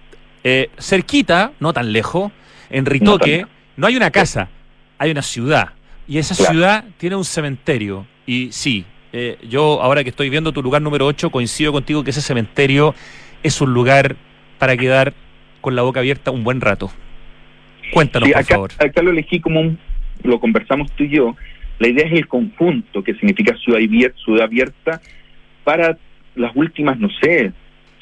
Eh, 0.46 0.70
cerquita, 0.78 1.52
no 1.60 1.74
tan 1.74 1.92
lejos, 1.92 2.32
en 2.70 2.86
Ritoque, 2.86 3.46
no, 3.76 3.88
hay 3.88 3.98
una 3.98 4.12
casa, 4.12 4.48
hay 4.98 5.12
una 5.12 5.22
ciudad. 5.22 5.70
Y 6.08 6.18
esa 6.20 6.36
Claro. 6.36 6.52
ciudad 6.52 6.86
tiene 6.98 7.16
un 7.16 7.26
cementerio. 7.26 8.06
Y 8.26 8.50
sí, 8.52 8.86
eh, 9.14 9.38
yo 9.48 9.82
ahora 9.82 10.04
que 10.04 10.10
estoy 10.10 10.30
viendo 10.30 10.52
tu 10.52 10.62
lugar 10.62 10.82
número 10.82 11.06
8, 11.06 11.30
coincido 11.30 11.72
contigo 11.72 12.04
que 12.04 12.12
ese 12.12 12.22
cementerio 12.22 12.94
es 13.44 13.60
un 13.62 13.74
lugar 13.74 14.16
para 14.60 14.78
quedar 14.78 15.14
con 15.62 15.76
la 15.76 15.82
boca 15.82 16.00
abierta 16.00 16.32
un 16.32 16.44
buen 16.44 16.62
rato. 16.62 16.92
Cuéntanos, 17.94 18.28
Sí, 18.28 18.34
por 18.34 18.42
acá, 18.42 18.54
favor. 18.56 18.72
acá 18.80 19.02
lo 19.02 19.12
elegí 19.12 19.40
como 19.40 19.62
un, 19.62 19.78
lo 20.24 20.40
conversamos 20.40 20.92
tú 20.94 21.04
y 21.04 21.10
yo. 21.10 21.36
La 21.80 21.88
idea 21.88 22.06
es 22.08 22.14
el 22.14 22.28
conjunto, 22.28 23.04
que 23.04 23.14
significa 23.16 23.56
ciudad 23.58 23.80
abierta, 23.82 24.18
ciudad 24.24 24.44
abierta 24.46 25.02
para 25.64 25.98
las 26.36 26.56
últimas, 26.56 26.98
no 27.00 27.10
sé, 27.22 27.52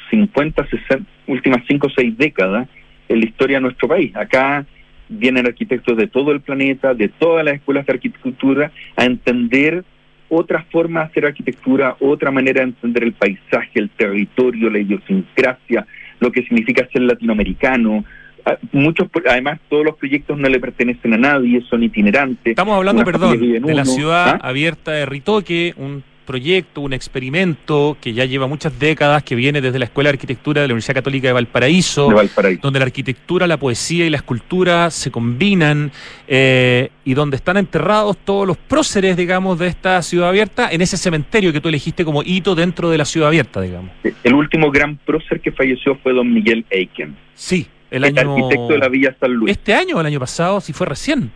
50, 0.10 0.68
60, 0.68 1.10
últimas 1.28 1.64
5 1.68 1.88
o 1.88 1.90
6 1.90 2.18
décadas 2.18 2.68
en 3.10 3.20
la 3.20 3.26
historia 3.26 3.58
de 3.58 3.62
nuestro 3.62 3.88
país. 3.88 4.16
Acá 4.16 4.66
vienen 5.10 5.46
arquitectos 5.46 5.98
de 5.98 6.08
todo 6.08 6.32
el 6.32 6.42
planeta, 6.42 6.94
de 6.94 7.10
todas 7.10 7.46
las 7.46 7.56
escuelas 7.56 7.86
de 7.86 7.94
arquitectura, 7.94 8.72
a 8.96 9.06
entender 9.06 9.84
otra 10.30 10.66
forma 10.72 11.02
de 11.02 11.06
hacer 11.08 11.26
arquitectura, 11.26 11.96
otra 12.00 12.32
manera 12.32 12.62
de 12.62 12.68
entender 12.68 13.04
el 13.04 13.14
paisaje, 13.14 13.72
el 13.76 13.90
territorio, 13.92 14.70
la 14.70 14.80
idiosincrasia, 14.80 15.86
lo 16.20 16.32
que 16.32 16.44
significa 16.44 16.88
ser 16.92 17.04
latinoamericano. 17.04 18.04
Ah, 18.46 18.58
Muchos, 18.72 19.08
además, 19.30 19.60
todos 19.70 19.86
los 19.86 19.96
proyectos 19.96 20.38
no 20.38 20.50
le 20.50 20.60
pertenecen 20.60 21.14
a 21.14 21.18
nadie, 21.18 21.62
son 21.70 21.84
itinerantes. 21.84 22.52
Estamos 22.52 22.76
hablando, 22.76 23.04
perdón, 23.04 23.40
de 23.40 23.74
la 23.74 23.86
ciudad 23.86 24.40
¿ah? 24.42 24.48
abierta 24.48 24.92
de 24.92 25.06
Ritoque, 25.06 25.74
un 25.78 26.04
proyecto, 26.24 26.82
un 26.82 26.94
experimento 26.94 27.98
que 28.02 28.14
ya 28.14 28.26
lleva 28.26 28.48
muchas 28.48 28.78
décadas, 28.80 29.24
que 29.24 29.36
viene 29.36 29.62
desde 29.62 29.80
la 29.80 29.86
Escuela 29.86 30.10
de 30.10 30.14
Arquitectura 30.16 30.62
de 30.62 30.68
la 30.68 30.74
Universidad 30.74 30.96
Católica 30.96 31.28
de 31.28 31.34
Valparaíso. 31.34 32.10
de 32.10 32.16
Valparaíso. 32.16 32.62
donde 32.62 32.80
la 32.80 32.86
arquitectura, 32.86 33.48
la 33.48 33.58
poesía 33.58 34.06
y 34.06 34.10
la 34.10 34.18
escultura 34.18 34.90
se 34.90 35.12
combinan 35.12 35.92
eh, 36.28 36.90
y 37.06 37.14
donde 37.14 37.36
están 37.38 37.58
enterrados 37.58 38.18
todos 38.18 38.48
los 38.48 38.58
próceres, 38.58 39.16
digamos, 39.18 39.60
de 39.60 39.68
esta 39.68 40.02
ciudad 40.02 40.30
abierta 40.30 40.70
en 40.72 40.82
ese 40.82 40.98
cementerio 40.98 41.52
que 41.54 41.62
tú 41.62 41.70
elegiste 41.70 42.04
como 42.06 42.24
hito 42.24 42.56
dentro 42.56 42.90
de 42.90 42.98
la 42.98 43.06
ciudad 43.06 43.28
abierta, 43.30 43.62
digamos. 43.62 43.92
El 44.24 44.34
último 44.34 44.72
gran 44.72 44.98
prócer 44.98 45.42
que 45.42 45.52
falleció 45.52 45.96
fue 46.02 46.14
don 46.14 46.34
Miguel 46.34 46.66
Aiken, 46.72 47.16
Sí, 47.36 47.68
el 47.92 48.04
el, 48.06 48.18
año... 48.18 48.32
arquitecto 48.36 48.68
de 48.74 48.78
la 48.80 48.90
Villa 48.90 49.16
San 49.20 49.34
Luis. 49.34 49.52
¿Este 49.52 49.74
año 49.74 49.98
o 49.98 50.00
el 50.00 50.06
año 50.08 50.20
pasado? 50.20 50.62
Si 50.62 50.72
fue 50.74 50.88
recién. 50.88 51.32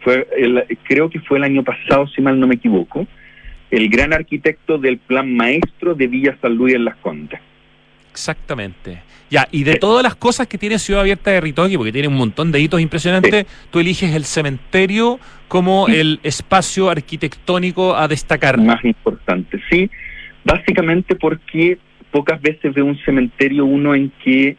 Fue 0.00 0.26
el- 0.36 0.64
creo 0.84 1.10
que 1.10 1.20
fue 1.20 1.38
el 1.38 1.44
año 1.44 1.62
pasado, 1.64 2.06
si 2.08 2.22
mal 2.22 2.38
no 2.38 2.46
me 2.46 2.54
equivoco, 2.56 3.06
el 3.70 3.88
gran 3.88 4.12
arquitecto 4.12 4.78
del 4.78 4.98
plan 4.98 5.34
maestro 5.34 5.94
de 5.94 6.06
Villa 6.06 6.36
San 6.40 6.54
Luis 6.54 6.74
en 6.74 6.84
Las 6.84 6.96
Condes. 6.96 7.40
Exactamente. 8.10 9.02
Ya, 9.28 9.48
y 9.50 9.64
de 9.64 9.74
todas 9.76 10.02
las 10.04 10.14
cosas 10.14 10.46
que 10.46 10.56
tiene 10.56 10.78
Ciudad 10.78 11.00
Abierta 11.02 11.32
de 11.32 11.40
Ritoque, 11.40 11.76
porque 11.76 11.92
tiene 11.92 12.08
un 12.08 12.14
montón 12.14 12.52
de 12.52 12.60
hitos 12.60 12.80
impresionantes, 12.80 13.44
tú 13.70 13.80
eliges 13.80 14.14
el 14.14 14.24
cementerio 14.24 15.18
como 15.48 15.86
Sí. 15.86 15.96
el 15.96 16.20
espacio 16.22 16.88
arquitectónico 16.88 17.96
a 17.96 18.06
destacar. 18.08 18.56
más 18.58 18.84
importante. 18.84 19.60
Sí, 19.68 19.90
básicamente 20.44 21.16
porque 21.16 21.78
pocas 22.12 22.40
veces 22.40 22.72
ve 22.72 22.82
un 22.82 22.96
cementerio 23.04 23.64
uno 23.66 23.94
en 23.94 24.12
que 24.24 24.56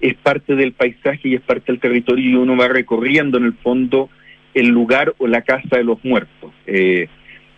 es 0.00 0.14
parte 0.16 0.54
del 0.56 0.72
paisaje 0.72 1.28
y 1.28 1.34
es 1.34 1.40
parte 1.40 1.72
del 1.72 1.80
territorio 1.80 2.28
y 2.30 2.34
uno 2.34 2.56
va 2.56 2.68
recorriendo 2.68 3.38
en 3.38 3.44
el 3.44 3.54
fondo 3.54 4.10
el 4.52 4.68
lugar 4.68 5.14
o 5.18 5.26
la 5.26 5.40
casa 5.42 5.76
de 5.78 5.84
los 5.84 6.04
muertos. 6.04 6.52
Eh, 6.66 7.08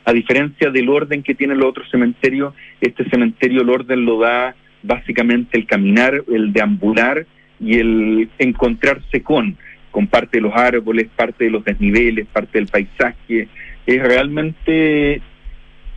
A 0.04 0.12
diferencia 0.12 0.70
del 0.70 0.88
orden 0.88 1.22
que 1.22 1.34
tienen 1.34 1.58
los 1.58 1.68
otros 1.68 1.90
cementerios, 1.90 2.54
este 2.80 3.08
cementerio 3.08 3.62
el 3.62 3.70
orden 3.70 4.04
lo 4.04 4.18
da 4.18 4.54
básicamente 4.82 5.58
el 5.58 5.66
caminar, 5.66 6.22
el 6.32 6.52
deambular 6.52 7.26
y 7.58 7.78
el 7.78 8.28
encontrarse 8.38 9.22
con, 9.22 9.56
con 9.90 10.06
parte 10.06 10.38
de 10.38 10.42
los 10.42 10.54
árboles, 10.54 11.08
parte 11.16 11.44
de 11.44 11.50
los 11.50 11.64
desniveles, 11.64 12.26
parte 12.26 12.58
del 12.58 12.66
paisaje. 12.66 13.48
Es 13.86 14.02
realmente 14.02 15.22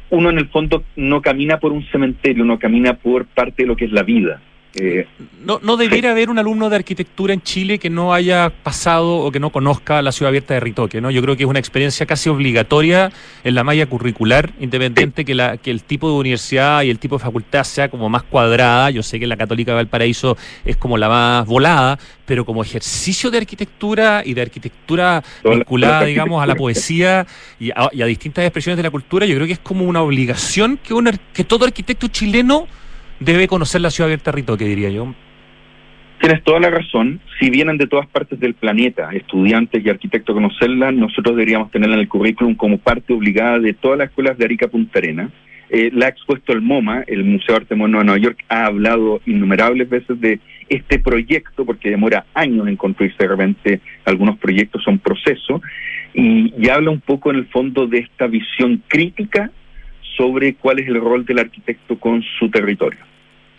uno 0.09 0.29
en 0.29 0.37
el 0.37 0.47
fondo 0.47 0.83
no 0.95 1.21
camina 1.21 1.59
por 1.59 1.73
un 1.73 1.85
cementerio, 1.87 2.43
uno 2.43 2.59
camina 2.59 2.93
por 2.93 3.25
parte 3.25 3.63
de 3.63 3.67
lo 3.67 3.75
que 3.75 3.85
es 3.85 3.91
la 3.91 4.03
vida. 4.03 4.41
Eh, 4.79 5.07
no, 5.43 5.59
no 5.63 5.75
debiera 5.75 6.11
haber 6.11 6.29
un 6.29 6.37
alumno 6.37 6.69
de 6.69 6.75
arquitectura 6.75 7.33
en 7.33 7.41
Chile 7.41 7.79
que 7.79 7.89
no 7.89 8.13
haya 8.13 8.51
pasado 8.63 9.17
o 9.17 9.31
que 9.31 9.39
no 9.39 9.49
conozca 9.49 10.01
la 10.03 10.11
ciudad 10.11 10.29
abierta 10.29 10.53
de 10.53 10.59
Ritoque, 10.59 11.01
¿no? 11.01 11.09
Yo 11.09 11.21
creo 11.21 11.35
que 11.35 11.43
es 11.43 11.49
una 11.49 11.57
experiencia 11.57 12.05
casi 12.05 12.29
obligatoria 12.29 13.11
en 13.43 13.55
la 13.55 13.63
malla 13.63 13.87
curricular, 13.87 14.51
independiente 14.59 15.25
que, 15.25 15.33
la, 15.33 15.57
que 15.57 15.71
el 15.71 15.83
tipo 15.83 16.09
de 16.09 16.15
universidad 16.15 16.83
y 16.83 16.91
el 16.91 16.99
tipo 16.99 17.17
de 17.17 17.23
facultad 17.23 17.63
sea 17.63 17.89
como 17.89 18.07
más 18.07 18.23
cuadrada. 18.23 18.91
Yo 18.91 19.01
sé 19.01 19.19
que 19.19 19.25
la 19.25 19.37
Católica 19.37 19.71
de 19.71 19.77
Valparaíso 19.77 20.37
es 20.63 20.77
como 20.77 20.97
la 20.97 21.09
más 21.09 21.47
volada, 21.47 21.97
pero 22.25 22.45
como 22.45 22.61
ejercicio 22.61 23.31
de 23.31 23.39
arquitectura 23.39 24.21
y 24.23 24.35
de 24.35 24.41
arquitectura 24.43 25.23
vinculada, 25.43 26.05
digamos, 26.05 26.43
a 26.43 26.45
la 26.45 26.55
poesía 26.55 27.25
y 27.59 27.71
a, 27.71 27.89
y 27.91 28.01
a, 28.03 28.05
distintas 28.05 28.45
expresiones 28.45 28.77
de 28.77 28.83
la 28.83 28.91
cultura, 28.91 29.25
yo 29.25 29.33
creo 29.35 29.47
que 29.47 29.53
es 29.53 29.59
como 29.59 29.85
una 29.85 30.01
obligación 30.01 30.77
que, 30.77 30.93
un, 30.93 31.09
que 31.33 31.43
todo 31.43 31.65
arquitecto 31.65 32.07
chileno 32.09 32.67
debe 33.19 33.47
conocer 33.47 33.81
la 33.81 33.89
ciudad 33.89 34.07
abierta 34.07 34.31
Rito, 34.31 34.57
que 34.57 34.65
diría 34.65 34.89
yo. 34.89 35.13
Tienes 36.19 36.43
toda 36.43 36.59
la 36.59 36.69
razón. 36.69 37.19
Si 37.39 37.49
vienen 37.49 37.77
de 37.77 37.85
todas 37.85 38.07
partes 38.07 38.39
del 38.39 38.55
planeta, 38.55 39.09
estudiantes 39.11 39.85
y 39.85 39.89
arquitectos 39.89 40.33
conocerla, 40.33 40.91
nosotros 40.91 41.35
deberíamos 41.35 41.71
tenerla 41.71 41.95
en 41.95 42.01
el 42.01 42.07
currículum 42.07 42.55
como 42.55 42.79
parte 42.79 43.13
obligada 43.13 43.59
de 43.59 43.73
todas 43.73 43.99
las 43.99 44.09
escuelas 44.09 44.37
de 44.37 44.45
Arica 44.45 44.67
Punta 44.67 44.99
Arena. 44.99 45.29
Eh, 45.69 45.91
la 45.93 46.07
ha 46.07 46.09
expuesto 46.09 46.53
el 46.53 46.61
MoMA, 46.61 47.03
el 47.07 47.23
Museo 47.23 47.53
de 47.53 47.61
Arte 47.61 47.75
Moderno 47.75 47.99
de 47.99 48.05
Nueva 48.05 48.21
York, 48.21 48.43
ha 48.47 48.65
hablado 48.65 49.21
innumerables 49.25 49.89
veces 49.89 50.19
de 50.19 50.39
este 50.69 50.97
proyecto, 50.99 51.65
porque 51.65 51.89
demora 51.89 52.25
años 52.33 52.67
en 52.67 52.77
construirse 52.77 53.17
de 53.19 53.27
repente, 53.27 53.81
algunos 54.05 54.37
proyectos 54.39 54.81
son 54.83 54.97
procesos, 54.97 55.61
y, 56.13 56.53
y 56.57 56.69
habla 56.69 56.89
un 56.89 57.01
poco 57.01 57.31
en 57.31 57.37
el 57.37 57.47
fondo 57.47 57.85
de 57.85 57.99
esta 57.99 58.27
visión 58.27 58.81
crítica 58.87 59.51
sobre 60.17 60.55
cuál 60.55 60.79
es 60.79 60.87
el 60.87 60.99
rol 60.99 61.25
del 61.25 61.39
arquitecto 61.39 61.99
con 61.99 62.23
su 62.39 62.49
territorio. 62.49 62.99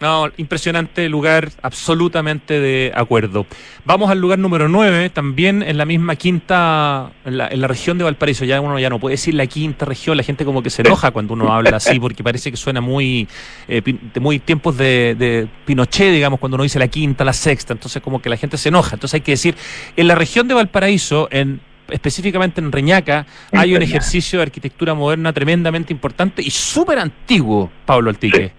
No, 0.00 0.30
impresionante 0.36 1.08
lugar, 1.08 1.50
absolutamente 1.60 2.60
de 2.60 2.92
acuerdo. 2.94 3.46
Vamos 3.84 4.10
al 4.10 4.20
lugar 4.20 4.38
número 4.38 4.68
9, 4.68 5.10
también 5.10 5.60
en 5.60 5.76
la 5.76 5.84
misma 5.86 6.14
quinta, 6.14 7.10
en 7.24 7.36
la, 7.36 7.48
en 7.48 7.60
la, 7.60 7.66
región 7.66 7.98
de 7.98 8.04
Valparaíso. 8.04 8.44
Ya 8.44 8.60
uno 8.60 8.78
ya 8.78 8.90
no 8.90 9.00
puede 9.00 9.14
decir 9.14 9.34
la 9.34 9.48
quinta 9.48 9.86
región, 9.86 10.16
la 10.16 10.22
gente 10.22 10.44
como 10.44 10.62
que 10.62 10.70
se 10.70 10.82
enoja 10.82 11.10
cuando 11.10 11.34
uno 11.34 11.52
habla 11.52 11.78
así, 11.78 11.98
porque 11.98 12.22
parece 12.22 12.52
que 12.52 12.56
suena 12.56 12.80
muy, 12.80 13.26
eh, 13.66 13.82
muy 14.20 14.38
tiempos 14.38 14.76
de, 14.76 15.16
de, 15.18 15.48
Pinochet, 15.66 16.12
digamos, 16.12 16.38
cuando 16.38 16.54
uno 16.54 16.62
dice 16.62 16.78
la 16.78 16.88
quinta, 16.88 17.24
la 17.24 17.32
sexta, 17.32 17.72
entonces 17.72 18.00
como 18.00 18.22
que 18.22 18.28
la 18.28 18.36
gente 18.36 18.56
se 18.56 18.68
enoja. 18.68 18.94
Entonces 18.94 19.14
hay 19.14 19.22
que 19.22 19.32
decir, 19.32 19.56
en 19.96 20.06
la 20.06 20.14
región 20.14 20.46
de 20.46 20.54
Valparaíso, 20.54 21.26
en 21.32 21.60
específicamente 21.90 22.60
en 22.60 22.72
Reñaca, 22.72 23.26
hay 23.52 23.74
un 23.74 23.82
ejercicio 23.82 24.38
de 24.38 24.44
arquitectura 24.44 24.94
moderna 24.94 25.32
tremendamente 25.32 25.92
importante 25.92 26.42
y 26.42 26.50
súper 26.50 26.98
antiguo, 26.98 27.70
Pablo 27.86 28.10
Altique. 28.10 28.48
Sí. 28.48 28.52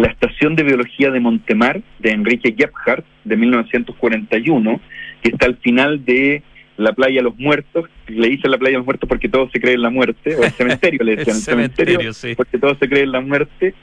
La 0.00 0.08
estación 0.08 0.56
de 0.56 0.64
biología 0.64 1.10
de 1.10 1.20
Montemar, 1.20 1.80
de 2.00 2.10
Enrique 2.10 2.54
Gebhardt, 2.56 3.04
de 3.24 3.36
1941, 3.36 4.80
que 5.22 5.30
está 5.30 5.46
al 5.46 5.56
final 5.58 6.04
de 6.04 6.42
la 6.76 6.92
playa 6.92 7.22
Los 7.22 7.38
Muertos, 7.38 7.88
le 8.08 8.28
dice 8.28 8.48
la 8.48 8.58
playa 8.58 8.78
Los 8.78 8.86
Muertos 8.86 9.08
porque 9.08 9.28
todos 9.28 9.50
se 9.52 9.60
creen 9.60 9.76
en 9.76 9.82
la 9.82 9.90
muerte, 9.90 10.34
o 10.34 10.42
el 10.42 10.50
cementerio, 10.52 11.04
le 11.04 11.16
decían 11.16 11.36
el, 11.36 11.42
cementerio, 11.42 11.92
cementerio 11.92 12.12
sí. 12.12 12.34
porque 12.34 12.58
todos 12.58 12.76
se 12.78 12.88
creen 12.88 13.04
en 13.04 13.12
la 13.12 13.20
muerte, 13.20 13.74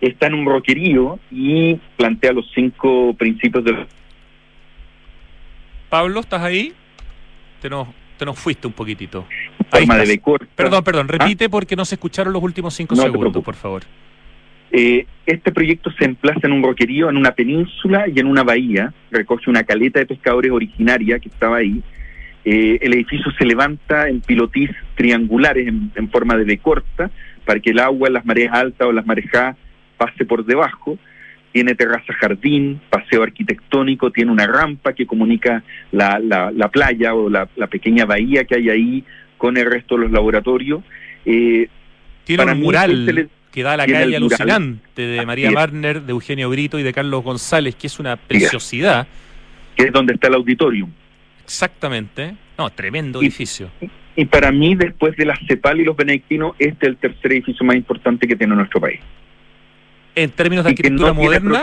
está 0.00 0.26
en 0.26 0.34
un 0.34 0.46
roquerío 0.46 1.20
y 1.30 1.76
plantea 1.96 2.32
los 2.32 2.50
cinco 2.52 3.14
principios 3.14 3.64
de... 3.64 3.86
Pablo, 5.88 6.20
¿estás 6.20 6.42
ahí? 6.42 6.72
Te 7.60 7.70
nos, 7.70 7.88
te 8.20 8.26
nos 8.26 8.38
fuiste 8.38 8.66
un 8.66 8.74
poquitito. 8.74 9.26
Forma 9.70 9.96
de. 9.96 10.20
Perdón, 10.54 10.84
perdón, 10.84 11.08
repite 11.08 11.46
¿Ah? 11.46 11.48
porque 11.48 11.74
no 11.74 11.86
se 11.86 11.94
escucharon 11.94 12.34
los 12.34 12.42
últimos 12.42 12.74
cinco 12.74 12.94
no 12.94 13.02
segundos, 13.02 13.42
por 13.42 13.54
favor. 13.54 13.82
Eh, 14.70 15.06
este 15.24 15.50
proyecto 15.50 15.90
se 15.98 16.04
emplaza 16.04 16.40
en 16.42 16.52
un 16.52 16.62
roquerío, 16.62 17.08
en 17.08 17.16
una 17.16 17.32
península 17.32 18.04
y 18.14 18.20
en 18.20 18.26
una 18.26 18.42
bahía. 18.42 18.92
Recoge 19.10 19.48
una 19.48 19.64
caleta 19.64 20.00
de 20.00 20.06
pescadores 20.06 20.52
originaria 20.52 21.18
que 21.18 21.30
estaba 21.30 21.56
ahí. 21.56 21.82
Eh, 22.44 22.78
el 22.82 22.92
edificio 22.92 23.32
se 23.38 23.46
levanta 23.46 24.08
en 24.08 24.20
pilotis 24.20 24.70
triangulares 24.96 25.66
en, 25.66 25.90
en, 25.94 26.10
forma 26.10 26.36
de 26.36 26.44
B 26.44 26.58
corta 26.58 27.10
para 27.46 27.58
que 27.58 27.70
el 27.70 27.78
agua 27.78 28.08
en 28.08 28.14
las 28.14 28.26
mareas 28.26 28.54
altas 28.54 28.86
o 28.86 28.92
las 28.92 29.06
marejadas 29.06 29.56
pase 29.96 30.26
por 30.26 30.44
debajo 30.44 30.98
tiene 31.52 31.74
terraza 31.74 32.12
jardín, 32.14 32.80
paseo 32.90 33.22
arquitectónico, 33.22 34.10
tiene 34.10 34.30
una 34.30 34.46
rampa 34.46 34.92
que 34.92 35.06
comunica 35.06 35.62
la, 35.92 36.18
la, 36.18 36.50
la 36.50 36.68
playa 36.68 37.14
o 37.14 37.28
la, 37.28 37.48
la, 37.56 37.66
pequeña 37.66 38.04
bahía 38.04 38.44
que 38.44 38.56
hay 38.56 38.70
ahí 38.70 39.04
con 39.36 39.56
el 39.56 39.66
resto 39.70 39.96
de 39.96 40.02
los 40.02 40.12
laboratorios. 40.12 40.82
Eh, 41.24 41.68
tiene 42.24 42.44
un 42.44 42.60
mural 42.60 43.06
le, 43.06 43.28
que 43.50 43.62
da 43.62 43.72
a 43.72 43.76
la 43.76 43.86
calle 43.86 44.16
alucinante 44.16 45.02
de 45.02 45.26
María 45.26 45.50
Warner, 45.50 46.02
de 46.02 46.12
Eugenio 46.12 46.48
Brito 46.50 46.78
y 46.78 46.82
de 46.82 46.92
Carlos 46.92 47.24
González, 47.24 47.74
que 47.74 47.88
es 47.88 47.98
una 47.98 48.16
preciosidad. 48.16 49.08
Que 49.74 49.84
es 49.84 49.92
donde 49.92 50.14
está 50.14 50.28
el 50.28 50.34
auditorium. 50.34 50.90
Exactamente. 51.42 52.34
No, 52.56 52.70
tremendo 52.70 53.22
y, 53.22 53.26
edificio. 53.26 53.70
Y 54.14 54.24
para 54.26 54.52
mí, 54.52 54.76
después 54.76 55.16
de 55.16 55.24
la 55.24 55.36
CEPAL 55.48 55.80
y 55.80 55.84
los 55.84 55.96
benedictinos, 55.96 56.54
este 56.58 56.86
es 56.86 56.90
el 56.90 56.96
tercer 56.98 57.32
edificio 57.32 57.66
más 57.66 57.74
importante 57.74 58.28
que 58.28 58.36
tiene 58.36 58.54
nuestro 58.54 58.80
país 58.80 59.00
en 60.14 60.30
términos 60.30 60.64
de 60.64 60.70
arquitectura 60.70 61.08
no 61.08 61.14
moderna. 61.14 61.60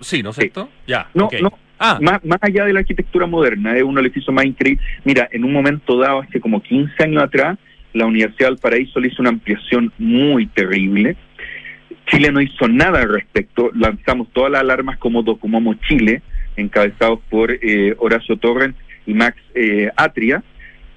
Sí, 0.00 0.22
¿no 0.22 0.30
es 0.30 0.36
cierto? 0.36 0.64
Sí. 0.64 0.82
Ya. 0.88 1.08
No, 1.14 1.26
okay. 1.26 1.42
no. 1.42 1.52
Ah. 1.78 1.98
Más, 2.00 2.24
más 2.24 2.38
allá 2.42 2.64
de 2.64 2.72
la 2.72 2.80
arquitectura 2.80 3.26
moderna, 3.26 3.76
es 3.76 3.82
uno 3.82 3.96
de 3.96 4.02
los 4.02 4.06
edificios 4.06 4.34
más 4.34 4.44
increíbles. 4.44 4.84
Mira, 5.04 5.28
en 5.30 5.44
un 5.44 5.52
momento 5.52 5.98
dado, 5.98 6.20
hace 6.20 6.40
como 6.40 6.62
15 6.62 7.04
años 7.04 7.22
atrás, 7.22 7.58
la 7.92 8.06
Universidad 8.06 8.48
del 8.48 8.58
Paraíso 8.58 8.98
le 8.98 9.08
hizo 9.08 9.22
una 9.22 9.30
ampliación 9.30 9.92
muy 9.98 10.46
terrible. 10.46 11.16
Chile 12.06 12.32
no 12.32 12.40
hizo 12.40 12.66
nada 12.68 13.02
al 13.02 13.12
respecto. 13.12 13.70
Lanzamos 13.74 14.28
todas 14.32 14.50
las 14.50 14.62
alarmas 14.62 14.98
como 14.98 15.22
Docomomo 15.22 15.74
Chile, 15.74 16.22
encabezados 16.56 17.20
por 17.30 17.52
eh, 17.52 17.94
Horacio 17.98 18.36
Torrent 18.38 18.76
y 19.06 19.14
Max 19.14 19.36
eh, 19.54 19.90
Atria. 19.96 20.42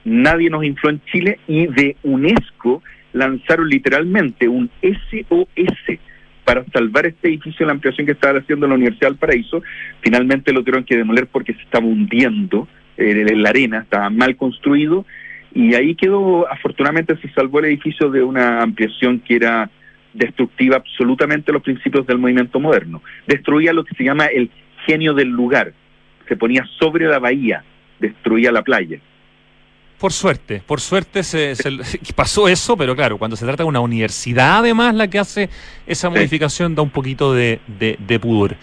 Nadie 0.03 0.49
nos 0.49 0.63
infló 0.63 0.89
en 0.89 1.01
Chile 1.11 1.39
y 1.47 1.67
de 1.67 1.95
UNESCO 2.03 2.81
lanzaron 3.13 3.67
literalmente 3.69 4.47
un 4.47 4.69
SOS 4.81 5.99
para 6.51 6.65
salvar 6.73 7.05
este 7.05 7.29
edificio, 7.29 7.65
la 7.65 7.71
ampliación 7.71 8.05
que 8.05 8.11
estaba 8.11 8.39
haciendo 8.39 8.67
la 8.67 8.75
Universidad 8.75 9.07
del 9.07 9.17
Paraíso, 9.17 9.63
finalmente 10.01 10.51
lo 10.51 10.63
tuvieron 10.63 10.83
que 10.83 10.97
demoler 10.97 11.27
porque 11.27 11.53
se 11.53 11.61
estaba 11.61 11.85
hundiendo 11.85 12.67
eh, 12.97 13.25
en 13.25 13.41
la 13.41 13.51
arena, 13.51 13.79
estaba 13.83 14.09
mal 14.09 14.35
construido, 14.35 15.05
y 15.53 15.75
ahí 15.75 15.95
quedó, 15.95 16.51
afortunadamente 16.51 17.15
se 17.21 17.29
salvó 17.29 17.59
el 17.59 17.67
edificio 17.67 18.09
de 18.09 18.21
una 18.21 18.63
ampliación 18.63 19.19
que 19.19 19.37
era 19.37 19.69
destructiva 20.13 20.75
absolutamente 20.75 21.53
los 21.53 21.63
principios 21.63 22.05
del 22.05 22.17
movimiento 22.17 22.59
moderno. 22.59 23.01
Destruía 23.27 23.71
lo 23.71 23.85
que 23.85 23.95
se 23.95 24.03
llama 24.03 24.25
el 24.25 24.51
genio 24.85 25.13
del 25.13 25.29
lugar, 25.29 25.71
se 26.27 26.35
ponía 26.35 26.65
sobre 26.79 27.05
la 27.05 27.19
bahía, 27.19 27.63
destruía 27.97 28.51
la 28.51 28.61
playa. 28.61 28.99
Por 30.01 30.13
suerte, 30.13 30.63
por 30.65 30.81
suerte 30.81 31.21
se, 31.21 31.55
se, 31.55 31.71
pasó 32.15 32.47
eso, 32.47 32.75
pero 32.75 32.95
claro, 32.95 33.19
cuando 33.19 33.37
se 33.37 33.45
trata 33.45 33.61
de 33.61 33.69
una 33.69 33.81
universidad 33.81 34.57
además 34.57 34.95
la 34.95 35.07
que 35.07 35.19
hace 35.19 35.47
esa 35.85 36.09
modificación 36.09 36.73
da 36.73 36.81
un 36.81 36.89
poquito 36.89 37.35
de, 37.35 37.59
de, 37.67 37.99
de 37.99 38.19
pudor. 38.19 38.57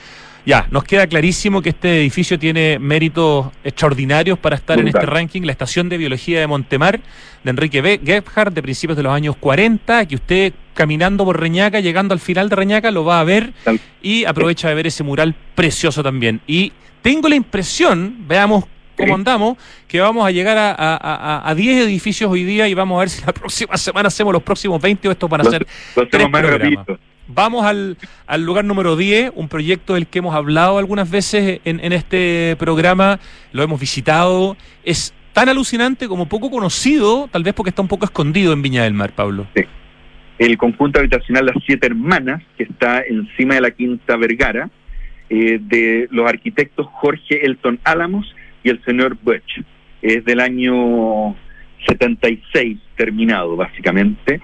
Ya, 0.44 0.66
nos 0.72 0.82
queda 0.82 1.06
clarísimo 1.06 1.62
que 1.62 1.68
este 1.68 2.00
edificio 2.00 2.40
tiene 2.40 2.80
méritos 2.80 3.52
extraordinarios 3.62 4.36
para 4.36 4.56
estar 4.56 4.80
en 4.80 4.88
este 4.88 5.06
ranking. 5.06 5.42
La 5.42 5.52
estación 5.52 5.88
de 5.88 5.96
biología 5.98 6.40
de 6.40 6.48
Montemar, 6.48 7.00
de 7.44 7.50
Enrique 7.50 7.82
B. 7.82 8.00
Gebhardt, 8.04 8.52
de 8.52 8.62
principios 8.62 8.96
de 8.96 9.04
los 9.04 9.12
años 9.12 9.36
40, 9.36 10.06
que 10.06 10.16
usted 10.16 10.52
caminando 10.74 11.24
por 11.24 11.38
Reñaca, 11.38 11.78
llegando 11.78 12.14
al 12.14 12.20
final 12.20 12.48
de 12.48 12.56
Reñaca, 12.56 12.90
lo 12.90 13.04
va 13.04 13.20
a 13.20 13.24
ver 13.24 13.52
y 14.02 14.24
aprovecha 14.24 14.68
de 14.70 14.74
ver 14.74 14.88
ese 14.88 15.04
mural 15.04 15.36
precioso 15.54 16.02
también. 16.02 16.40
Y 16.48 16.72
tengo 17.00 17.28
la 17.28 17.36
impresión, 17.36 18.24
veamos 18.26 18.64
cómo 18.98 19.14
andamos, 19.14 19.56
que 19.86 20.00
vamos 20.00 20.26
a 20.26 20.30
llegar 20.30 20.58
a, 20.58 20.74
a, 20.74 21.48
a, 21.48 21.54
10 21.54 21.86
edificios 21.86 22.30
hoy 22.30 22.44
día 22.44 22.68
y 22.68 22.74
vamos 22.74 22.96
a 22.96 23.00
ver 23.00 23.08
si 23.08 23.24
la 23.24 23.32
próxima 23.34 23.76
semana 23.76 24.08
hacemos 24.08 24.32
los 24.32 24.42
próximos 24.42 24.80
20 24.80 25.08
o 25.08 25.12
esto 25.12 25.28
para 25.28 25.44
hacer 25.44 25.66
tres 26.10 26.28
más 26.28 26.42
programas. 26.42 26.86
Vamos 27.30 27.64
al, 27.64 27.98
al, 28.26 28.42
lugar 28.42 28.64
número 28.64 28.96
10, 28.96 29.32
un 29.34 29.48
proyecto 29.48 29.94
del 29.94 30.06
que 30.06 30.20
hemos 30.20 30.34
hablado 30.34 30.78
algunas 30.78 31.10
veces 31.10 31.60
en, 31.64 31.78
en 31.80 31.92
este 31.92 32.56
programa, 32.58 33.20
lo 33.52 33.62
hemos 33.62 33.78
visitado, 33.78 34.56
es 34.82 35.12
tan 35.34 35.48
alucinante 35.50 36.08
como 36.08 36.26
poco 36.26 36.50
conocido, 36.50 37.28
tal 37.30 37.42
vez 37.42 37.52
porque 37.54 37.68
está 37.68 37.82
un 37.82 37.88
poco 37.88 38.06
escondido 38.06 38.52
en 38.52 38.62
Viña 38.62 38.84
del 38.84 38.94
Mar, 38.94 39.12
Pablo. 39.14 39.46
Sí. 39.54 39.64
El 40.38 40.56
conjunto 40.56 41.00
habitacional 41.00 41.46
Las 41.46 41.56
Siete 41.66 41.88
Hermanas, 41.88 42.42
que 42.56 42.62
está 42.62 43.02
encima 43.02 43.56
de 43.56 43.60
la 43.60 43.70
Quinta 43.72 44.16
Vergara, 44.16 44.70
eh, 45.30 45.58
de 45.60 46.08
los 46.10 46.26
arquitectos 46.26 46.86
Jorge 46.86 47.44
Elton 47.44 47.78
Álamos 47.84 48.34
y 48.62 48.70
el 48.70 48.82
señor 48.84 49.16
Butch. 49.22 49.62
Es 50.02 50.24
del 50.24 50.40
año 50.40 51.36
76 51.86 52.78
terminado, 52.96 53.56
básicamente. 53.56 54.40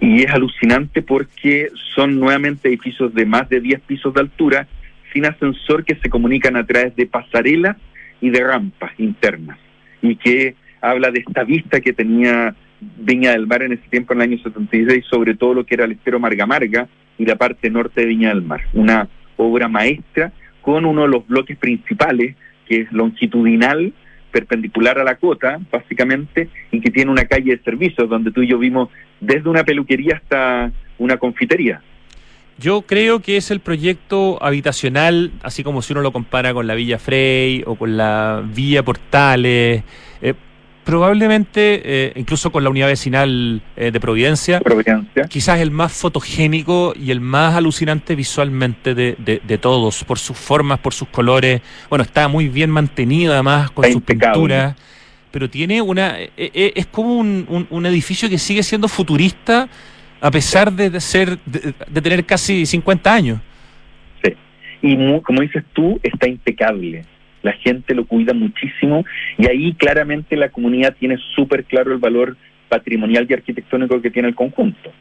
Y 0.00 0.22
es 0.22 0.30
alucinante 0.30 1.02
porque 1.02 1.68
son 1.94 2.18
nuevamente 2.18 2.68
edificios 2.68 3.12
de 3.14 3.26
más 3.26 3.48
de 3.48 3.60
10 3.60 3.80
pisos 3.82 4.14
de 4.14 4.20
altura, 4.20 4.66
sin 5.12 5.26
ascensor, 5.26 5.84
que 5.84 5.96
se 5.96 6.08
comunican 6.08 6.56
a 6.56 6.64
través 6.64 6.96
de 6.96 7.06
pasarelas 7.06 7.76
y 8.20 8.30
de 8.30 8.42
rampas 8.42 8.92
internas. 8.98 9.58
Y 10.00 10.16
que 10.16 10.54
habla 10.80 11.10
de 11.10 11.20
esta 11.20 11.44
vista 11.44 11.80
que 11.80 11.92
tenía 11.92 12.54
Viña 12.80 13.32
del 13.32 13.46
Mar 13.46 13.62
en 13.62 13.72
ese 13.72 13.88
tiempo, 13.90 14.14
en 14.14 14.22
el 14.22 14.30
año 14.30 14.42
76, 14.42 15.04
sobre 15.10 15.34
todo 15.34 15.54
lo 15.54 15.66
que 15.66 15.74
era 15.74 15.84
el 15.84 15.92
estero 15.92 16.18
Marga 16.18 16.46
Marga 16.46 16.88
y 17.18 17.26
la 17.26 17.36
parte 17.36 17.68
norte 17.68 18.00
de 18.00 18.06
Viña 18.06 18.30
del 18.30 18.42
Mar. 18.42 18.62
Una 18.72 19.06
obra 19.36 19.68
maestra 19.68 20.32
con 20.62 20.84
uno 20.84 21.02
de 21.02 21.08
los 21.08 21.26
bloques 21.26 21.58
principales, 21.58 22.36
que 22.70 22.82
es 22.82 22.92
longitudinal, 22.92 23.92
perpendicular 24.30 25.00
a 25.00 25.04
la 25.04 25.16
cota, 25.16 25.58
básicamente, 25.72 26.48
y 26.70 26.80
que 26.80 26.92
tiene 26.92 27.10
una 27.10 27.24
calle 27.24 27.56
de 27.56 27.62
servicios, 27.64 28.08
donde 28.08 28.30
tú 28.30 28.42
y 28.42 28.48
yo 28.48 28.58
vimos 28.58 28.90
desde 29.18 29.48
una 29.48 29.64
peluquería 29.64 30.14
hasta 30.22 30.70
una 30.96 31.16
confitería. 31.16 31.82
Yo 32.58 32.82
creo 32.82 33.18
que 33.20 33.36
es 33.36 33.50
el 33.50 33.58
proyecto 33.58 34.40
habitacional, 34.40 35.32
así 35.42 35.64
como 35.64 35.82
si 35.82 35.94
uno 35.94 36.02
lo 36.02 36.12
compara 36.12 36.54
con 36.54 36.68
la 36.68 36.76
Villa 36.76 37.00
Frey 37.00 37.64
o 37.66 37.74
con 37.74 37.96
la 37.96 38.44
Villa 38.54 38.84
Portales, 38.84 39.82
eh, 40.22 40.34
probablemente, 40.90 41.82
eh, 41.84 42.12
incluso 42.16 42.50
con 42.50 42.64
la 42.64 42.70
unidad 42.70 42.88
vecinal 42.88 43.62
eh, 43.76 43.92
de 43.92 44.00
Providencia, 44.00 44.60
quizás 45.28 45.60
el 45.60 45.70
más 45.70 45.92
fotogénico 45.92 46.94
y 47.00 47.12
el 47.12 47.20
más 47.20 47.54
alucinante 47.54 48.16
visualmente 48.16 48.96
de, 48.96 49.14
de, 49.16 49.58
todos, 49.58 50.02
por 50.02 50.18
sus 50.18 50.36
formas, 50.36 50.80
por 50.80 50.92
sus 50.92 51.06
colores. 51.06 51.62
Bueno, 51.88 52.02
está 52.02 52.26
muy 52.26 52.48
bien 52.48 52.70
mantenido 52.70 53.34
además 53.34 53.70
con 53.70 53.84
su 53.92 54.00
pintura, 54.00 54.74
pero 55.30 55.48
tiene 55.48 55.80
una. 55.80 56.16
Eh, 56.18 56.72
es 56.74 56.86
como 56.86 57.18
un, 57.18 57.68
un, 57.70 57.86
edificio 57.86 58.28
que 58.28 58.38
sigue 58.38 58.64
siendo 58.64 58.88
futurista 58.88 59.68
a 60.20 60.30
pesar 60.32 60.72
de, 60.72 61.00
ser 61.00 61.38
de, 61.46 62.00
tener 62.00 62.26
casi 62.26 62.66
50 62.66 63.14
años. 63.14 63.38
Sí, 64.24 64.34
y 64.82 65.20
como 65.20 65.40
dices 65.42 65.62
tú, 65.72 66.00
está 66.02 66.28
impecable 66.28 67.04
la 67.42 67.52
gente 67.52 67.94
lo 67.94 68.06
cuida 68.06 68.34
muchísimo 68.34 69.04
y 69.38 69.48
ahí 69.48 69.72
claramente 69.74 70.36
la 70.36 70.50
comunidad 70.50 70.94
tiene 70.98 71.18
súper 71.34 71.64
claro 71.64 71.92
el 71.92 71.98
valor 71.98 72.36
patrimonial 72.68 73.26
y 73.28 73.34
arquitectónico 73.34 74.00
que 74.00 74.10
tiene 74.10 74.28
el 74.28 74.34
conjunto. 74.34 74.92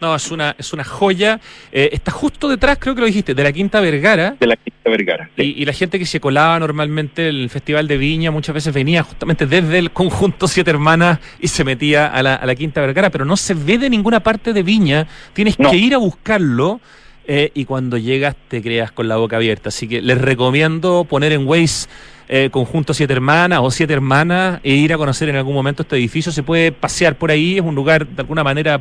No, 0.00 0.14
es 0.14 0.30
una, 0.30 0.54
es 0.58 0.72
una 0.74 0.84
joya. 0.84 1.40
Eh, 1.72 1.88
está 1.92 2.10
justo 2.10 2.48
detrás, 2.48 2.76
creo 2.78 2.94
que 2.94 3.00
lo 3.00 3.06
dijiste, 3.06 3.34
de 3.34 3.42
la 3.42 3.52
Quinta 3.52 3.80
Vergara. 3.80 4.36
De 4.38 4.46
la 4.46 4.56
Quinta 4.56 4.90
Vergara. 4.90 5.30
Y, 5.36 5.64
la 5.64 5.72
gente 5.72 5.98
que 5.98 6.04
se 6.04 6.20
colaba 6.20 6.58
normalmente 6.58 7.28
en 7.28 7.36
el 7.36 7.50
Festival 7.50 7.88
de 7.88 7.96
Viña 7.96 8.30
muchas 8.30 8.54
veces 8.54 8.74
venía 8.74 9.02
justamente 9.02 9.46
desde 9.46 9.78
el 9.78 9.90
conjunto 9.92 10.48
Siete 10.48 10.70
Hermanas 10.70 11.18
y 11.40 11.48
se 11.48 11.64
metía 11.64 12.08
a 12.08 12.22
la, 12.22 12.34
a 12.34 12.44
la 12.44 12.54
Quinta 12.54 12.82
Vergara, 12.82 13.08
pero 13.08 13.24
no 13.24 13.36
se 13.38 13.54
ve 13.54 13.78
de 13.78 13.88
ninguna 13.88 14.20
parte 14.20 14.52
de 14.52 14.62
Viña. 14.62 15.06
Tienes 15.32 15.56
que 15.56 15.76
ir 15.76 15.94
a 15.94 15.98
buscarlo. 15.98 16.80
Eh, 17.28 17.50
y 17.54 17.64
cuando 17.64 17.98
llegas 17.98 18.36
te 18.48 18.62
creas 18.62 18.92
con 18.92 19.08
la 19.08 19.16
boca 19.16 19.36
abierta. 19.36 19.70
Así 19.70 19.88
que 19.88 20.00
les 20.00 20.20
recomiendo 20.20 21.04
poner 21.04 21.32
en 21.32 21.46
Waze 21.46 21.88
eh, 22.28 22.50
Conjunto 22.50 22.94
Siete 22.94 23.12
Hermanas 23.12 23.60
o 23.62 23.70
Siete 23.70 23.92
Hermanas 23.92 24.60
e 24.62 24.74
ir 24.74 24.92
a 24.92 24.96
conocer 24.96 25.28
en 25.28 25.36
algún 25.36 25.54
momento 25.54 25.82
este 25.82 25.96
edificio. 25.96 26.30
Se 26.30 26.44
puede 26.44 26.70
pasear 26.70 27.16
por 27.16 27.30
ahí, 27.30 27.56
es 27.56 27.62
un 27.62 27.74
lugar 27.74 28.06
de 28.06 28.20
alguna 28.22 28.44
manera 28.44 28.80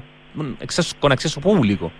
con 0.99 1.11
acceso 1.11 1.41
público. 1.41 1.91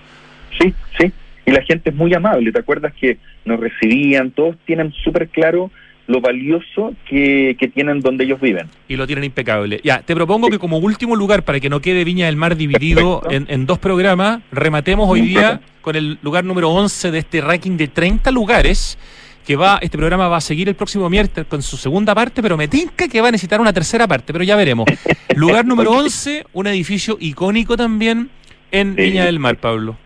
Sí, 0.59 0.73
sí. 0.99 1.11
Y 1.45 1.51
la 1.51 1.61
gente 1.61 1.89
es 1.89 1.95
muy 1.95 2.13
amable. 2.13 2.51
¿Te 2.51 2.59
acuerdas 2.59 2.93
que 2.99 3.17
nos 3.45 3.59
recibían? 3.59 4.31
Todos 4.31 4.55
tienen 4.65 4.91
súper 5.03 5.29
claro 5.29 5.71
lo 6.07 6.21
valioso 6.21 6.93
que, 7.07 7.57
tienen 7.73 7.99
donde 7.99 8.25
ellos 8.25 8.39
viven. 8.39 8.67
Y 8.87 8.95
lo 8.95 9.07
tienen 9.07 9.23
impecable. 9.23 9.81
Ya, 9.83 10.01
te 10.01 10.13
propongo 10.15 10.49
que 10.49 10.59
como 10.59 10.77
último 10.77 11.15
lugar, 11.15 11.43
para 11.43 11.59
que 11.59 11.69
no 11.69 11.81
quede 11.81 12.03
Viña 12.03 12.27
del 12.27 12.35
Mar 12.35 12.55
dividido 12.55 13.21
en, 13.29 13.65
dos 13.65 13.79
programas, 13.79 14.41
rematemos 14.51 15.09
hoy 15.09 15.21
día 15.21 15.61
con 15.81 15.95
el 15.95 16.19
lugar 16.21 16.43
número 16.43 16.69
11 16.69 17.11
de 17.11 17.19
este 17.19 17.41
ranking 17.41 17.77
de 17.77 17.87
30 17.87 18.31
lugares 18.31 18.97
que 19.45 19.55
va, 19.55 19.77
este 19.81 19.97
programa 19.97 20.27
va 20.27 20.37
a 20.37 20.41
seguir 20.41 20.67
el 20.69 20.75
próximo 20.75 21.07
miércoles 21.09 21.45
con 21.47 21.61
su 21.61 21.77
segunda 21.77 22.15
parte, 22.15 22.41
pero 22.41 22.57
me 22.57 22.67
tinca 22.67 23.07
que 23.07 23.21
va 23.21 23.27
a 23.27 23.31
necesitar 23.31 23.61
una 23.61 23.71
tercera 23.71 24.07
parte, 24.07 24.33
pero 24.33 24.43
ya 24.43 24.55
veremos. 24.55 24.87
Lugar 25.35 25.65
número 25.65 25.91
11, 25.91 26.45
un 26.53 26.67
edificio 26.67 27.17
icónico 27.19 27.77
también 27.77 28.29
en 28.71 28.95
Viña 28.95 29.25
del 29.25 29.39
Mar, 29.39 29.57
Pablo. 29.57 29.97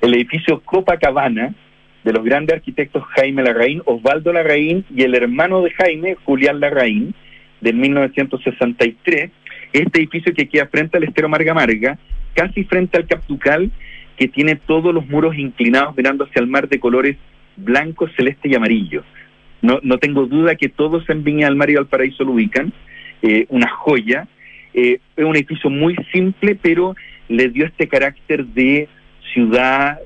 El 0.00 0.14
edificio 0.14 0.60
Copacabana, 0.60 1.54
de 2.08 2.14
los 2.14 2.24
grandes 2.24 2.56
arquitectos 2.56 3.04
Jaime 3.16 3.42
Larraín, 3.42 3.82
Osvaldo 3.84 4.32
Larraín 4.32 4.82
y 4.88 5.02
el 5.02 5.14
hermano 5.14 5.60
de 5.60 5.70
Jaime, 5.72 6.16
Julián 6.24 6.58
Larraín, 6.58 7.14
del 7.60 7.76
1963. 7.76 9.30
Este 9.74 9.98
edificio 9.98 10.32
que 10.32 10.48
queda 10.48 10.68
frente 10.68 10.96
al 10.96 11.04
estero 11.04 11.28
Marga 11.28 11.52
Marga, 11.52 11.98
casi 12.32 12.64
frente 12.64 12.96
al 12.96 13.06
Capducal, 13.06 13.70
que 14.16 14.26
tiene 14.26 14.56
todos 14.56 14.94
los 14.94 15.06
muros 15.06 15.36
inclinados 15.36 15.94
mirando 15.98 16.24
hacia 16.24 16.40
el 16.40 16.46
mar 16.46 16.66
de 16.70 16.80
colores 16.80 17.18
blanco, 17.56 18.08
celeste 18.16 18.48
y 18.48 18.54
amarillo. 18.54 19.04
No, 19.60 19.78
no 19.82 19.98
tengo 19.98 20.24
duda 20.24 20.54
que 20.54 20.70
todos 20.70 21.06
en 21.10 21.24
Viña 21.24 21.44
del 21.44 21.56
Mar 21.56 21.68
y 21.68 21.74
Valparaíso 21.74 22.24
lo 22.24 22.32
ubican. 22.32 22.72
Eh, 23.20 23.44
una 23.50 23.68
joya. 23.68 24.26
Eh, 24.72 25.00
es 25.14 25.24
un 25.26 25.36
edificio 25.36 25.68
muy 25.68 25.94
simple, 26.10 26.54
pero 26.54 26.96
le 27.28 27.50
dio 27.50 27.66
este 27.66 27.86
carácter 27.86 28.46
de 28.46 28.88
ciudad 29.34 29.98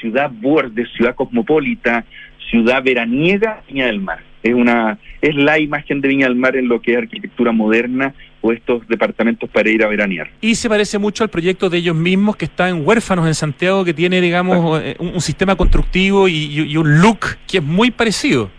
ciudad 0.00 0.30
borde, 0.30 0.86
ciudad 0.96 1.14
cosmopolita, 1.14 2.04
ciudad 2.50 2.82
veraniega, 2.82 3.62
Viña 3.68 3.86
del 3.86 4.00
Mar. 4.00 4.20
Es 4.42 4.54
una 4.54 4.98
es 5.20 5.34
la 5.34 5.58
imagen 5.58 6.00
de 6.00 6.08
Viña 6.08 6.26
del 6.26 6.36
Mar 6.36 6.56
en 6.56 6.68
lo 6.68 6.80
que 6.80 6.92
es 6.92 6.98
arquitectura 6.98 7.52
moderna 7.52 8.14
o 8.40 8.52
estos 8.52 8.86
departamentos 8.86 9.50
para 9.50 9.68
ir 9.68 9.82
a 9.82 9.88
veranear. 9.88 10.30
Y 10.40 10.54
se 10.54 10.68
parece 10.68 10.98
mucho 10.98 11.24
al 11.24 11.30
proyecto 11.30 11.68
de 11.68 11.78
ellos 11.78 11.96
mismos 11.96 12.36
que 12.36 12.44
está 12.44 12.68
en 12.68 12.86
Huérfanos 12.86 13.26
en 13.26 13.34
Santiago, 13.34 13.84
que 13.84 13.92
tiene, 13.92 14.20
digamos, 14.20 14.80
eh, 14.80 14.96
un, 15.00 15.20
sistema 15.20 15.56
constructivo 15.56 16.28
y, 16.28 16.76
un 16.76 17.00
look 17.00 17.36
que 17.48 17.58
es 17.58 17.64
muy 17.64 17.90
parecido. 17.90 18.50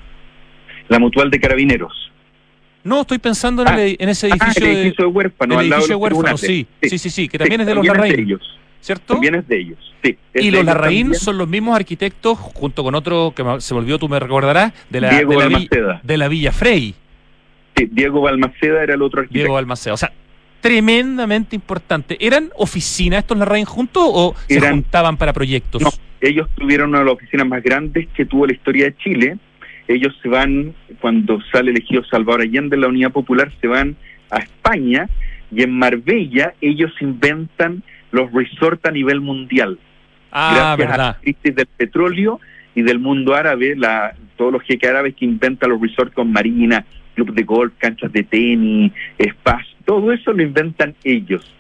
La 0.90 1.00
Mutual 1.00 1.30
de 1.30 1.40
Carabineros. 1.40 2.12
No, 2.84 3.02
estoy 3.02 3.20
pensando 3.20 3.62
en, 3.62 3.68
ah. 3.68 3.82
ese 3.82 4.28
ah, 4.28 4.36
edificio, 4.36 4.66
de, 4.66 4.82
edificio 4.82 5.06
de, 5.06 5.12
Huérfanos. 5.12 5.62
El 5.62 5.72
edificio 5.72 5.96
de 5.96 6.02
Huérfanos, 6.02 6.42
sí. 6.42 6.68
sí. 6.82 6.98
Sí, 6.98 7.10
sí, 7.10 7.28
que 7.30 7.38
también 7.38 7.62
es 7.62 7.68
de 7.68 7.76
los 7.76 7.86
Larraín. 7.86 8.40
¿Cierto? 8.82 9.14
También 9.14 9.36
es 9.36 9.48
de 9.48 9.60
ellos, 9.60 9.96
sí. 10.04 10.18
Y 10.34 10.52
los 10.52 10.64
Larraín 10.64 11.14
son 11.14 11.38
los 11.38 11.48
mismos 11.48 11.76
arquitectos, 11.76 12.38
junto 12.38 12.84
con 12.84 12.96
otro 12.96 13.34
que 13.36 13.44
se 13.60 13.74
volvió, 13.74 14.00
tú 14.00 14.08
me 14.08 14.20
recordarás, 14.20 14.74
de 14.90 15.02
la, 15.02 15.10
Diego 15.10 15.40
de 15.42 15.50
la, 15.50 16.02
de 16.02 16.18
la 16.18 16.28
Villa 16.28 16.52
Frey. 16.52 16.96
Sí, 17.76 17.90
Diego 17.92 18.22
Balmaceda 18.22 18.84
era 18.84 18.94
el 18.94 19.02
otro 19.02 19.22
arquitecto. 19.22 19.40
Diego 19.40 19.54
Balmaceda, 19.56 19.94
o 19.94 19.98
sea, 19.98 20.12
tremendamente 20.62 21.56
importante. 21.56 22.18
¿Eran 22.20 22.50
oficinas 22.56 23.20
estos 23.20 23.38
Larraín 23.38 23.66
juntos 23.66 24.04
o 24.06 24.36
se 24.48 24.62
juntaban 24.62 25.18
para 25.18 25.34
proyectos? 25.34 25.82
No, 25.82 25.90
ellos 26.22 26.48
tuvieron 26.56 26.90
una 26.90 27.00
de 27.00 27.06
las 27.06 27.14
oficinas 27.16 27.48
más 27.48 27.64
grandes 27.64 28.08
que 28.14 28.26
tuvo 28.26 28.46
la 28.46 28.54
historia 28.54 28.86
de 28.86 28.98
Chile. 28.98 29.38
Ellos 29.88 30.16
se 30.22 30.30
van, 30.30 30.74
cuando 31.02 31.40
sale 31.52 31.72
elegido 31.72 32.04
Salvador 32.06 32.42
Allende 32.42 32.76
de 32.76 32.82
la 32.82 32.88
Unidad 32.88 33.12
Popular, 33.12 33.52
se 33.60 33.68
van 33.68 33.96
a 34.30 34.38
España 34.38 35.10
y 35.52 35.64
en 35.64 35.72
Marbella 35.72 36.54
ellos 36.62 36.92
inventan 37.00 37.82
los 38.12 38.32
resorts 38.32 38.86
a 38.86 38.92
nivel 38.92 39.22
mundial. 39.22 39.80
Ah, 40.32 40.76
gracias 40.78 40.92
a 40.92 40.98
la 40.98 41.18
crisis 41.20 41.56
del 41.56 41.66
petróleo 41.66 42.40
y 42.76 42.82
del 42.82 43.00
mundo 43.00 43.34
árabe, 43.34 43.76
la, 43.76 44.16
todos 44.38 44.54
los 44.54 44.64
jeques 44.64 44.90
árabes 44.90 45.16
que 45.16 45.26
inventan 45.26 45.70
los 45.72 45.82
resorts 45.82 46.14
con 46.14 46.32
marina, 46.32 46.86
club 47.16 47.34
de 47.34 47.44
golf, 47.44 47.74
canchas 47.78 48.12
de 48.12 48.24
tenis, 48.24 48.92
spas, 49.22 49.66
todo 49.86 50.12
eso 50.12 50.32
lo 50.34 50.44
inventan 50.44 50.96
ellos. 51.04 51.52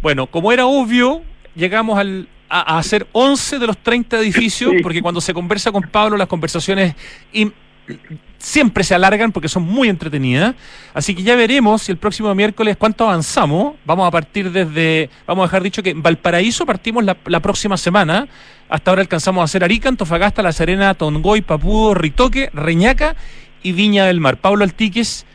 Bueno, 0.00 0.26
como 0.26 0.52
era 0.52 0.66
obvio, 0.66 1.22
llegamos 1.56 1.98
al, 1.98 2.28
a, 2.48 2.78
hacer 2.78 3.06
11 3.12 3.58
de 3.58 3.66
los 3.66 3.78
30 3.78 4.20
edificios, 4.20 4.72
porque 4.82 5.02
cuando 5.02 5.20
se 5.20 5.34
conversa 5.34 5.72
con 5.72 5.82
Pablo, 5.82 6.16
las 6.16 6.28
conversaciones 6.28 6.94
siempre 8.38 8.84
se 8.84 8.94
alargan 8.94 9.32
porque 9.32 9.48
son 9.48 9.64
muy 9.64 9.88
entretenidas. 9.88 10.54
Así 10.94 11.14
que 11.14 11.22
ya 11.22 11.36
veremos 11.36 11.82
si 11.82 11.92
el 11.92 11.98
próximo 11.98 12.34
miércoles 12.34 12.76
cuánto 12.76 13.04
avanzamos. 13.04 13.74
Vamos 13.84 14.06
a 14.06 14.10
partir 14.10 14.50
desde, 14.50 15.10
vamos 15.26 15.44
a 15.44 15.46
dejar 15.46 15.62
dicho 15.62 15.82
que 15.82 15.90
en 15.90 16.02
Valparaíso 16.02 16.64
partimos 16.64 17.04
la, 17.04 17.40
próxima 17.40 17.76
semana. 17.76 18.28
Hasta 18.68 18.90
ahora 18.90 19.02
alcanzamos 19.02 19.42
a 19.42 19.44
hacer 19.44 19.64
Arica, 19.64 19.88
Antofagasta, 19.88 20.42
La 20.42 20.52
Serena, 20.52 20.94
Tongoy, 20.94 21.40
Papudo, 21.40 21.94
Ritoque, 21.94 22.50
Reñaca 22.52 23.16
y 23.62 23.72
Viña 23.72 24.06
del 24.06 24.20
Mar. 24.20 24.36
Pablo 24.36 24.64
Altiques, 24.64 25.26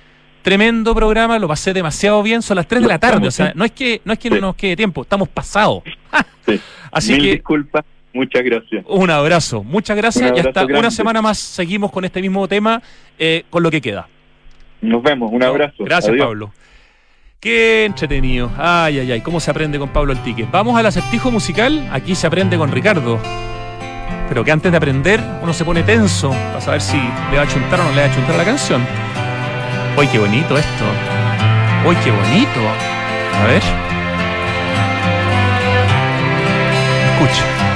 tremendo 0.42 0.94
programa, 0.94 1.40
lo 1.40 1.48
pasé 1.48 1.74
demasiado 1.74 2.22
bien, 2.22 2.42
son 2.42 2.58
las 2.58 2.68
3 2.68 2.84
de 2.84 2.88
la 2.88 3.00
tarde, 3.00 3.28
o 3.28 3.32
sea, 3.32 3.54
no 3.56 3.66
es 3.66 3.72
que 3.72 4.02
no 4.06 4.14
es 4.14 4.20
que 4.20 4.30
no 4.30 4.40
nos 4.40 4.56
quede 4.56 4.76
tiempo, 4.76 5.02
estamos 5.02 5.30
pasados. 5.30 5.82
Así 6.92 7.18
que 7.18 7.32
disculpas 7.32 7.86
Muchas 8.14 8.44
gracias. 8.44 8.86
Un 8.88 9.10
abrazo, 9.10 9.64
muchas 9.64 9.98
gracias 9.98 10.32
y 10.36 10.40
hasta 10.40 10.66
una 10.66 10.92
semana 10.92 11.22
más 11.22 11.40
seguimos 11.40 11.92
con 11.92 12.06
este 12.06 12.22
mismo 12.22 12.48
tema, 12.48 12.82
eh, 13.18 13.44
con 13.50 13.64
lo 13.64 13.72
que 13.72 13.82
queda. 13.82 14.08
Nos 14.82 15.02
vemos, 15.02 15.32
un 15.32 15.44
abrazo. 15.44 15.84
Gracias, 15.84 16.16
Pablo. 16.18 16.54
Qué 17.40 17.86
entretenido. 17.86 18.52
Ay, 18.58 19.00
ay, 19.00 19.12
ay, 19.12 19.22
cómo 19.22 19.40
se 19.40 19.52
aprende 19.52 19.80
con 19.80 19.90
Pablo 19.90 20.14
Altique. 20.14 20.48
Vamos 20.52 20.78
al 20.78 20.86
acertijo 20.86 21.32
musical, 21.32 21.90
aquí 21.92 22.16
se 22.16 22.28
aprende 22.28 22.58
con 22.58 22.72
Ricardo. 22.72 23.20
Pero 24.30 24.44
que 24.44 24.52
antes 24.52 24.72
de 24.72 24.78
aprender 24.78 25.20
uno 25.42 25.54
se 25.54 25.66
pone 25.66 25.84
tenso 25.84 26.30
para 26.30 26.62
saber 26.62 26.82
si 26.82 26.98
le 26.98 27.38
va 27.38 27.44
a 27.44 27.48
chuntar 27.48 27.82
o 27.82 27.84
no 27.84 27.92
le 27.92 28.02
va 28.02 28.08
a 28.08 28.16
chuntar 28.16 28.36
la 28.38 28.46
canción. 28.46 28.82
Uy, 29.98 30.08
qué 30.08 30.20
bonito 30.20 30.58
esto. 30.58 30.86
Uy, 31.86 31.96
qué 32.04 32.12
bonito. 32.12 32.60
A 33.34 33.46
ver. 33.48 33.62
Escucha. 37.14 37.73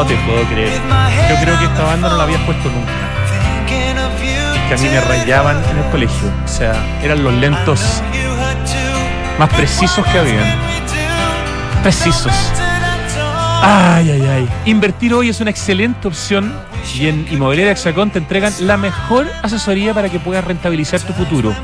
No 0.00 0.06
te 0.06 0.16
puedo 0.16 0.42
creer. 0.44 0.80
Yo 1.28 1.36
creo 1.42 1.58
que 1.58 1.66
esta 1.66 1.84
banda 1.84 2.08
no 2.08 2.16
la 2.16 2.22
había 2.22 2.38
puesto 2.46 2.70
nunca. 2.70 2.90
Que 3.66 4.74
a 4.74 4.76
mí 4.78 4.88
me 4.88 4.98
rayaban 4.98 5.62
en 5.70 5.76
el 5.76 5.90
colegio. 5.90 6.26
O 6.42 6.48
sea, 6.48 6.72
eran 7.02 7.22
los 7.22 7.34
lentos 7.34 8.02
más 9.38 9.50
precisos 9.50 10.02
que 10.06 10.18
habían. 10.18 10.56
Precisos. 11.82 12.32
Ay, 13.62 14.12
ay, 14.12 14.22
ay. 14.22 14.48
Invertir 14.64 15.12
hoy 15.12 15.28
es 15.28 15.38
una 15.42 15.50
excelente 15.50 16.08
opción 16.08 16.50
y 16.94 17.08
en 17.08 17.26
Inmobiliaria 17.30 17.72
Hexacón 17.72 18.08
te 18.08 18.20
entregan 18.20 18.54
la 18.60 18.78
mejor 18.78 19.26
asesoría 19.42 19.92
para 19.92 20.08
que 20.08 20.18
puedas 20.18 20.42
rentabilizar 20.42 21.02
tu 21.02 21.12
futuro. 21.12 21.54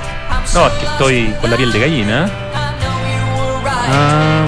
no, 0.55 0.67
es 0.67 0.73
que 0.73 0.87
estoy 0.87 1.35
con 1.41 1.51
la 1.51 1.57
piel 1.57 1.73
de 1.73 1.81
gallina. 1.81 2.31
Ah, 3.93 4.47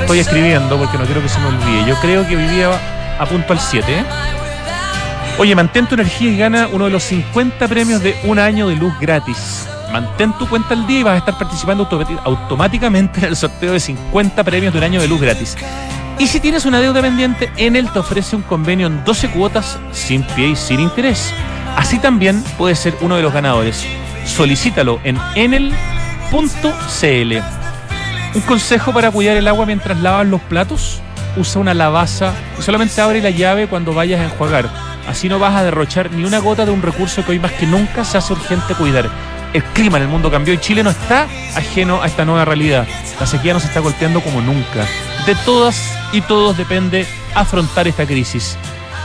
estoy 0.00 0.18
escribiendo 0.20 0.78
porque 0.78 0.98
no 0.98 1.04
quiero 1.04 1.22
que 1.22 1.28
se 1.28 1.38
me 1.40 1.48
olvide. 1.48 1.86
Yo 1.86 1.96
creo 2.00 2.26
que 2.26 2.36
vivía 2.36 2.70
a 3.18 3.26
punto 3.26 3.52
al 3.52 3.60
7. 3.60 4.04
Oye, 5.38 5.54
mantén 5.54 5.86
tu 5.86 5.94
energía 5.94 6.30
y 6.30 6.38
gana 6.38 6.68
uno 6.72 6.86
de 6.86 6.90
los 6.90 7.02
50 7.02 7.68
premios 7.68 8.02
de 8.02 8.16
un 8.24 8.38
año 8.38 8.68
de 8.68 8.76
luz 8.76 8.94
gratis. 9.00 9.68
Mantén 9.96 10.34
tu 10.34 10.46
cuenta 10.46 10.74
al 10.74 10.86
día 10.86 11.00
y 11.00 11.02
vas 11.04 11.14
a 11.14 11.18
estar 11.20 11.38
participando 11.38 11.88
automáticamente 12.24 13.20
en 13.20 13.24
el 13.28 13.34
sorteo 13.34 13.72
de 13.72 13.80
50 13.80 14.44
premios 14.44 14.74
de 14.74 14.78
un 14.78 14.84
año 14.84 15.00
de 15.00 15.08
luz 15.08 15.22
gratis. 15.22 15.56
Y 16.18 16.26
si 16.26 16.38
tienes 16.38 16.66
una 16.66 16.80
deuda 16.80 17.00
pendiente, 17.00 17.50
Enel 17.56 17.90
te 17.90 18.00
ofrece 18.00 18.36
un 18.36 18.42
convenio 18.42 18.88
en 18.88 19.02
12 19.06 19.30
cuotas 19.30 19.78
sin 19.92 20.22
pie 20.22 20.48
y 20.48 20.56
sin 20.56 20.80
interés. 20.80 21.32
Así 21.76 21.98
también 21.98 22.44
puedes 22.58 22.78
ser 22.78 22.94
uno 23.00 23.16
de 23.16 23.22
los 23.22 23.32
ganadores. 23.32 23.86
Solicítalo 24.26 25.00
en 25.02 25.18
enel.cl. 25.34 25.76
Un 28.34 28.42
consejo 28.42 28.92
para 28.92 29.10
cuidar 29.10 29.38
el 29.38 29.48
agua 29.48 29.64
mientras 29.64 29.98
lavas 29.98 30.26
los 30.26 30.42
platos. 30.42 31.00
Usa 31.38 31.62
una 31.62 31.72
lavaza 31.72 32.34
y 32.58 32.62
solamente 32.62 33.00
abre 33.00 33.22
la 33.22 33.30
llave 33.30 33.66
cuando 33.66 33.94
vayas 33.94 34.20
a 34.20 34.24
enjuagar. 34.24 34.68
Así 35.08 35.30
no 35.30 35.38
vas 35.38 35.54
a 35.54 35.64
derrochar 35.64 36.10
ni 36.10 36.24
una 36.24 36.40
gota 36.40 36.66
de 36.66 36.72
un 36.72 36.82
recurso 36.82 37.24
que 37.24 37.32
hoy 37.32 37.38
más 37.38 37.52
que 37.52 37.66
nunca 37.66 38.04
se 38.04 38.18
hace 38.18 38.34
urgente 38.34 38.74
cuidar. 38.74 39.08
El 39.56 39.64
clima 39.64 39.96
en 39.96 40.02
el 40.02 40.10
mundo 40.10 40.30
cambió 40.30 40.52
y 40.52 40.58
Chile 40.58 40.82
no 40.82 40.90
está 40.90 41.26
ajeno 41.54 42.02
a 42.02 42.06
esta 42.06 42.26
nueva 42.26 42.44
realidad. 42.44 42.86
La 43.18 43.24
sequía 43.24 43.54
nos 43.54 43.64
está 43.64 43.80
golpeando 43.80 44.20
como 44.20 44.42
nunca. 44.42 44.86
De 45.24 45.34
todas 45.46 45.96
y 46.12 46.20
todos 46.20 46.58
depende 46.58 47.06
afrontar 47.34 47.88
esta 47.88 48.04
crisis. 48.04 48.58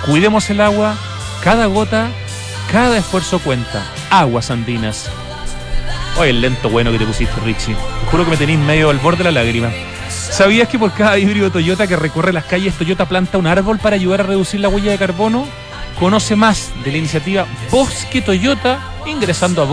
Cuidemos 0.06 0.50
el 0.50 0.60
agua, 0.60 0.98
cada 1.42 1.68
gota, 1.68 2.10
cada 2.70 2.98
esfuerzo 2.98 3.40
cuenta. 3.40 3.82
Aguas 4.10 4.52
andinas. 4.52 5.10
Oye, 6.20 6.32
el 6.32 6.42
lento 6.42 6.70
bueno 6.70 6.92
que 6.92 7.00
te 7.00 7.06
pusiste, 7.06 7.40
Richie. 7.46 7.74
Te 7.74 8.12
juro 8.12 8.26
que 8.26 8.32
me 8.32 8.38
tenéis 8.38 8.60
medio 8.60 8.90
al 8.90 8.98
borde 8.98 9.20
de 9.20 9.32
la 9.32 9.42
lágrima. 9.42 9.70
¿Sabías 10.10 10.68
que 10.68 10.78
por 10.78 10.92
cada 10.92 11.18
híbrido 11.18 11.50
Toyota 11.50 11.88
que 11.88 11.96
recorre 11.96 12.34
las 12.34 12.44
calles, 12.44 12.74
Toyota 12.74 13.08
planta 13.08 13.38
un 13.38 13.48
árbol 13.48 13.80
para 13.80 13.96
ayudar 13.96 14.20
a 14.20 14.24
reducir 14.24 14.60
la 14.60 14.68
huella 14.68 14.92
de 14.92 14.98
carbono? 14.98 15.46
Conoce 15.98 16.36
más 16.36 16.72
de 16.84 16.92
la 16.92 16.98
iniciativa 16.98 17.46
Bosque 17.70 18.22
Toyota 18.22 18.80
ingresando 19.06 19.62
a 19.62 19.66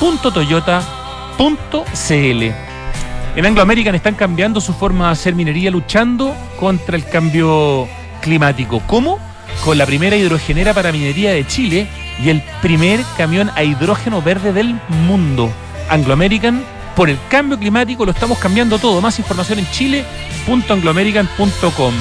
bosque.toyota.cl. 0.00 2.42
En 3.36 3.46
Anglo 3.46 3.62
American 3.62 3.94
están 3.94 4.16
cambiando 4.16 4.60
su 4.60 4.72
forma 4.72 5.06
de 5.06 5.12
hacer 5.12 5.36
minería 5.36 5.70
luchando 5.70 6.34
contra 6.58 6.96
el 6.96 7.06
cambio 7.06 7.86
climático. 8.20 8.82
¿Cómo? 8.86 9.20
Con 9.64 9.78
la 9.78 9.86
primera 9.86 10.16
hidrogenera 10.16 10.74
para 10.74 10.90
minería 10.90 11.30
de 11.32 11.46
Chile 11.46 11.86
y 12.22 12.30
el 12.30 12.42
primer 12.60 13.00
camión 13.16 13.50
a 13.54 13.62
hidrógeno 13.62 14.20
verde 14.22 14.52
del 14.52 14.74
mundo. 15.06 15.48
Anglo 15.88 16.12
American, 16.12 16.64
por 16.96 17.08
el 17.08 17.16
cambio 17.28 17.56
climático 17.58 18.04
lo 18.04 18.10
estamos 18.12 18.38
cambiando 18.38 18.78
todo. 18.78 19.00
Más 19.00 19.18
información 19.18 19.58
en 19.60 19.70
chile.angloamerican.com. 19.70 21.94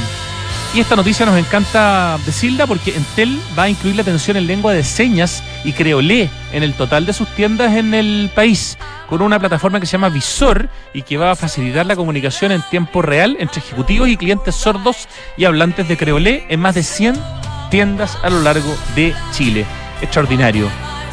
Y 0.74 0.80
esta 0.80 0.95
noticia 0.95 1.26
nos 1.26 1.38
encanta 1.38 2.17
decirla 2.28 2.67
porque 2.67 2.95
Entel 2.95 3.41
va 3.57 3.63
a 3.63 3.70
incluir 3.70 3.95
la 3.95 4.03
atención 4.03 4.38
en 4.38 4.45
lengua 4.45 4.72
de 4.72 4.84
señas 4.84 5.43
y 5.63 5.74
creolé 5.74 6.30
en 6.53 6.61
el 6.61 6.76
total 6.76 7.07
de 7.07 7.13
sus 7.13 7.28
tiendas 7.30 7.76
en 7.76 7.95
el 7.95 8.30
país, 8.36 8.78
con 9.07 9.24
una 9.24 9.39
plataforma 9.39 9.80
que 9.80 9.88
se 9.88 9.93
llama 9.93 10.09
Visor 10.09 10.70
y 10.93 11.01
que 11.01 11.17
va 11.17 11.32
a 11.32 11.36
facilitar 11.36 11.88
la 11.88 11.95
comunicación 11.95 12.51
en 12.51 12.61
tiempo 12.61 13.01
real 13.01 13.36
entre 13.39 13.61
ejecutivos 13.61 14.09
y 14.09 14.17
clientes 14.17 14.53
sordos 14.53 15.07
y 15.38 15.45
hablantes 15.45 15.88
de 15.88 15.97
creolé 15.97 16.45
en 16.49 16.59
más 16.59 16.76
de 16.76 16.84
100 16.84 17.15
tiendas 17.72 18.20
a 18.22 18.30
lo 18.30 18.41
largo 18.41 18.78
de 18.95 19.15
Chile. 19.32 19.65
Extraordinario. 20.01 20.70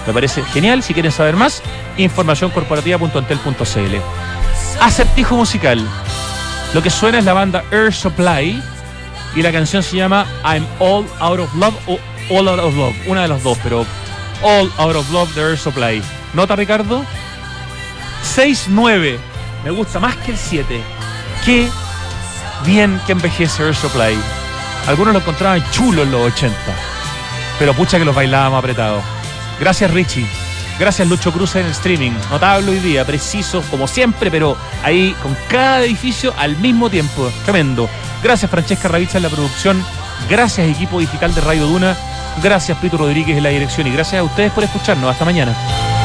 Me 0.07 0.13
parece 0.13 0.43
genial. 0.45 0.83
Si 0.83 0.93
quieren 0.93 1.13
saber 1.13 1.35
más, 1.35 1.63
informacióncorporativa.entel.cl. 1.97 3.97
Acertijo 4.83 5.35
musical. 5.35 5.83
Lo 6.75 6.83
que 6.83 6.91
suena 6.91 7.19
es 7.19 7.25
la 7.25 7.33
banda 7.33 7.65
Air 7.71 7.93
Supply 7.93 8.63
y 9.35 9.43
la 9.43 9.53
canción 9.53 9.83
se 9.83 9.97
llama 9.97 10.27
I'm 10.45 10.67
All 10.79 11.07
Out 11.21 11.41
of 11.41 11.55
Love 11.55 11.75
o 11.87 11.99
All 12.31 12.49
Out 12.49 12.61
of 12.61 12.75
Love, 12.75 12.95
una 13.07 13.23
de 13.23 13.29
las 13.29 13.43
dos, 13.43 13.59
pero 13.63 13.85
All 14.43 14.71
Out 14.79 14.97
of 14.97 15.11
Love 15.11 15.35
de 15.35 15.43
Air 15.43 15.59
Supply. 15.59 16.03
¿Nota, 16.35 16.57
Ricardo? 16.57 17.05
6-9. 18.37 19.19
Me 19.65 19.71
gusta 19.71 19.99
más 20.01 20.17
que 20.17 20.33
el 20.33 20.39
7. 20.39 20.81
Qué 21.45 21.69
bien 22.65 23.01
que 23.07 23.13
envejece 23.13 23.63
Air 23.63 23.75
Supply. 23.75 24.17
Algunos 24.87 25.13
lo 25.13 25.21
encontraban 25.21 25.65
chulo 25.71 26.03
en 26.03 26.13
los 26.13 26.33
80, 26.33 26.57
pero 27.59 27.75
pucha 27.75 27.99
que 27.99 28.05
los 28.05 28.15
bailábamos 28.15 28.59
apretados. 28.59 29.03
Gracias, 29.59 29.91
Richie. 29.91 30.27
Gracias, 30.79 31.09
Lucho 31.09 31.33
Cruz 31.33 31.57
en 31.57 31.65
el 31.65 31.73
streaming. 31.73 32.13
Notable 32.31 32.73
hoy 32.73 32.79
día, 32.81 33.05
preciso 33.05 33.63
como 33.71 33.87
siempre, 33.87 34.31
pero 34.31 34.57
ahí 34.83 35.17
con 35.23 35.37
cada 35.49 35.83
edificio 35.85 36.35
al 36.37 36.57
mismo 36.59 36.91
tiempo. 36.91 37.31
Tremendo. 37.45 37.89
Gracias 38.23 38.51
Francesca 38.51 38.89
Ravizza 38.89 39.19
en 39.19 39.23
la 39.23 39.31
producción. 39.31 39.83
Gracias 40.29 40.69
equipo 40.69 41.01
digital 41.01 41.35
de 41.35 41.41
Radio 41.41 41.67
Duna. 41.67 41.97
Gracias 42.43 42.77
Pito 42.79 42.99
Rodríguez 42.99 43.37
en 43.37 43.43
la 43.43 43.49
dirección 43.49 43.87
y 43.87 43.93
gracias 43.93 44.21
a 44.21 44.25
ustedes 44.25 44.53
por 44.53 44.65
escucharnos. 44.65 45.11
Hasta 45.11 45.25
mañana. 45.25 45.96